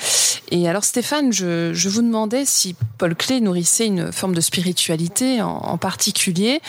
Et 0.51 0.69
alors 0.69 0.85
Stéphane, 0.85 1.33
je, 1.33 1.89
vous 1.89 2.03
demandais 2.03 2.45
si 2.45 2.77
Paul 2.99 3.15
Clé 3.17 3.41
nourrissait 3.41 3.87
une 3.87 4.13
forme 4.13 4.35
de 4.35 4.41
spiritualité 4.41 5.43
en, 5.43 5.77
particulier. 5.77 6.61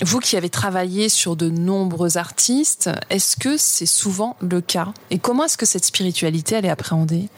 Vous 0.00 0.20
qui 0.20 0.36
avez 0.36 0.48
travaillé 0.48 1.08
sur 1.08 1.36
de 1.36 1.50
nombreux 1.50 2.16
artistes, 2.16 2.90
est-ce 3.10 3.36
que 3.36 3.56
c'est 3.56 3.86
souvent 3.86 4.36
le 4.40 4.60
cas? 4.60 4.88
Et 5.10 5.18
comment 5.18 5.44
est-ce 5.44 5.58
que 5.58 5.66
cette 5.66 5.84
spiritualité 5.84 6.54
elle 6.54 6.64
est 6.64 6.70
appréhendée? 6.70 7.28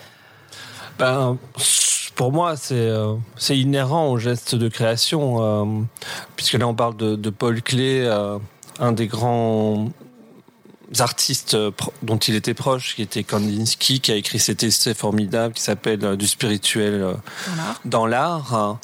Ben, 0.99 1.37
pour 2.15 2.33
moi, 2.33 2.57
c'est 2.57 2.75
euh, 2.75 3.15
inhérent 3.51 4.11
au 4.11 4.19
geste 4.19 4.55
de 4.55 4.69
création, 4.69 5.43
euh, 5.43 5.83
puisque 6.37 6.55
là 6.55 6.67
on 6.67 6.75
parle 6.75 6.97
de, 6.97 7.15
de 7.15 7.31
Paul 7.31 7.63
Clé, 7.63 8.03
euh, 8.05 8.39
un 8.81 8.93
des 8.93 9.07
grands 9.07 9.91
artistes 11.01 11.55
euh, 11.55 11.71
dont 12.03 12.17
il 12.17 12.35
était 12.35 12.55
proche, 12.55 12.95
qui 12.97 13.03
était 13.03 13.23
Kandinsky, 13.23 14.01
qui 14.01 14.13
a 14.13 14.15
écrit 14.15 14.39
cet 14.39 14.63
essai 14.63 14.95
formidable 14.95 15.55
qui 15.55 15.63
s'appelle 15.63 16.05
euh, 16.05 16.17
Du 16.17 16.27
spirituel 16.27 17.03
euh, 17.03 17.13
dans 17.85 18.07
l'art. 18.07 18.79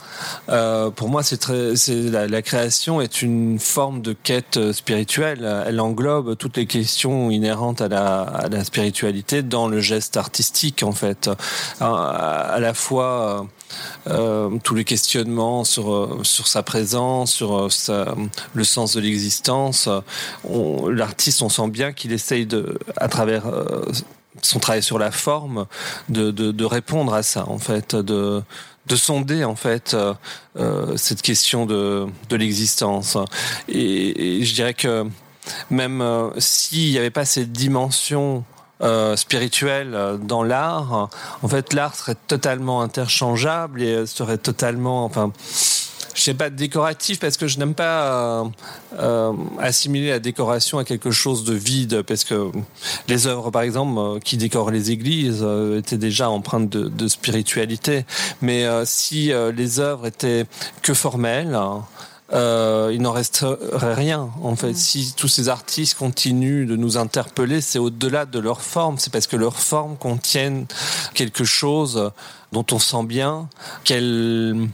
pour 0.97 1.09
moi, 1.09 1.23
c'est 1.23 1.39
très, 1.39 1.77
c'est 1.77 2.03
la, 2.03 2.27
la, 2.27 2.43
création 2.43 3.01
est 3.01 3.23
une 3.23 3.59
forme 3.59 4.03
de 4.03 4.13
quête 4.13 4.73
spirituelle. 4.73 5.65
Elle 5.67 5.81
englobe 5.81 6.37
toutes 6.37 6.57
les 6.57 6.67
questions 6.67 7.31
inhérentes 7.31 7.81
à 7.81 7.89
la, 7.89 8.23
à 8.23 8.49
la 8.49 8.65
spiritualité 8.65 9.43
dans 9.43 9.69
le 9.69 9.81
geste 9.81 10.17
artistique, 10.17 10.83
en 10.83 10.93
fait. 10.93 11.31
À, 11.81 12.59
la 12.61 12.75
fois 12.75 13.47
euh, 14.09 14.51
tous 14.63 14.75
les 14.75 14.85
questionnements 14.85 15.65
sur 15.65 16.21
sur 16.23 16.47
sa 16.47 16.63
présence, 16.63 17.33
sur 17.33 17.73
sa, 17.73 18.15
le 18.53 18.65
sens 18.65 18.95
de 18.95 19.01
l'existence. 19.01 19.89
L'artiste, 20.89 21.43
on 21.43 21.49
sent 21.49 21.69
bien 21.69 21.94
qu'il 21.95 22.13
essaye 22.13 22.47
de, 22.47 22.79
à 22.97 23.09
travers 23.09 23.45
son 24.43 24.59
travail 24.59 24.83
sur 24.83 24.99
la 24.99 25.11
forme, 25.11 25.67
de, 26.09 26.31
de, 26.31 26.65
répondre 26.65 27.15
à 27.15 27.23
ça, 27.23 27.49
en 27.49 27.59
fait, 27.59 27.95
de 27.95 28.43
de 28.87 28.97
sonder 28.97 29.45
en 29.45 29.57
fait 29.57 29.97
euh, 30.57 30.97
cette 30.97 31.23
question 31.23 31.67
de, 31.67 32.07
de 32.29 32.37
l'existence. 32.37 33.17
Et, 33.69 34.45
je 34.45 34.55
dirais 34.55 34.75
que 34.75 35.07
même 35.71 36.01
euh, 36.01 36.31
s'il 36.39 36.91
n'y 36.91 36.99
avait 36.99 37.11
pas 37.11 37.25
cette 37.25 37.53
dimension 37.53 38.45
euh, 38.83 39.15
spirituel 39.17 39.95
euh, 39.95 40.17
dans 40.17 40.43
l'art, 40.43 41.09
en 41.43 41.49
fait, 41.49 41.73
l'art 41.73 41.95
serait 41.95 42.17
totalement 42.27 42.83
interchangeable 42.83 43.83
et 43.83 43.95
euh, 43.95 44.07
serait 44.07 44.37
totalement, 44.37 45.05
enfin, 45.05 45.33
je 46.15 46.21
sais 46.21 46.35
pas 46.35 46.51
décoratif 46.51 47.21
parce 47.21 47.37
que 47.37 47.47
je 47.47 47.59
n'aime 47.59 47.75
pas 47.75 48.45
euh, 48.99 49.33
assimiler 49.59 50.11
la 50.11 50.19
décoration 50.19 50.79
à 50.79 50.85
quelque 50.85 51.11
chose 51.11 51.45
de 51.45 51.55
vide 51.55 52.03
parce 52.03 52.25
que 52.25 52.51
les 53.09 53.27
œuvres 53.27 53.51
par 53.51 53.63
exemple 53.63 54.21
qui 54.21 54.37
décorent 54.37 54.71
les 54.71 54.91
églises 54.91 55.47
étaient 55.77 55.99
déjà 55.99 56.31
empreintes 56.31 56.71
de, 56.71 56.89
de 56.89 57.09
spiritualité 57.09 58.05
mais 58.41 58.65
si 58.85 59.33
les 59.55 59.81
œuvres 59.81 60.07
étaient 60.07 60.47
que 60.83 60.95
formelles 60.95 61.59
euh, 62.33 62.91
il 62.93 63.03
n'en 63.03 63.13
resterait 63.13 63.95
rien. 63.95 64.31
En 64.43 64.57
fait, 64.57 64.75
si 64.75 65.15
tous 65.15 65.29
ces 65.29 65.49
artistes 65.49 65.97
continuent 65.99 66.67
de 66.67 66.75
nous 66.75 66.97
interpeller, 66.97 67.61
c'est 67.61 67.79
au-delà 67.79 68.25
de 68.25 68.39
leur 68.39 68.63
forme. 68.63 68.99
C'est 68.99 69.13
parce 69.13 69.27
que 69.27 69.37
leurs 69.37 69.59
formes 69.59 69.97
contiennent 69.97 70.67
quelque 71.15 71.45
chose 71.45 72.11
dont 72.53 72.65
on 72.73 72.79
sent 72.79 73.05
bien 73.05 73.49
qu'elles 73.85 74.69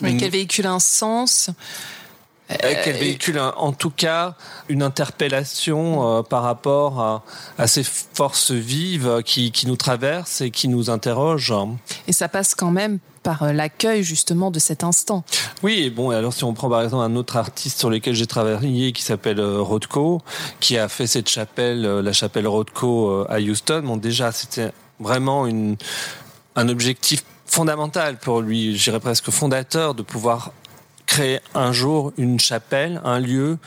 oui, 0.00 0.16
qu'elle 0.16 0.30
véhicule 0.30 0.66
un 0.66 0.80
sens? 0.80 1.50
Euh, 2.50 2.74
qu'elle 2.84 2.96
véhicule 2.96 3.38
en 3.38 3.72
tout 3.72 3.90
cas 3.90 4.34
une 4.68 4.82
interpellation 4.82 6.18
euh, 6.18 6.22
par 6.22 6.42
rapport 6.42 7.00
à, 7.00 7.22
à, 7.56 7.66
ces 7.66 7.84
forces 7.84 8.50
vives 8.50 9.22
qui, 9.24 9.52
qui 9.52 9.66
nous 9.66 9.76
traversent 9.76 10.40
et 10.40 10.50
qui 10.50 10.68
nous 10.68 10.90
interrogent? 10.90 11.54
Et 12.08 12.12
ça 12.12 12.28
passe 12.28 12.54
quand 12.54 12.70
même 12.70 12.98
par 13.22 13.44
euh, 13.44 13.52
l'accueil 13.52 14.02
justement 14.02 14.50
de 14.50 14.58
cet 14.58 14.84
instant. 14.84 15.24
Oui, 15.62 15.84
et 15.84 15.90
bon, 15.90 16.10
alors 16.10 16.32
si 16.32 16.44
on 16.44 16.52
prend 16.52 16.68
par 16.68 16.82
exemple 16.82 17.04
un 17.04 17.16
autre 17.16 17.36
artiste 17.36 17.78
sur 17.78 17.88
lequel 17.88 18.14
j'ai 18.14 18.26
travaillé 18.26 18.92
qui 18.92 19.02
s'appelle 19.02 19.40
Rothko, 19.40 20.20
qui 20.60 20.76
a 20.76 20.88
fait 20.88 21.06
cette 21.06 21.28
chapelle, 21.28 21.82
la 21.82 22.12
chapelle 22.12 22.48
Rothko 22.48 23.24
à 23.28 23.38
Houston, 23.38 23.82
bon 23.84 23.96
déjà 23.96 24.32
c'était 24.32 24.72
vraiment 24.98 25.46
une, 25.46 25.76
un 26.56 26.68
objectif 26.68 27.24
fondamental 27.52 28.16
pour 28.16 28.40
lui, 28.40 28.78
j'irais 28.78 28.98
presque 28.98 29.30
fondateur, 29.30 29.94
de 29.94 30.02
pouvoir 30.02 30.52
créer 31.04 31.40
un 31.54 31.72
jour 31.72 32.10
une 32.16 32.40
chapelle, 32.40 33.02
un 33.04 33.20
lieu 33.20 33.58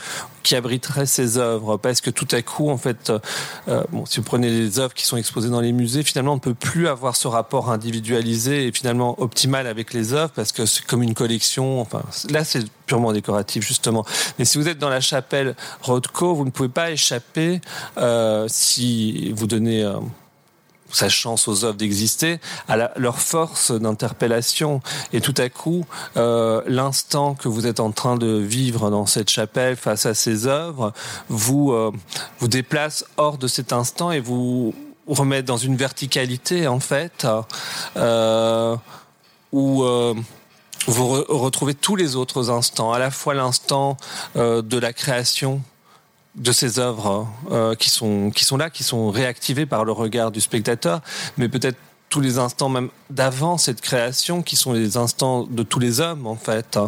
qui 0.41 0.55
abriterait 0.55 1.05
ses 1.05 1.37
œuvres, 1.37 1.77
parce 1.77 2.01
que 2.01 2.09
tout 2.09 2.27
à 2.31 2.41
coup, 2.41 2.71
en 2.71 2.77
fait, 2.77 3.11
euh, 3.67 3.83
bon, 3.91 4.07
si 4.07 4.17
vous 4.17 4.23
prenez 4.23 4.49
les 4.49 4.79
œuvres 4.79 4.95
qui 4.95 5.05
sont 5.05 5.17
exposées 5.17 5.49
dans 5.49 5.61
les 5.61 5.71
musées, 5.71 6.01
finalement, 6.01 6.31
on 6.31 6.37
ne 6.37 6.39
peut 6.39 6.55
plus 6.55 6.87
avoir 6.87 7.15
ce 7.15 7.27
rapport 7.27 7.69
individualisé 7.69 8.65
et 8.65 8.71
finalement 8.71 9.21
optimal 9.21 9.67
avec 9.67 9.93
les 9.93 10.13
œuvres, 10.13 10.31
parce 10.31 10.51
que 10.51 10.65
c'est 10.65 10.83
comme 10.85 11.03
une 11.03 11.13
collection. 11.13 11.79
Enfin, 11.79 12.01
là, 12.31 12.43
c'est 12.43 12.65
purement 12.87 13.13
décoratif 13.13 13.63
justement. 13.63 14.03
Mais 14.39 14.45
si 14.45 14.57
vous 14.57 14.67
êtes 14.67 14.79
dans 14.79 14.89
la 14.89 15.01
chapelle 15.01 15.55
Rothko, 15.83 16.33
vous 16.33 16.45
ne 16.45 16.51
pouvez 16.51 16.69
pas 16.69 16.89
échapper 16.89 17.61
euh, 17.99 18.47
si 18.49 19.31
vous 19.33 19.45
donnez 19.45 19.83
euh, 19.83 19.99
sa 20.91 21.09
chance 21.09 21.47
aux 21.47 21.65
œuvres 21.65 21.77
d'exister, 21.77 22.39
à 22.67 22.91
leur 22.97 23.19
force 23.19 23.71
d'interpellation. 23.71 24.81
Et 25.13 25.21
tout 25.21 25.33
à 25.37 25.49
coup, 25.49 25.85
euh, 26.17 26.61
l'instant 26.67 27.35
que 27.35 27.47
vous 27.47 27.67
êtes 27.67 27.79
en 27.79 27.91
train 27.91 28.17
de 28.17 28.37
vivre 28.37 28.89
dans 28.89 29.05
cette 29.05 29.29
chapelle 29.29 29.75
face 29.75 30.05
à 30.05 30.13
ces 30.13 30.47
œuvres, 30.47 30.93
vous 31.29 31.71
euh, 31.71 31.91
vous 32.39 32.47
déplace 32.47 33.05
hors 33.17 33.37
de 33.37 33.47
cet 33.47 33.73
instant 33.73 34.11
et 34.11 34.19
vous 34.19 34.73
remet 35.07 35.43
dans 35.43 35.57
une 35.57 35.75
verticalité 35.75 36.67
en 36.67 36.79
fait, 36.79 37.27
euh, 37.97 38.75
où 39.51 39.83
vous 40.87 41.07
retrouvez 41.29 41.73
tous 41.73 41.95
les 41.95 42.15
autres 42.15 42.49
instants, 42.49 42.91
à 42.91 42.99
la 42.99 43.11
fois 43.11 43.33
l'instant 43.33 43.97
de 44.35 44.77
la 44.77 44.93
création 44.93 45.61
de 46.35 46.51
ces 46.51 46.79
œuvres 46.79 47.27
euh, 47.51 47.75
qui 47.75 47.89
sont 47.89 48.31
qui 48.31 48.43
sont 48.43 48.57
là, 48.57 48.69
qui 48.69 48.83
sont 48.83 49.09
réactivées 49.09 49.65
par 49.65 49.85
le 49.85 49.91
regard 49.91 50.31
du 50.31 50.41
spectateur, 50.41 51.01
mais 51.37 51.49
peut-être 51.49 51.77
tous 52.09 52.21
les 52.21 52.37
instants 52.37 52.69
même 52.69 52.89
d'avant 53.09 53.57
cette 53.57 53.81
création 53.81 54.41
qui 54.41 54.55
sont 54.55 54.73
les 54.73 54.95
instants 54.95 55.43
de 55.43 55.63
tous 55.63 55.79
les 55.79 55.99
hommes 55.99 56.27
en 56.27 56.35
fait. 56.35 56.79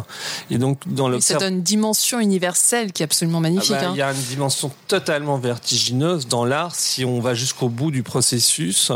Et 0.50 0.58
donc 0.58 0.80
dans 0.86 1.08
le 1.08 1.20
ça 1.20 1.34
donne 1.34 1.54
une 1.54 1.62
dimension 1.62 2.20
universelle 2.20 2.92
qui 2.92 3.02
est 3.02 3.04
absolument 3.04 3.40
magnifique. 3.40 3.74
Ah 3.76 3.82
bah, 3.82 3.88
hein. 3.88 3.92
Il 3.94 3.98
y 3.98 4.02
a 4.02 4.12
une 4.12 4.22
dimension 4.22 4.70
totalement 4.86 5.36
vertigineuse 5.36 6.28
dans 6.28 6.44
l'art 6.44 6.74
si 6.74 7.04
on 7.04 7.20
va 7.20 7.34
jusqu'au 7.34 7.68
bout 7.68 7.90
du 7.90 8.02
processus, 8.02 8.92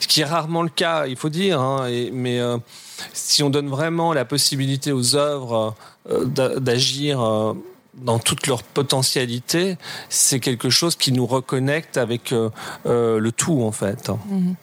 ce 0.00 0.06
qui 0.06 0.20
est 0.20 0.24
rarement 0.24 0.62
le 0.62 0.68
cas, 0.68 1.06
il 1.06 1.16
faut 1.16 1.30
dire. 1.30 1.60
Hein, 1.60 1.88
mais 2.12 2.38
euh, 2.38 2.58
si 3.12 3.42
on 3.42 3.50
donne 3.50 3.68
vraiment 3.68 4.12
la 4.12 4.24
possibilité 4.24 4.92
aux 4.92 5.16
œuvres 5.16 5.74
euh, 6.10 6.24
d'agir 6.26 7.20
euh, 7.20 7.54
dans 7.98 8.18
toute 8.18 8.46
leur 8.46 8.62
potentialité, 8.62 9.76
c'est 10.08 10.40
quelque 10.40 10.70
chose 10.70 10.96
qui 10.96 11.12
nous 11.12 11.26
reconnecte 11.26 11.96
avec 11.96 12.32
euh, 12.32 12.50
euh, 12.86 13.18
le 13.18 13.32
tout 13.32 13.62
en 13.62 13.72
fait. 13.72 14.10
Mhm. 14.28 14.54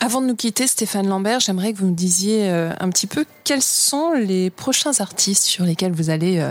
Avant 0.00 0.20
de 0.20 0.26
nous 0.26 0.36
quitter, 0.36 0.66
Stéphane 0.66 1.08
Lambert, 1.08 1.40
j'aimerais 1.40 1.72
que 1.72 1.78
vous 1.78 1.86
me 1.86 1.94
disiez 1.94 2.50
euh, 2.50 2.72
un 2.80 2.90
petit 2.90 3.06
peu 3.06 3.24
quels 3.44 3.62
sont 3.62 4.12
les 4.12 4.50
prochains 4.50 5.00
artistes 5.00 5.44
sur 5.44 5.64
lesquels 5.64 5.92
vous 5.92 6.10
allez 6.10 6.44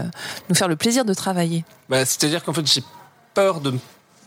nous 0.50 0.56
faire 0.56 0.68
le 0.68 0.76
plaisir 0.76 1.06
de 1.06 1.14
travailler. 1.14 1.64
Bah, 1.90 2.06
C'est-à-dire 2.06 2.44
qu'en 2.44 2.54
fait, 2.54 2.66
j'ai 2.66 2.84
peur 3.34 3.62
de 3.62 3.74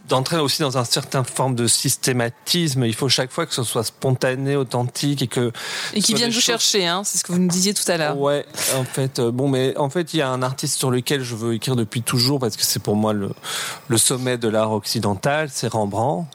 d'entrer 0.08 0.38
aussi 0.38 0.62
dans 0.62 0.78
un 0.78 0.84
certain 0.84 1.24
forme 1.24 1.54
de 1.54 1.66
systématisme. 1.66 2.84
Il 2.84 2.94
faut 2.94 3.08
chaque 3.08 3.30
fois 3.30 3.46
que 3.46 3.54
ce 3.54 3.62
soit 3.62 3.84
spontané, 3.84 4.56
authentique 4.56 5.22
et 5.22 5.26
que 5.26 5.52
et 5.94 6.00
qui 6.00 6.14
viennent 6.14 6.30
vous 6.30 6.40
chercher. 6.40 6.86
Hein, 6.86 7.02
c'est 7.04 7.18
ce 7.18 7.24
que 7.24 7.32
vous 7.32 7.38
nous 7.38 7.48
disiez 7.48 7.74
tout 7.74 7.90
à 7.90 7.96
l'heure. 7.96 8.18
Ouais, 8.18 8.46
en 8.76 8.84
fait, 8.84 9.18
euh, 9.18 9.30
bon, 9.30 9.48
mais 9.48 9.76
en 9.76 9.90
fait, 9.90 10.14
il 10.14 10.18
y 10.18 10.22
a 10.22 10.30
un 10.30 10.42
artiste 10.42 10.78
sur 10.78 10.90
lequel 10.90 11.22
je 11.22 11.34
veux 11.34 11.54
écrire 11.54 11.76
depuis 11.76 12.02
toujours 12.02 12.40
parce 12.40 12.56
que 12.56 12.62
c'est 12.64 12.82
pour 12.82 12.96
moi 12.96 13.12
le, 13.12 13.30
le 13.88 13.98
sommet 13.98 14.38
de 14.38 14.48
l'art 14.48 14.72
occidental, 14.72 15.48
c'est 15.52 15.68
Rembrandt. 15.68 16.28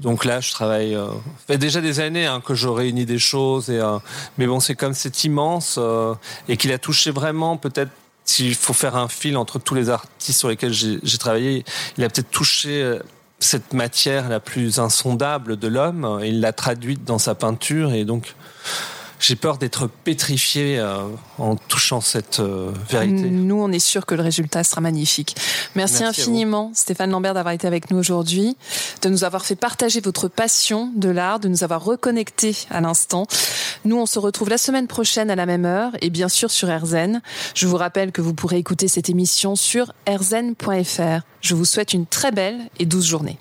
Donc 0.00 0.24
là, 0.24 0.40
je 0.40 0.50
travaille. 0.50 0.94
Euh, 0.94 1.08
fait 1.46 1.58
déjà 1.58 1.80
des 1.80 2.00
années 2.00 2.26
hein, 2.26 2.40
que 2.44 2.54
je 2.54 2.68
réunis 2.68 3.04
des 3.04 3.18
choses, 3.18 3.68
et, 3.70 3.78
euh, 3.78 3.98
mais 4.38 4.46
bon, 4.46 4.58
c'est 4.58 4.74
comme 4.74 4.94
c'est 4.94 5.24
immense 5.24 5.76
euh, 5.78 6.14
et 6.48 6.56
qu'il 6.56 6.72
a 6.72 6.78
touché 6.78 7.10
vraiment 7.10 7.56
peut-être 7.56 7.90
s'il 8.30 8.54
faut 8.54 8.72
faire 8.72 8.96
un 8.96 9.08
fil 9.08 9.36
entre 9.36 9.58
tous 9.58 9.74
les 9.74 9.90
artistes 9.90 10.38
sur 10.38 10.48
lesquels 10.48 10.72
j'ai 10.72 11.18
travaillé, 11.18 11.64
il 11.98 12.04
a 12.04 12.08
peut-être 12.08 12.30
touché 12.30 12.82
euh, 12.82 13.00
cette 13.40 13.72
matière 13.72 14.28
la 14.28 14.38
plus 14.38 14.78
insondable 14.78 15.56
de 15.56 15.66
l'homme. 15.66 16.20
Il 16.22 16.40
l'a 16.40 16.52
traduite 16.52 17.04
dans 17.04 17.18
sa 17.18 17.34
peinture 17.34 17.92
et 17.92 18.04
donc 18.04 18.34
j'ai 19.20 19.36
peur 19.36 19.58
d'être 19.58 19.86
pétrifié 19.86 20.78
euh, 20.78 21.04
en 21.38 21.56
touchant 21.56 22.00
cette 22.00 22.40
euh, 22.40 22.72
vérité. 22.88 23.30
Nous, 23.30 23.60
on 23.60 23.70
est 23.70 23.78
sûr 23.78 24.06
que 24.06 24.14
le 24.14 24.22
résultat 24.22 24.64
sera 24.64 24.80
magnifique. 24.80 25.36
Merci, 25.74 26.04
infiniment, 26.04 26.72
Stéphane 26.74 27.10
Lambert, 27.10 27.34
d'avoir 27.34 27.54
été 27.54 27.66
avec 27.66 27.90
nous 27.90 27.98
aujourd'hui, 27.98 28.56
de 29.02 29.08
nous 29.08 29.24
avoir 29.24 29.44
fait 29.44 29.56
partager 29.56 30.00
votre 30.00 30.28
passion 30.28 30.90
de 30.96 31.10
l'art, 31.10 31.38
de 31.38 31.48
nous 31.48 31.62
avoir 31.64 31.84
reconnectés 31.84 32.56
à 32.70 32.80
l'instant. 32.80 33.26
Nous, 33.84 33.96
on 33.96 34.06
se 34.06 34.18
retrouve 34.18 34.48
la 34.48 34.58
semaine 34.58 34.86
prochaine 34.86 35.30
à 35.30 35.36
la 35.36 35.46
même 35.46 35.64
heure 35.64 35.92
et 36.00 36.10
bien 36.10 36.28
sûr 36.28 36.50
sur 36.50 36.68
RZN. 36.68 37.20
Je 37.54 37.66
vous 37.66 37.76
rappelle 37.76 38.12
que 38.12 38.20
vous 38.22 38.34
pourrez 38.34 38.58
écouter 38.58 38.88
cette 38.88 39.10
émission 39.10 39.54
sur 39.56 39.92
rzn.fr. 40.08 41.24
Je 41.40 41.54
vous 41.54 41.64
souhaite 41.64 41.92
une 41.92 42.06
très 42.06 42.32
belle 42.32 42.58
et 42.78 42.86
douce 42.86 43.06
journée. 43.06 43.38